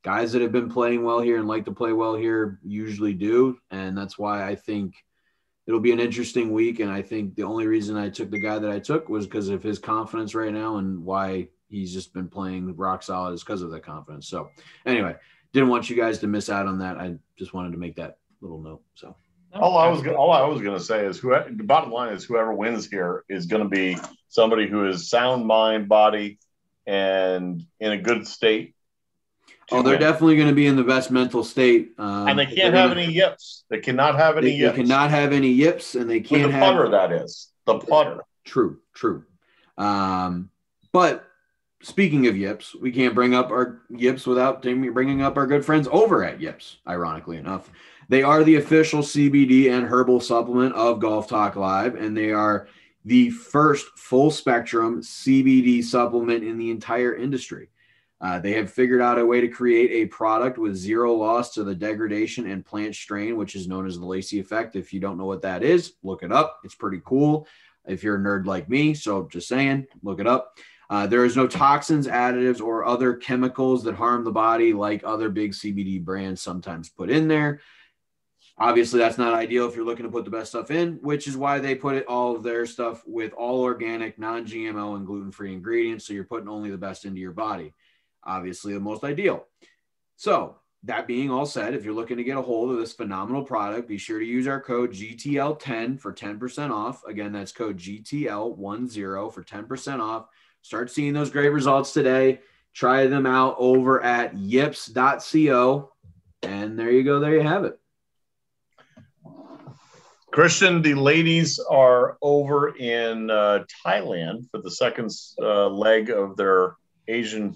guys 0.03 0.33
that 0.33 0.41
have 0.41 0.53
been 0.53 0.71
playing 0.71 1.05
well 1.05 1.21
here 1.21 1.37
and 1.37 1.47
like 1.47 1.67
to 1.67 1.73
play 1.73 1.93
well 1.93 2.15
here 2.15 2.59
usually 2.65 3.13
do, 3.13 3.59
and 3.71 3.97
that's 3.97 4.19
why 4.19 4.49
I 4.49 4.55
think 4.55 4.95
it'll 5.71 5.79
be 5.79 5.93
an 5.93 6.01
interesting 6.01 6.53
week. 6.53 6.81
And 6.81 6.91
I 6.91 7.01
think 7.01 7.37
the 7.37 7.45
only 7.45 7.69
reason 7.69 7.97
I 7.97 8.09
took 8.09 8.29
the 8.29 8.41
guy 8.41 8.59
that 8.59 8.71
I 8.73 8.81
took 8.81 9.09
was 9.09 9.25
because 9.25 9.51
of 9.51 9.63
his 9.63 9.79
confidence 9.79 10.35
right 10.35 10.53
now 10.53 10.79
and 10.79 11.05
why 11.05 11.47
he's 11.69 11.93
just 11.93 12.13
been 12.13 12.27
playing 12.27 12.75
rock 12.75 13.05
solid 13.05 13.35
is 13.35 13.45
because 13.45 13.63
of 13.63 13.71
that 13.71 13.85
confidence. 13.85 14.27
So 14.27 14.51
anyway, 14.85 15.15
didn't 15.53 15.69
want 15.69 15.89
you 15.89 15.95
guys 15.95 16.19
to 16.19 16.27
miss 16.27 16.51
out 16.51 16.67
on 16.67 16.81
that. 16.81 16.99
I 16.99 17.15
just 17.39 17.55
wanted 17.55 17.71
to 17.71 17.79
make 17.79 17.95
that 17.97 18.19
little 18.41 18.61
note. 18.61 18.83
So 18.97 19.15
all 19.55 19.79
I 19.79 19.87
was 19.87 20.05
all 20.09 20.33
I 20.33 20.43
was 20.43 20.61
going 20.61 20.77
to 20.77 20.85
say 20.85 21.07
is 21.07 21.19
who 21.19 21.31
the 21.31 21.63
bottom 21.63 21.93
line 21.93 22.15
is 22.15 22.25
whoever 22.25 22.53
wins 22.53 22.89
here 22.89 23.25
is 23.29 23.47
going 23.47 23.63
to 23.63 23.69
be 23.69 23.97
somebody 24.29 24.67
who 24.67 24.89
is 24.89 25.09
sound 25.09 25.47
mind, 25.47 25.89
body, 25.89 26.41
and 26.85 27.63
in 27.79 27.93
a 27.93 27.99
good 27.99 28.27
state 28.27 28.75
Oh, 29.73 29.83
they're 29.83 29.93
win. 29.93 30.01
definitely 30.01 30.37
going 30.37 30.49
to 30.49 30.55
be 30.55 30.67
in 30.67 30.77
the 30.77 30.85
best 30.85 31.11
mental 31.11 31.45
state. 31.45 31.93
Um, 31.99 32.29
and 32.29 32.39
they 32.39 32.47
can't 32.47 32.75
have 32.75 32.91
gonna, 32.91 33.03
any 33.03 33.13
yips. 33.13 33.65
They 33.69 33.79
cannot 33.79 34.17
have 34.17 34.37
any 34.37 34.51
they, 34.51 34.57
yips. 34.57 34.77
They 34.77 34.83
cannot 34.83 35.11
have 35.11 35.33
any 35.33 35.51
yips, 35.51 35.95
and 35.95 36.09
they 36.09 36.21
can't 36.21 36.43
With 36.43 36.53
the 36.53 36.59
have 36.59 36.75
putter. 36.75 36.89
That 36.91 37.13
is 37.13 37.53
the 37.67 37.79
putter. 37.79 38.21
True, 38.45 38.79
true. 38.95 39.25
Um, 39.79 40.51
but 40.93 41.31
speaking 41.83 42.27
of 42.27 42.37
yips, 42.37 42.75
we 42.75 42.93
can't 42.93 43.15
bring 43.15 43.35
up 43.35 43.51
our 43.51 43.81
yips 43.91 44.27
without 44.27 44.63
bringing 44.63 45.23
up 45.23 45.37
our 45.37 45.47
good 45.47 45.65
friends 45.65 45.89
over 45.91 46.25
at 46.25 46.41
Yips. 46.41 46.79
Ironically 46.87 47.37
enough, 47.37 47.71
they 48.09 48.23
are 48.23 48.45
the 48.45 48.57
official 48.57 49.01
CBD 49.01 49.71
and 49.71 49.87
herbal 49.87 50.21
supplement 50.21 50.75
of 50.75 51.01
Golf 51.01 51.29
Talk 51.29 51.57
Live, 51.57 51.95
and 51.95 52.17
they 52.17 52.33
are 52.33 52.69
the 53.05 53.31
first 53.31 53.87
full 53.97 54.31
spectrum 54.31 55.01
CBD 55.01 55.83
supplement 55.83 56.45
in 56.45 56.59
the 56.59 56.71
entire 56.71 57.15
industry. 57.15 57.71
Uh, 58.21 58.39
they 58.39 58.53
have 58.53 58.71
figured 58.71 59.01
out 59.01 59.19
a 59.19 59.25
way 59.25 59.41
to 59.41 59.49
create 59.49 59.91
a 59.91 60.07
product 60.09 60.59
with 60.59 60.77
zero 60.77 61.15
loss 61.15 61.55
to 61.55 61.65
the 61.65 61.75
degradation 61.75 62.51
and 62.51 62.67
plant 62.67 62.95
strain, 62.95 63.37
which 63.37 63.57
is 63.57 63.67
known 63.67 63.87
as 63.87 63.99
the 63.99 64.05
Lacey 64.05 64.39
effect. 64.39 64.77
If 64.77 64.93
you 64.93 65.01
don't 65.01 65.17
know 65.17 65.25
what 65.25 65.43
that 65.43 65.63
is, 65.63 65.95
look 66.03 66.23
it 66.23 66.31
up. 66.31 66.61
It's 66.63 66.75
pretty 66.75 67.01
cool 67.05 67.47
if 67.87 68.03
you're 68.03 68.17
a 68.17 68.19
nerd 68.19 68.45
like 68.45 68.69
me. 68.69 68.93
So 68.93 69.27
just 69.29 69.49
saying, 69.49 69.87
look 70.03 70.21
it 70.21 70.27
up. 70.27 70.59
Uh, 70.91 71.07
there 71.07 71.25
is 71.25 71.37
no 71.37 71.47
toxins, 71.47 72.07
additives, 72.07 72.61
or 72.61 72.85
other 72.85 73.15
chemicals 73.15 73.85
that 73.85 73.95
harm 73.95 74.25
the 74.25 74.33
body 74.33 74.75
like 74.75 75.03
other 75.05 75.31
big 75.31 75.53
CBD 75.53 76.05
brands 76.05 76.43
sometimes 76.43 76.91
put 76.91 77.11
in 77.11 77.27
there. 77.27 77.61
Obviously, 78.59 78.99
that's 78.99 79.17
not 79.17 79.33
ideal 79.33 79.67
if 79.67 79.75
you're 79.75 79.87
looking 79.87 80.05
to 80.05 80.13
put 80.13 80.27
the 80.27 80.31
best 80.31 80.51
stuff 80.51 80.71
in, 80.71 80.99
which 81.01 81.27
is 81.27 81.37
why 81.37 81.59
they 81.59 81.75
put 81.75 81.95
it 81.95 82.07
all 82.07 82.37
of 82.37 82.43
their 82.43 82.67
stuff 82.67 83.03
with 83.07 83.33
all 83.33 83.63
organic, 83.63 84.19
non 84.19 84.45
GMO, 84.45 84.97
and 84.97 85.07
gluten 85.07 85.33
free 85.33 85.55
ingredients. 85.55 86.05
So 86.05 86.13
you're 86.13 86.25
putting 86.25 86.49
only 86.49 86.71
the 86.71 86.77
best 86.77 87.07
into 87.07 87.21
your 87.21 87.33
body 87.33 87.73
obviously 88.25 88.73
the 88.75 88.81
most 88.81 89.05
ideal. 89.05 89.47
So, 90.17 90.57
that 90.85 91.07
being 91.07 91.31
all 91.31 91.45
said, 91.45 91.75
if 91.75 91.85
you're 91.85 91.95
looking 91.95 92.17
to 92.17 92.25
get 92.25 92.39
a 92.39 92.43
hold 92.43 92.71
of 92.71 92.79
this 92.79 92.95
phenomenal 92.95 93.43
product, 93.43 93.87
be 93.87 93.99
sure 93.99 94.19
to 94.19 94.25
use 94.25 94.47
our 94.47 94.61
code 94.61 94.93
GTL10 94.93 96.01
for 96.01 96.13
10% 96.13 96.71
off. 96.71 97.05
Again, 97.07 97.33
that's 97.33 97.53
code 97.53 97.77
GTL10 97.77 99.33
for 99.33 99.45
10% 99.45 100.01
off. 100.01 100.27
Start 100.63 100.91
seeing 100.91 101.13
those 101.13 101.31
great 101.31 101.51
results 101.51 101.93
today. 101.93 102.41
Try 102.73 103.07
them 103.09 103.27
out 103.27 103.57
over 103.59 104.03
at 104.03 104.35
yips.co. 104.37 105.93
And 106.43 106.79
there 106.79 106.91
you 106.91 107.03
go. 107.03 107.21
There 107.21 107.35
you 107.35 107.43
have 107.43 107.65
it. 107.65 107.79
Christian, 110.31 110.81
the 110.81 110.95
ladies 110.95 111.59
are 111.59 112.17
over 112.23 112.77
in 112.77 113.31
uh, 113.31 113.65
Thailand 113.85 114.49
for 114.51 114.63
the 114.63 114.71
second 114.71 115.11
uh, 115.43 115.69
leg 115.69 116.09
of 116.09 116.37
their 116.37 116.77
Asian 117.09 117.55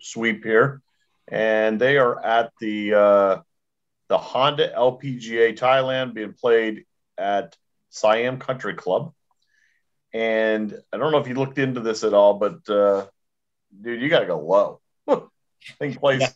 sweep 0.00 0.44
here, 0.44 0.82
and 1.26 1.80
they 1.80 1.96
are 1.98 2.24
at 2.24 2.52
the 2.60 2.94
uh, 2.94 3.40
the 4.08 4.18
Honda 4.18 4.72
LPGA 4.76 5.56
Thailand 5.56 6.14
being 6.14 6.32
played 6.32 6.84
at 7.16 7.56
Siam 7.90 8.38
Country 8.38 8.74
Club. 8.74 9.12
And 10.14 10.74
I 10.92 10.96
don't 10.96 11.12
know 11.12 11.18
if 11.18 11.28
you 11.28 11.34
looked 11.34 11.58
into 11.58 11.80
this 11.80 12.02
at 12.02 12.14
all, 12.14 12.34
but 12.34 12.68
uh, 12.68 13.06
dude, 13.80 14.00
you 14.00 14.08
got 14.08 14.20
to 14.20 14.26
go 14.26 14.40
low. 14.40 14.80
thing 15.78 15.94
plays, 15.94 16.20
yeah. 16.20 16.30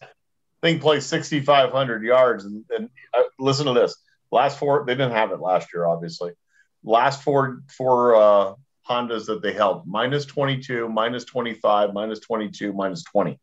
thing 0.61 0.79
plays 0.79 1.07
6,500 1.07 2.03
yards, 2.03 2.45
and, 2.45 2.65
and 2.71 2.91
uh, 3.15 3.23
listen 3.39 3.67
to 3.67 3.73
this. 3.73 3.97
Last 4.31 4.59
four, 4.59 4.85
they 4.87 4.95
didn't 4.95 5.13
have 5.13 5.31
it 5.31 5.41
last 5.41 5.69
year, 5.73 5.87
obviously. 5.87 6.33
Last 6.85 7.23
four 7.23 7.63
four 7.77 8.17
uh, 8.17 8.55
Hondas 8.89 9.27
that 9.27 9.43
they 9.43 9.53
held 9.53 9.87
minus 9.87 10.25
22, 10.25 10.89
minus 10.89 11.25
25, 11.25 11.93
minus 11.93 12.21
22, 12.21 12.73
minus 12.73 13.05
20. 13.05 13.39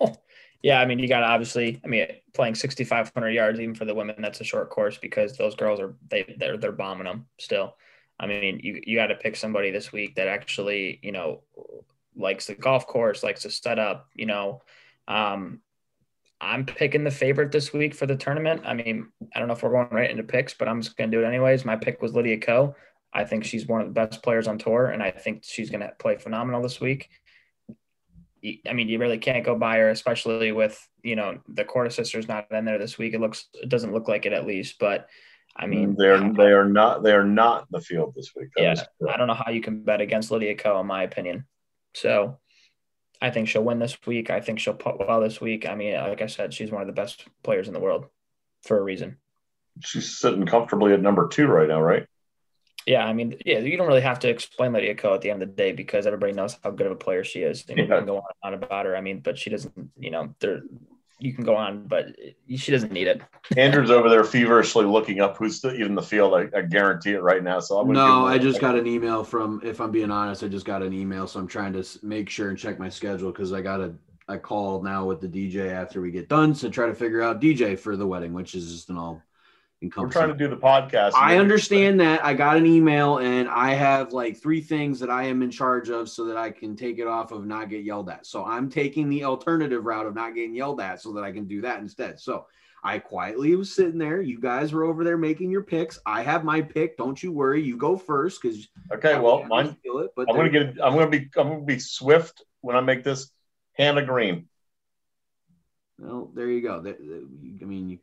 yeah, 0.62 0.80
I 0.80 0.86
mean, 0.86 0.98
you 0.98 1.08
got 1.08 1.20
to 1.20 1.26
obviously, 1.26 1.80
I 1.84 1.88
mean, 1.88 2.06
playing 2.34 2.54
6,500 2.54 3.30
yards 3.30 3.60
even 3.60 3.74
for 3.74 3.84
the 3.84 3.94
women, 3.94 4.16
that's 4.18 4.40
a 4.40 4.44
short 4.44 4.70
course 4.70 4.98
because 4.98 5.36
those 5.36 5.54
girls 5.54 5.80
are 5.80 5.94
they 6.08 6.34
they're 6.38 6.56
they're 6.56 6.72
bombing 6.72 7.04
them 7.04 7.26
still. 7.38 7.76
I 8.18 8.26
mean, 8.26 8.60
you 8.62 8.80
you 8.86 8.96
got 8.96 9.08
to 9.08 9.16
pick 9.16 9.36
somebody 9.36 9.70
this 9.70 9.92
week 9.92 10.14
that 10.16 10.28
actually 10.28 11.00
you 11.02 11.12
know 11.12 11.42
likes 12.16 12.46
the 12.46 12.54
golf 12.54 12.86
course, 12.86 13.22
likes 13.22 13.42
to 13.42 13.50
set 13.50 13.78
up. 13.78 14.08
You 14.14 14.26
know, 14.26 14.62
um, 15.08 15.60
I'm 16.40 16.64
picking 16.64 17.04
the 17.04 17.10
favorite 17.10 17.52
this 17.52 17.72
week 17.72 17.94
for 17.94 18.06
the 18.06 18.16
tournament. 18.16 18.62
I 18.64 18.74
mean, 18.74 19.08
I 19.34 19.38
don't 19.38 19.48
know 19.48 19.54
if 19.54 19.62
we're 19.62 19.70
going 19.70 19.88
right 19.90 20.10
into 20.10 20.22
picks, 20.22 20.54
but 20.54 20.68
I'm 20.68 20.82
just 20.82 20.96
going 20.96 21.10
to 21.10 21.16
do 21.16 21.22
it 21.22 21.26
anyways. 21.26 21.64
My 21.64 21.76
pick 21.76 22.02
was 22.02 22.14
Lydia 22.14 22.38
Ko. 22.38 22.74
I 23.12 23.24
think 23.24 23.44
she's 23.44 23.66
one 23.66 23.80
of 23.80 23.86
the 23.86 23.92
best 23.92 24.22
players 24.22 24.48
on 24.48 24.58
tour, 24.58 24.86
and 24.86 25.02
I 25.02 25.10
think 25.10 25.44
she's 25.44 25.70
going 25.70 25.82
to 25.82 25.92
play 25.98 26.16
phenomenal 26.16 26.62
this 26.62 26.80
week. 26.80 27.10
I 28.68 28.72
mean, 28.72 28.88
you 28.88 28.98
really 28.98 29.18
can't 29.18 29.44
go 29.44 29.56
by 29.56 29.78
her, 29.78 29.90
especially 29.90 30.52
with 30.52 30.88
you 31.02 31.16
know 31.16 31.38
the 31.48 31.64
Korda 31.64 31.92
sisters 31.92 32.28
not 32.28 32.50
in 32.50 32.64
there 32.64 32.78
this 32.78 32.98
week. 32.98 33.14
It 33.14 33.20
looks, 33.20 33.46
it 33.54 33.68
doesn't 33.68 33.92
look 33.92 34.08
like 34.08 34.26
it 34.26 34.32
at 34.32 34.46
least, 34.46 34.78
but 34.80 35.08
I 35.56 35.66
mean, 35.66 35.94
mm, 35.94 35.96
they're 35.96 36.32
they 36.32 36.52
are 36.52 36.64
not 36.64 37.02
they 37.02 37.12
are 37.12 37.24
not 37.24 37.62
in 37.62 37.66
the 37.70 37.80
field 37.80 38.14
this 38.16 38.32
week. 38.34 38.48
That 38.56 38.88
yeah, 39.00 39.12
I 39.12 39.16
don't 39.16 39.28
know 39.28 39.34
how 39.34 39.50
you 39.50 39.60
can 39.60 39.84
bet 39.84 40.00
against 40.00 40.30
Lydia 40.30 40.56
Ko, 40.56 40.80
in 40.80 40.86
my 40.86 41.02
opinion. 41.02 41.46
So, 41.94 42.38
I 43.20 43.30
think 43.30 43.48
she'll 43.48 43.64
win 43.64 43.78
this 43.78 43.96
week. 44.06 44.30
I 44.30 44.40
think 44.40 44.58
she'll 44.58 44.74
put 44.74 44.98
well 44.98 45.20
this 45.20 45.40
week. 45.40 45.68
I 45.68 45.74
mean, 45.74 45.94
like 45.94 46.22
I 46.22 46.26
said, 46.26 46.54
she's 46.54 46.72
one 46.72 46.80
of 46.80 46.88
the 46.88 46.94
best 46.94 47.26
players 47.44 47.68
in 47.68 47.74
the 47.74 47.80
world 47.80 48.06
for 48.62 48.78
a 48.78 48.82
reason. 48.82 49.18
She's 49.80 50.18
sitting 50.18 50.46
comfortably 50.46 50.92
at 50.92 51.00
number 51.00 51.28
two 51.28 51.46
right 51.46 51.68
now, 51.68 51.80
right? 51.80 52.06
Yeah, 52.86 53.04
I 53.06 53.12
mean, 53.12 53.36
yeah, 53.46 53.58
you 53.58 53.76
don't 53.76 53.86
really 53.86 54.00
have 54.00 54.18
to 54.20 54.28
explain 54.28 54.72
Lydia 54.72 54.94
Ko 54.94 55.14
at 55.14 55.20
the 55.20 55.30
end 55.30 55.42
of 55.42 55.48
the 55.48 55.54
day 55.54 55.72
because 55.72 56.06
everybody 56.06 56.32
knows 56.32 56.56
how 56.62 56.70
good 56.70 56.86
of 56.86 56.92
a 56.92 56.96
player 56.96 57.22
she 57.24 57.40
is. 57.42 57.64
And 57.68 57.78
you 57.78 57.86
can 57.86 58.04
go 58.04 58.16
on 58.18 58.22
and 58.42 58.54
on 58.56 58.62
about 58.62 58.86
her. 58.86 58.96
I 58.96 59.00
mean, 59.00 59.20
but 59.20 59.38
she 59.38 59.50
doesn't, 59.50 59.90
you 59.98 60.10
know, 60.10 60.34
there 60.40 60.62
you 61.18 61.32
can 61.32 61.44
go 61.44 61.54
on, 61.54 61.86
but 61.86 62.06
she 62.56 62.72
doesn't 62.72 62.92
need 62.92 63.06
it. 63.06 63.22
Andrew's 63.56 63.90
over 63.90 64.08
there 64.08 64.24
feverishly 64.24 64.84
looking 64.84 65.20
up 65.20 65.36
who's 65.36 65.56
still 65.58 65.72
even 65.72 65.88
in 65.88 65.94
the 65.94 66.02
field. 66.02 66.34
I, 66.34 66.48
I 66.58 66.62
guarantee 66.62 67.12
it 67.12 67.22
right 67.22 67.42
now. 67.42 67.60
So 67.60 67.78
I'm 67.78 67.86
gonna 67.86 67.98
No, 67.98 68.04
give 68.04 68.16
him 68.16 68.24
I 68.24 68.34
a- 68.34 68.38
just 68.38 68.60
got 68.60 68.76
an 68.76 68.86
email 68.86 69.22
from. 69.24 69.60
If 69.64 69.80
I'm 69.80 69.90
being 69.90 70.10
honest, 70.10 70.42
I 70.42 70.48
just 70.48 70.66
got 70.66 70.82
an 70.82 70.92
email, 70.92 71.26
so 71.26 71.38
I'm 71.38 71.46
trying 71.46 71.72
to 71.74 71.84
make 72.02 72.28
sure 72.28 72.48
and 72.48 72.58
check 72.58 72.78
my 72.78 72.88
schedule 72.88 73.30
because 73.30 73.52
I 73.52 73.60
got 73.60 73.80
a 73.80 73.94
I 74.28 74.38
call 74.38 74.82
now 74.82 75.04
with 75.04 75.20
the 75.20 75.28
DJ 75.28 75.70
after 75.70 76.00
we 76.00 76.10
get 76.10 76.28
done 76.28 76.54
to 76.54 76.70
try 76.70 76.86
to 76.86 76.94
figure 76.94 77.22
out 77.22 77.40
DJ 77.40 77.76
for 77.76 77.96
the 77.96 78.06
wedding, 78.06 78.32
which 78.32 78.54
is 78.54 78.72
just 78.72 78.88
an 78.90 78.96
all 78.96 79.22
We're 79.96 80.08
trying 80.08 80.28
to 80.28 80.34
do 80.34 80.48
the 80.48 80.56
podcast. 80.56 81.12
I 81.14 81.38
understand 81.38 81.98
that. 82.00 82.24
I 82.24 82.34
got 82.34 82.56
an 82.56 82.66
email 82.66 83.18
and 83.18 83.48
I 83.48 83.74
have 83.74 84.12
like 84.12 84.36
three 84.36 84.60
things 84.60 85.00
that 85.00 85.10
I 85.10 85.24
am 85.24 85.42
in 85.42 85.50
charge 85.50 85.88
of 85.90 86.08
so 86.08 86.26
that 86.26 86.36
I 86.36 86.50
can 86.50 86.76
take 86.76 86.98
it 86.98 87.06
off 87.06 87.32
of 87.32 87.44
not 87.46 87.68
get 87.68 87.82
yelled 87.82 88.08
at. 88.08 88.26
So 88.26 88.44
I'm 88.44 88.68
taking 88.70 89.08
the 89.08 89.24
alternative 89.24 89.84
route 89.84 90.06
of 90.06 90.14
not 90.14 90.34
getting 90.34 90.54
yelled 90.54 90.80
at 90.80 91.00
so 91.00 91.12
that 91.14 91.24
I 91.24 91.32
can 91.32 91.46
do 91.46 91.62
that 91.62 91.80
instead. 91.80 92.20
So 92.20 92.46
I 92.84 92.98
quietly 92.98 93.54
was 93.56 93.74
sitting 93.74 93.98
there. 93.98 94.20
You 94.22 94.40
guys 94.40 94.72
were 94.72 94.84
over 94.84 95.04
there 95.04 95.16
making 95.18 95.50
your 95.50 95.62
picks. 95.62 95.98
I 96.06 96.22
have 96.22 96.44
my 96.44 96.62
pick. 96.62 96.96
Don't 96.96 97.20
you 97.20 97.32
worry. 97.32 97.62
You 97.62 97.76
go 97.76 97.96
first 97.96 98.42
because 98.42 98.68
Okay, 98.92 99.18
well, 99.18 99.44
mine. 99.44 99.76
feel 99.82 99.98
it. 99.98 100.10
But 100.16 100.28
I'm 100.28 100.36
gonna 100.36 100.50
get. 100.50 100.78
I'm 100.82 100.94
gonna 100.94 101.08
be. 101.08 101.28
I'm 101.36 101.48
gonna 101.48 101.60
be 101.62 101.78
swift 101.78 102.44
when 102.60 102.76
I 102.76 102.80
make 102.80 103.04
this. 103.04 103.30
Hannah 103.74 104.04
Green. 104.04 104.48
Well, 105.98 106.30
there 106.34 106.48
you 106.48 106.60
go. 106.60 106.80
I 106.84 107.64
mean, 107.64 107.88
you 107.88 107.98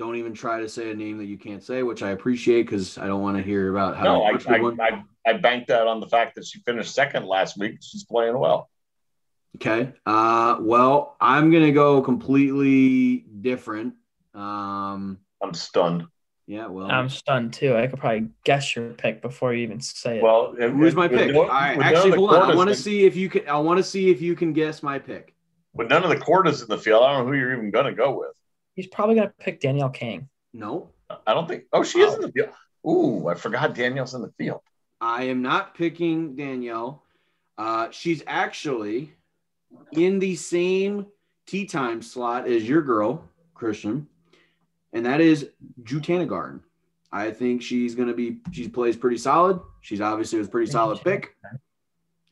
don't 0.00 0.16
even 0.16 0.32
try 0.32 0.58
to 0.60 0.68
say 0.68 0.90
a 0.90 0.94
name 0.94 1.18
that 1.18 1.26
you 1.26 1.36
can't 1.36 1.62
say, 1.62 1.82
which 1.82 2.02
I 2.02 2.12
appreciate 2.12 2.62
because 2.62 2.96
I 2.96 3.06
don't 3.06 3.20
want 3.20 3.36
to 3.36 3.42
hear 3.42 3.70
about 3.70 3.98
how. 3.98 4.04
No, 4.04 4.24
I, 4.24 4.32
much 4.32 4.46
I, 4.48 4.56
I, 4.56 5.02
I 5.26 5.32
banked 5.34 5.68
that 5.68 5.86
on 5.86 6.00
the 6.00 6.08
fact 6.08 6.36
that 6.36 6.46
she 6.46 6.58
finished 6.60 6.94
second 6.94 7.26
last 7.26 7.58
week. 7.58 7.76
She's 7.82 8.04
playing 8.04 8.38
well. 8.38 8.70
Okay. 9.56 9.92
Uh, 10.06 10.56
well, 10.60 11.16
I'm 11.20 11.50
gonna 11.50 11.70
go 11.72 12.00
completely 12.00 13.26
different. 13.42 13.92
Um, 14.34 15.18
I'm 15.42 15.52
stunned. 15.52 16.06
yeah. 16.46 16.66
Well, 16.68 16.90
I'm 16.90 17.10
stunned 17.10 17.52
too. 17.52 17.76
I 17.76 17.86
could 17.86 17.98
probably 17.98 18.28
guess 18.44 18.74
your 18.74 18.94
pick 18.94 19.20
before 19.20 19.52
you 19.52 19.64
even 19.64 19.80
say 19.80 20.16
it. 20.16 20.22
Well, 20.22 20.54
who's 20.58 20.94
my 20.94 21.08
with 21.08 21.20
pick? 21.20 21.34
no- 21.34 21.42
All 21.42 21.48
right. 21.48 21.76
with 21.76 21.84
Actually, 21.84 22.16
hold 22.16 22.32
on. 22.32 22.52
I 22.52 22.54
want 22.54 22.70
to 22.70 22.74
see 22.74 23.04
if 23.04 23.16
you 23.16 23.28
can. 23.28 23.46
I 23.46 23.58
want 23.58 23.76
to 23.76 23.84
see 23.84 24.08
if 24.08 24.22
you 24.22 24.34
can 24.34 24.54
guess 24.54 24.82
my 24.82 24.98
pick. 24.98 25.34
With 25.74 25.88
none 25.90 26.04
of 26.04 26.08
the 26.08 26.16
Kordas 26.16 26.62
in 26.62 26.68
the 26.68 26.78
field, 26.78 27.02
I 27.04 27.12
don't 27.12 27.26
know 27.26 27.32
who 27.32 27.38
you're 27.38 27.52
even 27.52 27.70
gonna 27.70 27.92
go 27.92 28.18
with. 28.18 28.30
He's 28.80 28.86
probably 28.86 29.16
gonna 29.16 29.34
pick 29.38 29.60
Danielle 29.60 29.90
Kang. 29.90 30.26
No, 30.54 30.88
I 31.26 31.34
don't 31.34 31.46
think. 31.46 31.64
Oh, 31.70 31.82
she 31.82 32.00
is 32.00 32.14
in 32.14 32.22
the 32.22 32.32
field. 32.32 32.48
Ooh, 32.88 33.28
I 33.28 33.34
forgot 33.34 33.74
Danielle's 33.74 34.14
in 34.14 34.22
the 34.22 34.32
field. 34.38 34.62
I 35.02 35.24
am 35.24 35.42
not 35.42 35.74
picking 35.74 36.34
Danielle. 36.34 37.02
Uh, 37.58 37.88
she's 37.90 38.22
actually 38.26 39.12
in 39.92 40.18
the 40.18 40.34
same 40.34 41.06
tee 41.46 41.66
time 41.66 42.00
slot 42.00 42.48
as 42.48 42.66
your 42.66 42.80
girl, 42.80 43.28
Christian, 43.52 44.08
and 44.94 45.04
that 45.04 45.20
is 45.20 45.50
Jutanugarn. 45.82 46.60
I 47.12 47.32
think 47.32 47.60
she's 47.60 47.94
going 47.94 48.08
to 48.08 48.14
be, 48.14 48.38
she 48.50 48.66
plays 48.66 48.96
pretty 48.96 49.18
solid. 49.18 49.60
She's 49.82 50.00
obviously 50.00 50.38
was 50.38 50.48
a 50.48 50.50
pretty 50.50 50.70
solid 50.70 51.00
pick. 51.02 51.36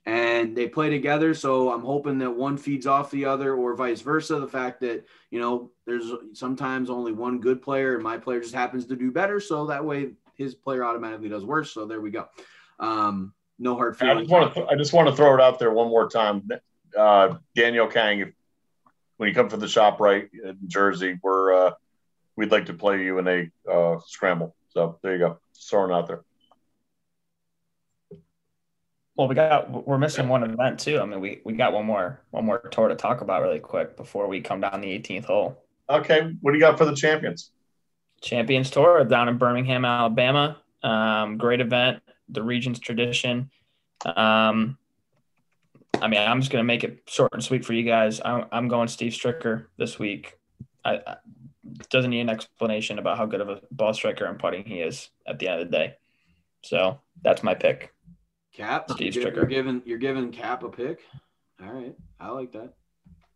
And 0.08 0.56
they 0.56 0.66
play 0.66 0.88
together. 0.88 1.34
So 1.34 1.70
I'm 1.70 1.82
hoping 1.82 2.16
that 2.20 2.30
one 2.30 2.56
feeds 2.56 2.86
off 2.86 3.10
the 3.10 3.26
other 3.26 3.54
or 3.54 3.74
vice 3.74 4.00
versa. 4.00 4.40
The 4.40 4.48
fact 4.48 4.80
that, 4.80 5.04
you 5.30 5.38
know, 5.38 5.70
there's 5.84 6.10
sometimes 6.32 6.88
only 6.88 7.12
one 7.12 7.40
good 7.40 7.60
player 7.60 7.94
and 7.94 8.02
my 8.02 8.16
player 8.16 8.40
just 8.40 8.54
happens 8.54 8.86
to 8.86 8.96
do 8.96 9.12
better. 9.12 9.38
So 9.38 9.66
that 9.66 9.84
way 9.84 10.12
his 10.34 10.54
player 10.54 10.82
automatically 10.82 11.28
does 11.28 11.44
worse. 11.44 11.72
So 11.72 11.84
there 11.84 12.00
we 12.00 12.10
go. 12.10 12.26
Um, 12.80 13.34
no 13.58 13.74
hard 13.74 13.96
I 13.96 13.98
feelings. 13.98 14.20
just 14.22 14.30
want 14.30 14.54
to. 14.54 14.66
I 14.66 14.76
just 14.76 14.92
want 14.94 15.08
to 15.08 15.14
throw 15.14 15.34
it 15.34 15.42
out 15.42 15.58
there 15.58 15.72
one 15.72 15.88
more 15.88 16.08
time. 16.08 16.48
Uh, 16.96 17.34
Danielle 17.54 17.88
Kang, 17.88 18.20
if, 18.20 18.32
when 19.18 19.28
you 19.28 19.34
come 19.34 19.50
for 19.50 19.58
the 19.58 19.66
ShopRite 19.66 20.28
in 20.32 20.56
Jersey, 20.68 21.18
we're 21.22 21.52
uh, 21.52 21.72
we'd 22.34 22.52
like 22.52 22.66
to 22.66 22.72
play 22.72 23.04
you 23.04 23.18
in 23.18 23.28
a 23.28 23.70
uh, 23.70 23.98
scramble. 24.06 24.54
So 24.68 24.98
there 25.02 25.12
you 25.12 25.18
go. 25.18 25.38
Just 25.54 25.68
throwing 25.68 25.90
it 25.90 25.94
out 25.94 26.06
there. 26.06 26.22
Well, 29.18 29.26
we 29.26 29.34
got 29.34 29.84
we're 29.84 29.98
missing 29.98 30.28
one 30.28 30.44
event 30.44 30.78
too. 30.78 31.00
I 31.00 31.04
mean, 31.04 31.20
we 31.20 31.40
we 31.44 31.54
got 31.54 31.72
one 31.72 31.84
more 31.84 32.20
one 32.30 32.44
more 32.44 32.60
tour 32.70 32.86
to 32.86 32.94
talk 32.94 33.20
about 33.20 33.42
really 33.42 33.58
quick 33.58 33.96
before 33.96 34.28
we 34.28 34.40
come 34.40 34.60
down 34.60 34.80
the 34.80 34.96
18th 34.96 35.24
hole. 35.24 35.64
Okay, 35.90 36.32
what 36.40 36.52
do 36.52 36.56
you 36.56 36.62
got 36.62 36.78
for 36.78 36.84
the 36.84 36.94
champions? 36.94 37.50
Champions 38.20 38.70
Tour 38.70 39.04
down 39.04 39.28
in 39.28 39.36
Birmingham, 39.36 39.84
Alabama. 39.84 40.58
Um, 40.84 41.36
great 41.36 41.60
event, 41.60 42.00
the 42.28 42.44
Regions 42.44 42.78
Tradition. 42.78 43.50
Um, 44.04 44.78
I 46.00 46.06
mean, 46.06 46.20
I'm 46.20 46.40
just 46.40 46.52
gonna 46.52 46.62
make 46.62 46.84
it 46.84 47.02
short 47.06 47.32
and 47.32 47.42
sweet 47.42 47.64
for 47.64 47.72
you 47.72 47.82
guys. 47.82 48.20
I'm, 48.24 48.44
I'm 48.52 48.68
going 48.68 48.86
Steve 48.86 49.12
Stricker 49.12 49.66
this 49.78 49.98
week. 49.98 50.38
I, 50.84 51.00
I 51.04 51.16
doesn't 51.90 52.12
need 52.12 52.20
an 52.20 52.30
explanation 52.30 53.00
about 53.00 53.18
how 53.18 53.26
good 53.26 53.40
of 53.40 53.48
a 53.48 53.62
ball 53.72 53.92
striker 53.92 54.26
and 54.26 54.38
putting 54.38 54.64
he 54.64 54.80
is 54.80 55.10
at 55.26 55.40
the 55.40 55.48
end 55.48 55.60
of 55.60 55.68
the 55.68 55.76
day. 55.76 55.94
So 56.62 57.00
that's 57.22 57.42
my 57.42 57.54
pick. 57.54 57.92
Cap, 58.58 58.90
Steve 58.90 59.14
you're, 59.14 59.24
Stricker. 59.24 59.36
you're 59.36 59.46
giving 59.46 59.82
you're 59.84 59.98
giving 59.98 60.32
Cap 60.32 60.64
a 60.64 60.68
pick. 60.68 60.98
All 61.62 61.72
right, 61.72 61.94
I 62.18 62.30
like 62.30 62.52
that. 62.52 62.74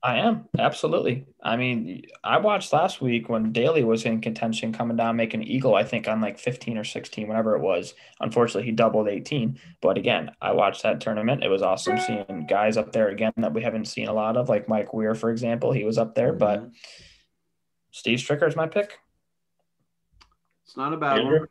I 0.04 0.18
am 0.18 0.46
absolutely. 0.58 1.26
I 1.44 1.54
mean, 1.54 2.02
I 2.24 2.38
watched 2.38 2.72
last 2.72 3.00
week 3.00 3.28
when 3.28 3.52
Daly 3.52 3.84
was 3.84 4.04
in 4.04 4.20
contention, 4.20 4.72
coming 4.72 4.96
down, 4.96 5.14
making 5.14 5.44
eagle. 5.44 5.76
I 5.76 5.84
think 5.84 6.08
on 6.08 6.20
like 6.20 6.40
15 6.40 6.76
or 6.76 6.82
16, 6.82 7.28
whatever 7.28 7.54
it 7.54 7.62
was. 7.62 7.94
Unfortunately, 8.18 8.64
he 8.64 8.72
doubled 8.72 9.06
18. 9.06 9.60
But 9.80 9.96
again, 9.96 10.32
I 10.40 10.50
watched 10.52 10.82
that 10.82 11.00
tournament. 11.00 11.44
It 11.44 11.48
was 11.48 11.62
awesome 11.62 12.00
seeing 12.00 12.46
guys 12.48 12.76
up 12.76 12.90
there 12.90 13.10
again 13.10 13.32
that 13.36 13.54
we 13.54 13.62
haven't 13.62 13.84
seen 13.84 14.08
a 14.08 14.12
lot 14.12 14.36
of, 14.36 14.48
like 14.48 14.68
Mike 14.68 14.92
Weir, 14.92 15.14
for 15.14 15.30
example. 15.30 15.70
He 15.70 15.84
was 15.84 15.98
up 15.98 16.16
there, 16.16 16.32
but 16.32 16.62
mm-hmm. 16.62 16.70
Steve 17.92 18.18
Stricker 18.18 18.48
is 18.48 18.56
my 18.56 18.66
pick. 18.66 18.98
It's 20.66 20.76
not 20.76 20.92
a 20.92 20.96
bad 20.96 21.20
Andrew? 21.20 21.38
one. 21.40 21.48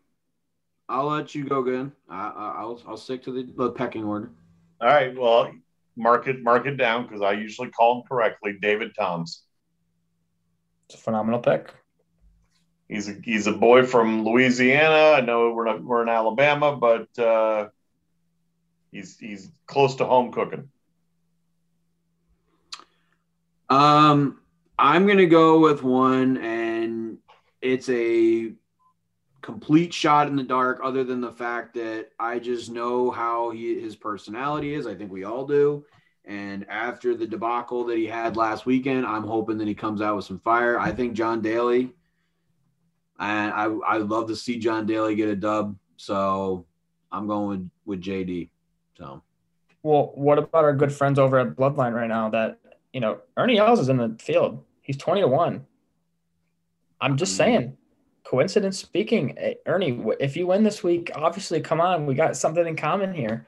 I'll 0.92 1.08
let 1.08 1.34
you 1.34 1.46
go 1.46 1.62
again. 1.62 1.94
I, 2.10 2.28
I, 2.30 2.56
I'll 2.60 2.82
I'll 2.86 2.98
stick 2.98 3.24
to 3.24 3.32
the, 3.32 3.52
the 3.56 3.72
pecking 3.72 4.04
order. 4.04 4.30
All 4.82 4.90
right, 4.90 5.18
well, 5.18 5.54
mark 5.96 6.28
it 6.28 6.44
mark 6.44 6.66
it 6.66 6.76
down 6.76 7.04
because 7.04 7.22
I 7.22 7.32
usually 7.32 7.70
call 7.70 8.02
him 8.02 8.04
correctly. 8.08 8.58
David 8.62 8.92
Toms. 9.00 9.44
It's 10.88 10.96
a 10.96 10.98
phenomenal 10.98 11.40
pick. 11.40 11.74
He's 12.90 13.08
a 13.08 13.14
he's 13.24 13.48
a 13.48 13.54
boy 13.54 13.86
from 13.86 14.26
Louisiana. 14.26 15.16
I 15.16 15.22
know 15.22 15.54
we're 15.54 15.64
not 15.64 15.82
we're 15.82 16.04
in 16.04 16.10
Alabama, 16.10 16.76
but 16.76 17.18
uh, 17.18 17.70
he's 18.92 19.18
he's 19.18 19.50
close 19.68 19.96
to 19.96 20.06
home 20.06 20.34
cooking. 20.34 20.70
Um, 23.70 24.42
I'm 24.78 25.08
gonna 25.08 25.26
go 25.26 25.60
with 25.60 25.84
one, 25.84 26.36
and 26.36 27.20
it's 27.62 27.88
a 27.88 28.52
complete 29.42 29.94
shot 29.94 30.28
in 30.28 30.36
the 30.36 30.44
dark. 30.44 30.80
Other 30.84 31.04
than 31.04 31.22
the 31.22 31.32
fact 31.32 31.74
that 31.76 32.10
I 32.20 32.40
just 32.40 32.70
know 32.70 33.12
how 33.12 33.52
he 33.52 33.80
his 33.80 33.96
personality 33.96 34.74
is. 34.74 34.88
I 34.88 34.96
think 34.96 35.12
we 35.12 35.24
all 35.24 35.46
do. 35.46 35.86
And 36.26 36.70
after 36.70 37.16
the 37.16 37.26
debacle 37.26 37.84
that 37.86 37.98
he 37.98 38.06
had 38.06 38.38
last 38.38 38.66
weekend, 38.66 39.06
I'm 39.06 39.24
hoping 39.24 39.58
that 39.58 39.68
he 39.68 39.74
comes 39.74 40.02
out 40.02 40.16
with 40.16 40.26
some 40.26 40.40
fire. 40.40 40.80
I 40.80 40.92
think 40.92 41.14
John 41.14 41.42
Daly. 41.42 41.94
And 43.20 43.54
I 43.54 43.66
I 43.66 43.98
love 43.98 44.28
to 44.28 44.36
see 44.36 44.60
John 44.60 44.86
Daly 44.86 45.16
get 45.16 45.30
a 45.30 45.36
dub. 45.36 45.76
So 45.98 46.66
I'm 47.12 47.28
going 47.28 47.48
with, 47.48 47.70
with 47.86 48.02
JD. 48.02 48.50
So 48.98 49.22
Well, 49.84 50.12
what 50.16 50.38
about 50.38 50.64
our 50.64 50.74
good 50.74 50.92
friends 50.92 51.20
over 51.20 51.40
at 51.40 51.56
Bloodline 51.56 51.94
right 51.94 52.08
now 52.08 52.30
that, 52.30 52.60
you 52.94 53.00
know, 53.00 53.20
Ernie 53.38 53.58
Els 53.58 53.80
is 53.80 53.90
in 53.90 53.98
the 53.98 54.16
field. 54.20 54.64
He's 54.82 54.98
20 54.98 55.22
to 55.22 55.28
1. 55.28 55.66
I'm 57.00 57.18
just 57.18 57.34
mm. 57.34 57.38
saying, 57.38 57.78
coincidence 58.24 58.80
speaking, 58.80 59.38
eh, 59.38 59.56
Ernie, 59.66 60.04
if 60.20 60.36
you 60.36 60.48
win 60.48 60.64
this 60.64 60.84
week, 60.84 61.12
obviously, 61.16 61.62
come 61.62 61.82
on, 61.82 62.06
we 62.06 62.16
got 62.16 62.38
something 62.38 62.66
in 62.66 62.76
common 62.76 63.14
here. 63.14 63.48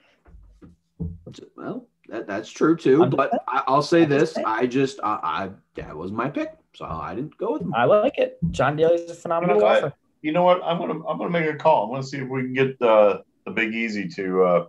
well, 1.55 1.87
that, 2.09 2.27
that's 2.27 2.49
true 2.49 2.75
too. 2.75 3.03
I'm 3.03 3.09
But 3.09 3.31
I, 3.47 3.63
I'll 3.67 3.81
say 3.81 4.05
this. 4.05 4.37
I 4.37 4.67
just 4.67 4.99
I, 5.03 5.19
I 5.23 5.49
that 5.75 5.95
was 5.95 6.11
my 6.11 6.29
pick, 6.29 6.49
so 6.75 6.85
I 6.85 7.15
didn't 7.15 7.37
go 7.37 7.53
with 7.53 7.61
him. 7.61 7.73
I 7.73 7.85
like 7.85 8.17
it. 8.17 8.37
John 8.51 8.75
Daly 8.75 8.95
is 8.95 9.09
a 9.09 9.15
phenomenal 9.15 9.55
You 9.55 9.61
know 9.61 9.65
what? 9.65 9.81
golfer. 9.81 9.95
You 10.21 10.31
know 10.31 10.43
what? 10.43 10.61
I'm 10.63 10.77
gonna 10.77 11.05
I'm 11.07 11.17
gonna 11.17 11.29
make 11.29 11.49
a 11.49 11.55
call. 11.55 11.85
I'm 11.85 11.91
gonna 11.91 12.03
see 12.03 12.17
if 12.17 12.29
we 12.29 12.43
can 12.43 12.53
get 12.53 12.79
the 12.79 13.23
the 13.45 13.51
Big 13.51 13.73
Easy 13.73 14.07
to. 14.09 14.43
Uh, 14.43 14.67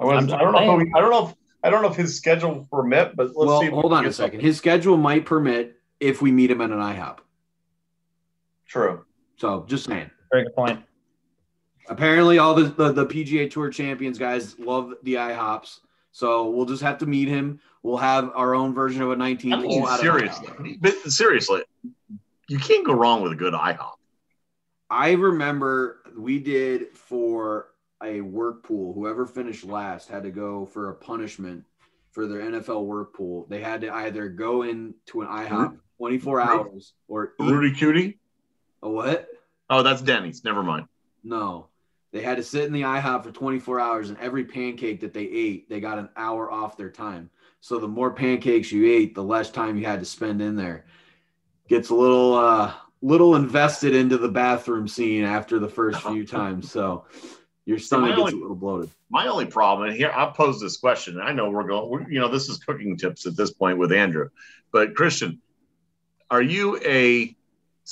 I, 0.00 0.02
I'm 0.02 0.06
wanna, 0.06 0.20
just 0.22 0.34
I 0.34 0.38
don't 0.38 0.52
know. 0.52 0.80
If 0.80 0.88
I 0.94 1.00
don't 1.00 1.10
know. 1.10 1.28
If, 1.28 1.34
I 1.64 1.70
don't 1.70 1.82
know 1.82 1.90
if 1.90 1.96
his 1.96 2.16
schedule 2.16 2.54
will 2.54 2.64
permit, 2.64 3.14
but 3.14 3.26
let's 3.26 3.36
well, 3.36 3.60
see. 3.60 3.68
hold 3.68 3.92
on 3.92 4.04
a 4.04 4.12
second. 4.12 4.32
something. 4.32 4.40
His 4.40 4.58
schedule 4.58 4.96
might 4.96 5.24
permit 5.24 5.76
if 6.00 6.20
we 6.20 6.32
meet 6.32 6.50
him 6.50 6.60
at 6.60 6.70
an 6.70 6.78
IHOP. 6.78 7.18
True. 8.72 9.04
So 9.36 9.66
just 9.68 9.84
saying. 9.84 10.10
Very 10.30 10.44
good 10.44 10.54
point. 10.54 10.82
Apparently, 11.88 12.38
all 12.38 12.54
the, 12.54 12.64
the 12.64 12.90
the 12.90 13.06
PGA 13.06 13.50
Tour 13.50 13.68
champions 13.68 14.18
guys 14.18 14.58
love 14.58 14.94
the 15.02 15.14
IHOPs. 15.14 15.80
So 16.10 16.48
we'll 16.48 16.64
just 16.64 16.82
have 16.82 16.96
to 16.98 17.06
meet 17.06 17.28
him. 17.28 17.60
We'll 17.82 17.98
have 17.98 18.30
our 18.34 18.54
own 18.54 18.72
version 18.72 19.02
of 19.02 19.10
a 19.10 19.16
19 19.16 19.52
I 19.52 19.56
mean, 19.56 19.70
hole 19.70 19.86
out 19.86 19.98
of 19.98 20.00
seriously, 20.00 20.78
but 20.80 20.94
seriously, 21.02 21.62
you 22.48 22.58
can't 22.58 22.86
go 22.86 22.94
wrong 22.94 23.20
with 23.20 23.32
a 23.32 23.36
good 23.36 23.52
IHOP. 23.52 23.92
I 24.88 25.12
remember 25.12 25.98
we 26.16 26.38
did 26.38 26.96
for 26.96 27.68
a 28.02 28.22
work 28.22 28.62
pool. 28.62 28.94
Whoever 28.94 29.26
finished 29.26 29.64
last 29.64 30.08
had 30.08 30.22
to 30.22 30.30
go 30.30 30.64
for 30.64 30.88
a 30.88 30.94
punishment 30.94 31.64
for 32.10 32.26
their 32.26 32.40
NFL 32.40 32.86
work 32.86 33.14
pool. 33.14 33.46
They 33.50 33.60
had 33.60 33.82
to 33.82 33.92
either 33.92 34.30
go 34.30 34.62
into 34.62 35.20
an 35.20 35.28
IHOP 35.28 35.76
24 35.98 36.40
hours 36.40 36.94
or 37.08 37.32
eat 37.38 37.50
Rooty 37.50 37.74
Tooty. 37.78 38.18
A 38.82 38.88
what? 38.88 39.28
Oh, 39.70 39.82
that's 39.82 40.02
Denny's. 40.02 40.44
Never 40.44 40.62
mind. 40.62 40.86
No. 41.24 41.68
They 42.12 42.20
had 42.20 42.36
to 42.36 42.42
sit 42.42 42.64
in 42.64 42.72
the 42.72 42.82
IHOP 42.82 43.24
for 43.24 43.32
24 43.32 43.80
hours, 43.80 44.10
and 44.10 44.18
every 44.18 44.44
pancake 44.44 45.00
that 45.00 45.14
they 45.14 45.22
ate, 45.22 45.70
they 45.70 45.80
got 45.80 45.98
an 45.98 46.10
hour 46.14 46.50
off 46.50 46.76
their 46.76 46.90
time. 46.90 47.30
So 47.60 47.78
the 47.78 47.88
more 47.88 48.10
pancakes 48.10 48.70
you 48.70 48.86
ate, 48.92 49.14
the 49.14 49.24
less 49.24 49.50
time 49.50 49.78
you 49.78 49.86
had 49.86 50.00
to 50.00 50.04
spend 50.04 50.42
in 50.42 50.56
there. 50.56 50.84
Gets 51.68 51.90
a 51.90 51.94
little 51.94 52.34
uh 52.34 52.74
little 53.00 53.34
invested 53.34 53.94
into 53.94 54.18
the 54.18 54.28
bathroom 54.28 54.86
scene 54.86 55.24
after 55.24 55.58
the 55.58 55.68
first 55.68 56.00
few 56.02 56.26
times. 56.26 56.70
So 56.70 57.06
your 57.64 57.78
stomach 57.78 58.10
gets 58.10 58.20
only- 58.20 58.32
a 58.32 58.36
little 58.36 58.56
bloated. 58.56 58.90
My 59.08 59.26
only 59.26 59.46
problem, 59.46 59.88
and 59.88 59.96
here 59.96 60.10
I'll 60.14 60.32
pose 60.32 60.60
this 60.60 60.78
question. 60.78 61.20
I 61.20 61.32
know 61.32 61.50
we're 61.50 61.64
going, 61.64 61.88
we're, 61.88 62.10
you 62.10 62.18
know, 62.18 62.28
this 62.28 62.48
is 62.48 62.58
cooking 62.58 62.96
tips 62.96 63.26
at 63.26 63.36
this 63.36 63.52
point 63.52 63.78
with 63.78 63.92
Andrew, 63.92 64.30
but 64.72 64.94
Christian, 64.94 65.40
are 66.30 66.42
you 66.42 66.78
a 66.82 67.36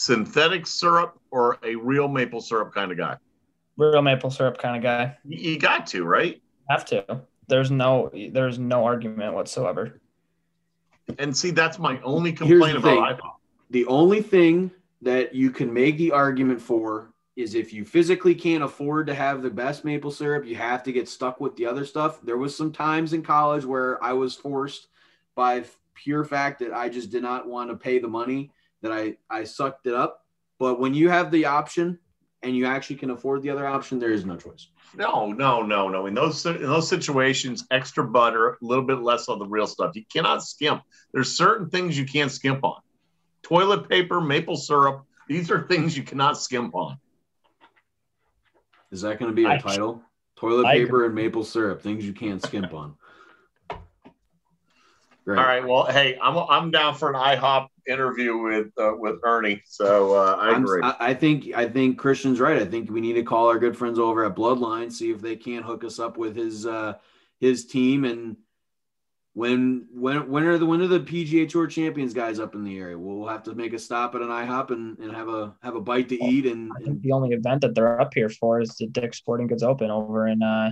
synthetic 0.01 0.67
syrup 0.67 1.21
or 1.31 1.59
a 1.63 1.75
real 1.75 2.09
maple 2.09 2.41
syrup 2.41 2.73
kind 2.73 2.91
of 2.91 2.97
guy? 2.97 3.17
Real 3.77 4.01
maple 4.01 4.31
syrup 4.31 4.57
kind 4.57 4.77
of 4.77 4.83
guy. 4.83 5.17
You, 5.25 5.53
you 5.53 5.59
got 5.59 5.87
to, 5.89 6.05
right? 6.05 6.41
Have 6.71 6.87
to. 6.87 7.23
There's 7.49 7.71
no 7.71 8.11
there's 8.33 8.59
no 8.59 8.85
argument 8.85 9.35
whatsoever. 9.35 10.01
And 11.19 11.37
see, 11.37 11.51
that's 11.51 11.79
my 11.79 12.01
only 12.03 12.33
complaint 12.33 12.77
the 12.77 12.81
thing. 12.81 12.99
about 12.99 13.19
IHOP. 13.19 13.31
The 13.71 13.87
only 13.87 14.23
thing 14.23 14.71
that 15.03 15.35
you 15.35 15.51
can 15.51 15.73
make 15.73 15.99
the 15.99 16.13
argument 16.13 16.63
for 16.63 17.13
is 17.37 17.55
if 17.55 17.73
you 17.73 17.85
physically 17.85 18.35
can't 18.35 18.63
afford 18.63 19.07
to 19.09 19.15
have 19.15 19.43
the 19.43 19.51
best 19.51 19.85
maple 19.85 20.11
syrup, 20.11 20.47
you 20.47 20.55
have 20.57 20.83
to 20.85 20.93
get 20.93 21.09
stuck 21.09 21.41
with 21.41 21.57
the 21.57 21.67
other 21.67 21.85
stuff. 21.85 22.21
There 22.23 22.37
was 22.39 22.57
some 22.57 22.73
times 22.73 23.13
in 23.13 23.23
college 23.23 23.65
where 23.65 24.03
I 24.03 24.13
was 24.13 24.35
forced 24.35 24.89
by 25.35 25.65
pure 25.95 26.25
fact 26.25 26.61
that 26.61 26.73
I 26.73 26.89
just 26.89 27.11
did 27.11 27.23
not 27.23 27.47
want 27.47 27.71
to 27.71 27.77
pay 27.77 27.99
the 27.99 28.09
money 28.09 28.53
that 28.83 28.93
I 28.93 29.17
I 29.29 29.45
sucked 29.45 29.87
it 29.87 29.95
up. 29.95 30.25
But 30.59 30.79
when 30.79 30.95
you 30.95 31.09
have 31.09 31.31
the 31.31 31.47
option 31.47 31.99
and 32.43 32.57
you 32.57 32.67
actually 32.67 32.97
can 32.97 33.11
afford 33.11 33.43
the 33.43 33.51
other 33.51 33.67
option, 33.67 33.99
there 33.99 34.13
is 34.13 34.25
no 34.25 34.37
choice. 34.37 34.69
No, 34.97 35.31
no, 35.33 35.63
no, 35.63 35.89
no. 35.89 36.07
In 36.07 36.15
those 36.15 36.45
in 36.47 36.63
those 36.63 36.89
situations, 36.89 37.67
extra 37.71 38.05
butter, 38.05 38.51
a 38.51 38.57
little 38.61 38.85
bit 38.85 39.01
less 39.01 39.29
on 39.29 39.39
the 39.39 39.47
real 39.47 39.67
stuff. 39.67 39.95
You 39.95 40.05
cannot 40.13 40.43
skimp. 40.43 40.83
There's 41.13 41.37
certain 41.37 41.71
things 41.71 41.99
you 41.99 42.07
can't 42.07 42.31
skimp 42.31 42.65
on. 42.65 42.81
Toilet 43.43 43.89
paper, 43.89 44.21
maple 44.21 44.57
syrup. 44.57 45.05
These 45.29 45.51
are 45.51 45.67
things 45.67 45.97
you 45.97 46.03
cannot 46.03 46.39
skimp 46.39 46.75
on. 46.75 46.99
Is 48.91 49.03
that 49.03 49.19
going 49.19 49.31
to 49.31 49.35
be 49.35 49.45
a 49.45 49.51
I- 49.51 49.59
title? 49.59 50.03
Toilet 50.37 50.67
I 50.67 50.79
paper 50.79 51.05
and 51.05 51.15
maple 51.15 51.45
syrup, 51.45 51.83
things 51.83 52.05
you 52.05 52.15
can't 52.15 52.43
skimp 52.43 52.73
on. 52.73 52.95
Great. 55.27 55.39
All 55.39 55.45
right. 55.45 55.67
Well, 55.67 55.85
hey, 55.85 56.19
I'm 56.21 56.35
I'm 56.37 56.71
down 56.71 56.95
for 56.95 57.11
an 57.11 57.15
IHOP 57.15 57.69
interview 57.91 58.37
with 58.39 58.69
uh, 58.79 58.93
with 58.97 59.17
Ernie. 59.25 59.63
So 59.67 60.15
uh, 60.15 60.37
I 60.39 60.51
I'm- 60.51 60.63
agree. 60.65 60.81
I, 60.83 60.95
I 61.01 61.15
think 61.15 61.53
I 61.55 61.69
think 61.69 61.99
Christian's 61.99 62.41
right. 62.41 62.61
I 62.61 62.65
think 62.65 62.91
we 62.91 63.01
need 63.01 63.15
to 63.15 63.23
call 63.23 63.49
our 63.49 63.59
good 63.59 63.77
friends 63.77 63.99
over 63.99 64.25
at 64.25 64.35
Bloodline, 64.37 64.91
see 64.93 65.11
if 65.11 65.21
they 65.21 65.37
can't 65.37 65.65
hook 65.65 65.85
us 65.85 65.99
up 65.99 66.17
with 66.17 66.37
his 66.37 66.67
uh 66.67 66.95
his 67.41 67.67
team 67.67 68.05
and 68.05 68.37
when 69.33 69.87
when 69.93 70.29
when 70.29 70.43
are 70.45 70.59
the 70.59 70.67
when 70.67 70.81
are 70.81 70.89
the 70.89 71.01
PGA 71.01 71.49
Tour 71.49 71.67
champions 71.69 72.13
guys 72.13 72.41
up 72.41 72.55
in 72.55 72.65
the 72.65 72.77
area? 72.79 72.99
We'll 72.99 73.29
have 73.29 73.45
to 73.45 73.55
make 73.55 73.73
a 73.73 73.79
stop 73.79 74.15
at 74.17 74.23
an 74.23 74.29
IHOP 74.29 74.71
and, 74.71 74.99
and 74.99 75.15
have 75.15 75.29
a 75.29 75.55
have 75.63 75.77
a 75.77 75.81
bite 75.81 76.09
to 76.09 76.17
eat 76.23 76.47
and, 76.47 76.71
I 76.75 76.79
think 76.79 76.89
and 76.89 77.03
the 77.03 77.13
only 77.13 77.31
event 77.35 77.61
that 77.63 77.75
they're 77.75 78.01
up 78.01 78.13
here 78.13 78.29
for 78.29 78.61
is 78.61 78.71
the 78.77 78.87
Dick 78.89 79.15
Sporting 79.15 79.47
Goods 79.47 79.63
Open 79.63 79.91
over 79.91 80.27
in 80.27 80.43
uh 80.43 80.71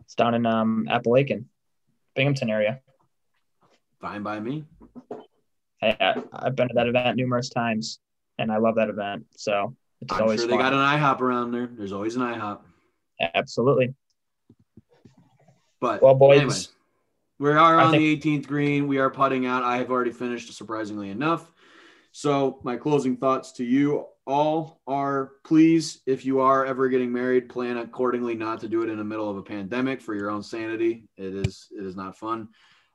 it's 0.00 0.14
down 0.14 0.34
in 0.34 0.44
um 0.46 0.86
Appalachian, 0.88 1.48
Binghamton 2.14 2.50
area. 2.50 2.80
fine 4.00 4.22
by 4.22 4.38
me. 4.38 4.64
Hey, 5.80 5.96
I, 6.00 6.22
I've 6.32 6.56
been 6.56 6.68
to 6.68 6.74
that 6.74 6.88
event 6.88 7.16
numerous 7.16 7.48
times 7.50 8.00
and 8.38 8.50
I 8.50 8.58
love 8.58 8.76
that 8.76 8.88
event. 8.88 9.26
So 9.36 9.74
it's 10.00 10.12
I'm 10.12 10.22
always 10.22 10.40
sure 10.40 10.48
they 10.48 10.54
fun. 10.56 10.60
got 10.60 10.72
an 10.72 10.78
IHOP 11.00 11.20
around 11.20 11.52
there. 11.52 11.68
There's 11.70 11.92
always 11.92 12.16
an 12.16 12.22
IHOP. 12.22 12.60
Absolutely. 13.34 13.94
But 15.80 16.02
Well, 16.02 16.14
boys, 16.14 16.38
anyway, 16.40 16.54
we 17.38 17.50
are 17.50 17.78
on 17.80 17.92
think- 17.92 18.22
the 18.22 18.38
18th 18.38 18.46
green. 18.48 18.88
We 18.88 18.98
are 18.98 19.10
putting 19.10 19.46
out. 19.46 19.62
I 19.62 19.76
have 19.78 19.90
already 19.90 20.10
finished, 20.12 20.52
surprisingly 20.52 21.10
enough. 21.10 21.52
So 22.10 22.58
my 22.64 22.76
closing 22.76 23.16
thoughts 23.16 23.52
to 23.52 23.64
you 23.64 24.06
all 24.26 24.80
are: 24.88 25.32
please, 25.44 26.00
if 26.06 26.24
you 26.24 26.40
are 26.40 26.66
ever 26.66 26.88
getting 26.88 27.12
married, 27.12 27.48
plan 27.48 27.76
accordingly 27.76 28.34
not 28.34 28.58
to 28.60 28.68
do 28.68 28.82
it 28.82 28.88
in 28.88 28.98
the 28.98 29.04
middle 29.04 29.30
of 29.30 29.36
a 29.36 29.42
pandemic 29.42 30.00
for 30.00 30.14
your 30.14 30.30
own 30.30 30.42
sanity. 30.42 31.04
It 31.16 31.34
is 31.46 31.68
it 31.70 31.84
is 31.84 31.94
not 31.94 32.16
fun. 32.18 32.48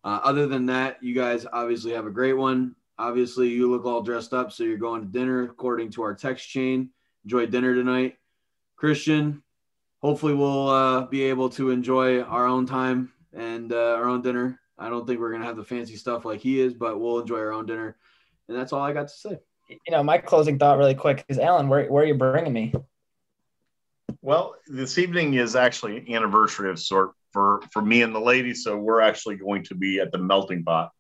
Uh, 0.04 0.20
other 0.24 0.48
than 0.48 0.66
that, 0.66 1.02
you 1.02 1.16
guys 1.16 1.46
obviously 1.52 1.94
have 1.94 2.06
a 2.06 2.12
great 2.12 2.34
one. 2.34 2.76
Obviously, 2.98 3.50
you 3.50 3.72
look 3.72 3.86
all 3.86 4.02
dressed 4.02 4.34
up, 4.34 4.52
so 4.52 4.64
you're 4.64 4.78
going 4.78 5.02
to 5.02 5.08
dinner 5.08 5.44
according 5.44 5.92
to 5.92 6.04
our 6.04 6.14
text 6.14 6.48
chain. 6.50 6.90
Enjoy 7.24 7.46
dinner 7.46 7.74
tonight, 7.74 8.18
Christian. 8.76 9.42
Hopefully, 10.02 10.34
we'll 10.34 10.68
uh, 10.68 11.06
be 11.06 11.24
able 11.24 11.50
to 11.52 11.72
enjoy 11.72 12.22
our 12.22 12.46
own 12.46 12.66
time 12.66 13.12
and 13.32 13.72
uh, 13.72 13.96
our 13.96 14.10
own 14.10 14.22
dinner. 14.22 14.60
I 14.78 14.90
don't 14.90 15.08
think 15.08 15.20
we're 15.20 15.32
gonna 15.32 15.46
have 15.46 15.56
the 15.56 15.64
fancy 15.64 15.96
stuff 15.96 16.26
like 16.26 16.42
he 16.42 16.60
is, 16.60 16.74
but 16.74 17.00
we'll 17.00 17.20
enjoy 17.20 17.40
our 17.40 17.54
own 17.54 17.66
dinner. 17.66 17.96
And 18.48 18.58
that's 18.58 18.74
all 18.74 18.82
I 18.82 18.92
got 18.92 19.08
to 19.08 19.14
say. 19.14 19.40
you 19.70 19.92
know, 19.92 20.04
my 20.04 20.18
closing 20.18 20.60
thought 20.60 20.78
really 20.78 20.96
quick 20.96 21.24
is 21.30 21.40
Alan, 21.40 21.70
where 21.70 21.86
where 21.86 22.04
are 22.04 22.08
you 22.08 22.16
bringing 22.16 22.52
me? 22.52 22.74
Well, 24.22 24.56
this 24.68 24.98
evening 24.98 25.36
is 25.36 25.56
actually 25.56 25.98
an 25.98 26.14
anniversary 26.14 26.70
of 26.70 26.80
sort 26.80 27.14
for 27.34 27.62
for 27.72 27.82
me 27.82 28.02
and 28.02 28.16
the 28.16 28.20
ladies, 28.20 28.64
so 28.64 28.78
we're 28.78 29.02
actually 29.02 29.36
going 29.36 29.64
to 29.66 29.76
be 29.76 30.00
at 30.00 30.12
the 30.12 30.18
melting 30.18 30.64
pot. 30.64 30.92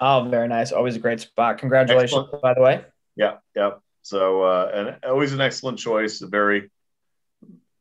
Oh, 0.00 0.28
very 0.30 0.46
nice. 0.46 0.70
Always 0.70 0.94
a 0.94 1.00
great 1.00 1.20
spot. 1.20 1.58
Congratulations, 1.58 2.12
Excellent. 2.12 2.42
by 2.42 2.54
the 2.54 2.60
way. 2.60 2.84
Yeah, 3.16 3.38
yeah. 3.56 3.70
So, 4.02 4.42
uh, 4.42 4.70
and 4.72 5.04
always 5.04 5.32
an 5.32 5.40
excellent 5.40 5.78
choice. 5.78 6.22
A 6.22 6.28
very 6.28 6.70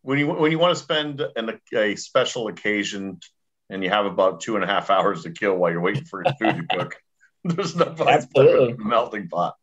when 0.01 0.17
you 0.17 0.27
when 0.27 0.51
you 0.51 0.59
want 0.59 0.75
to 0.75 0.83
spend 0.83 1.21
an, 1.35 1.59
a 1.75 1.95
special 1.95 2.47
occasion 2.47 3.19
and 3.69 3.83
you 3.83 3.89
have 3.89 4.05
about 4.05 4.39
two 4.41 4.55
and 4.55 4.63
a 4.63 4.67
half 4.67 4.89
hours 4.89 5.23
to 5.23 5.31
kill 5.31 5.55
while 5.55 5.71
you're 5.71 5.81
waiting 5.81 6.05
for 6.05 6.23
your 6.23 6.33
food 6.39 6.67
to 6.69 6.77
cook. 6.77 6.95
There's 7.43 7.75
no 7.75 7.95
Absolutely. 7.99 8.73
the 8.73 8.83
melting 8.83 9.27
pot. 9.27 9.55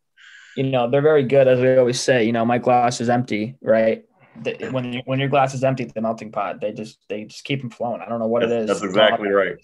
You 0.55 0.63
know, 0.63 0.89
they're 0.89 1.01
very 1.01 1.23
good, 1.23 1.47
as 1.47 1.59
we 1.59 1.75
always 1.75 1.99
say. 1.99 2.23
You 2.23 2.31
know, 2.31 2.45
my 2.45 2.59
glass 2.59 3.01
is 3.01 3.09
empty, 3.09 3.57
right? 3.61 4.05
The- 4.41 4.69
When 4.71 4.93
you, 4.93 5.01
when 5.05 5.19
your 5.19 5.29
glass 5.29 5.53
is 5.53 5.63
empty 5.63 5.85
the 5.85 6.01
melting 6.01 6.31
pot, 6.31 6.59
they 6.61 6.71
just 6.71 6.99
they 7.09 7.25
just 7.25 7.43
keep 7.43 7.61
them 7.61 7.69
flowing. 7.69 8.01
I 8.01 8.09
don't 8.09 8.19
know 8.19 8.27
what 8.27 8.43
it 8.43 8.51
is. 8.51 8.67
That's 8.67 8.83
exactly 8.83 9.29
right. 9.29 9.55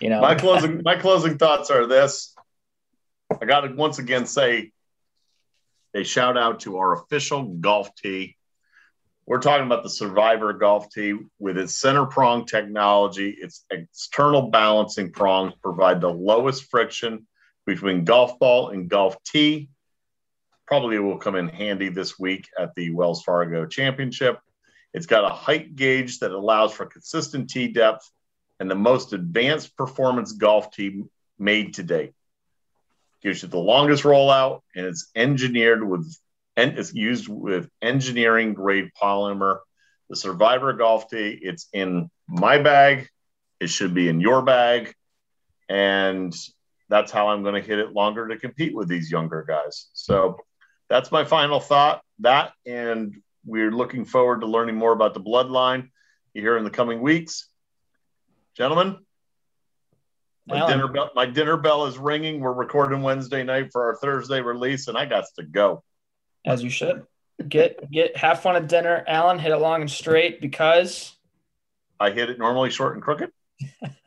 You 0.00 0.10
know, 0.10 0.20
My 0.20 0.34
closing 0.34 0.82
my 0.84 0.96
closing 0.96 1.38
thoughts 1.38 1.70
are 1.70 1.86
this. 1.86 2.34
I 3.40 3.44
got 3.44 3.60
to 3.60 3.72
once 3.74 3.98
again 3.98 4.26
say 4.26 4.72
a 5.94 6.04
shout 6.04 6.36
out 6.36 6.60
to 6.60 6.78
our 6.78 6.94
official 6.94 7.44
golf 7.44 7.94
tee. 7.94 8.36
We're 9.26 9.40
talking 9.40 9.66
about 9.66 9.84
the 9.84 9.90
Survivor 9.90 10.52
golf 10.54 10.90
tee 10.90 11.16
with 11.38 11.56
its 11.56 11.74
center 11.76 12.06
prong 12.06 12.46
technology. 12.46 13.30
Its 13.40 13.64
external 13.70 14.50
balancing 14.50 15.12
prongs 15.12 15.54
provide 15.62 16.00
the 16.00 16.08
lowest 16.12 16.64
friction 16.70 17.26
between 17.66 18.04
golf 18.04 18.38
ball 18.40 18.70
and 18.70 18.88
golf 18.88 19.22
tee. 19.22 19.68
Probably 20.70 21.00
will 21.00 21.18
come 21.18 21.34
in 21.34 21.48
handy 21.48 21.88
this 21.88 22.16
week 22.16 22.48
at 22.56 22.76
the 22.76 22.92
Wells 22.92 23.24
Fargo 23.24 23.66
Championship. 23.66 24.38
It's 24.94 25.06
got 25.06 25.24
a 25.24 25.34
height 25.34 25.74
gauge 25.74 26.20
that 26.20 26.30
allows 26.30 26.72
for 26.72 26.86
consistent 26.86 27.50
tee 27.50 27.66
depth 27.66 28.08
and 28.60 28.70
the 28.70 28.76
most 28.76 29.12
advanced 29.12 29.76
performance 29.76 30.30
golf 30.30 30.70
tee 30.70 31.02
made 31.40 31.74
to 31.74 31.82
date. 31.82 32.12
Gives 33.20 33.42
you 33.42 33.48
the 33.48 33.58
longest 33.58 34.04
rollout, 34.04 34.60
and 34.76 34.86
it's 34.86 35.10
engineered 35.16 35.82
with 35.82 36.16
and 36.56 36.78
it's 36.78 36.94
used 36.94 37.26
with 37.26 37.68
engineering 37.82 38.54
grade 38.54 38.90
polymer. 38.94 39.58
The 40.08 40.14
Survivor 40.14 40.72
golf 40.74 41.10
tee, 41.10 41.36
it's 41.42 41.66
in 41.72 42.12
my 42.28 42.58
bag. 42.58 43.08
It 43.58 43.70
should 43.70 43.92
be 43.92 44.08
in 44.08 44.20
your 44.20 44.40
bag, 44.42 44.94
and 45.68 46.32
that's 46.88 47.10
how 47.10 47.30
I'm 47.30 47.42
going 47.42 47.60
to 47.60 47.68
hit 47.68 47.80
it 47.80 47.92
longer 47.92 48.28
to 48.28 48.36
compete 48.36 48.72
with 48.72 48.86
these 48.86 49.10
younger 49.10 49.44
guys. 49.48 49.88
So 49.94 50.36
that's 50.90 51.10
my 51.10 51.24
final 51.24 51.60
thought. 51.60 52.02
That 52.18 52.52
and 52.66 53.22
we're 53.46 53.70
looking 53.70 54.04
forward 54.04 54.42
to 54.42 54.46
learning 54.46 54.74
more 54.74 54.92
about 54.92 55.14
the 55.14 55.20
bloodline 55.20 55.88
here 56.34 56.58
in 56.58 56.64
the 56.64 56.70
coming 56.70 57.00
weeks. 57.00 57.48
Gentlemen, 58.54 58.98
my 60.46 60.58
Alan. 60.58 60.70
dinner 60.72 60.88
bell 60.88 61.10
my 61.14 61.24
dinner 61.24 61.56
bell 61.56 61.86
is 61.86 61.96
ringing. 61.96 62.40
We're 62.40 62.52
recording 62.52 63.00
Wednesday 63.00 63.44
night 63.44 63.70
for 63.72 63.86
our 63.86 63.96
Thursday 63.96 64.42
release, 64.42 64.88
and 64.88 64.98
I 64.98 65.06
got 65.06 65.24
to 65.36 65.44
go. 65.44 65.82
as 66.44 66.62
you 66.62 66.68
should. 66.68 67.06
Get 67.48 67.90
get 67.90 68.16
have 68.18 68.42
fun 68.42 68.56
at 68.56 68.68
dinner, 68.68 69.02
Alan. 69.06 69.38
Hit 69.38 69.52
it 69.52 69.56
long 69.56 69.80
and 69.80 69.90
straight 69.90 70.42
because 70.42 71.16
I 71.98 72.10
hit 72.10 72.28
it 72.28 72.38
normally 72.38 72.70
short 72.70 72.94
and 72.94 73.02
crooked. 73.02 73.30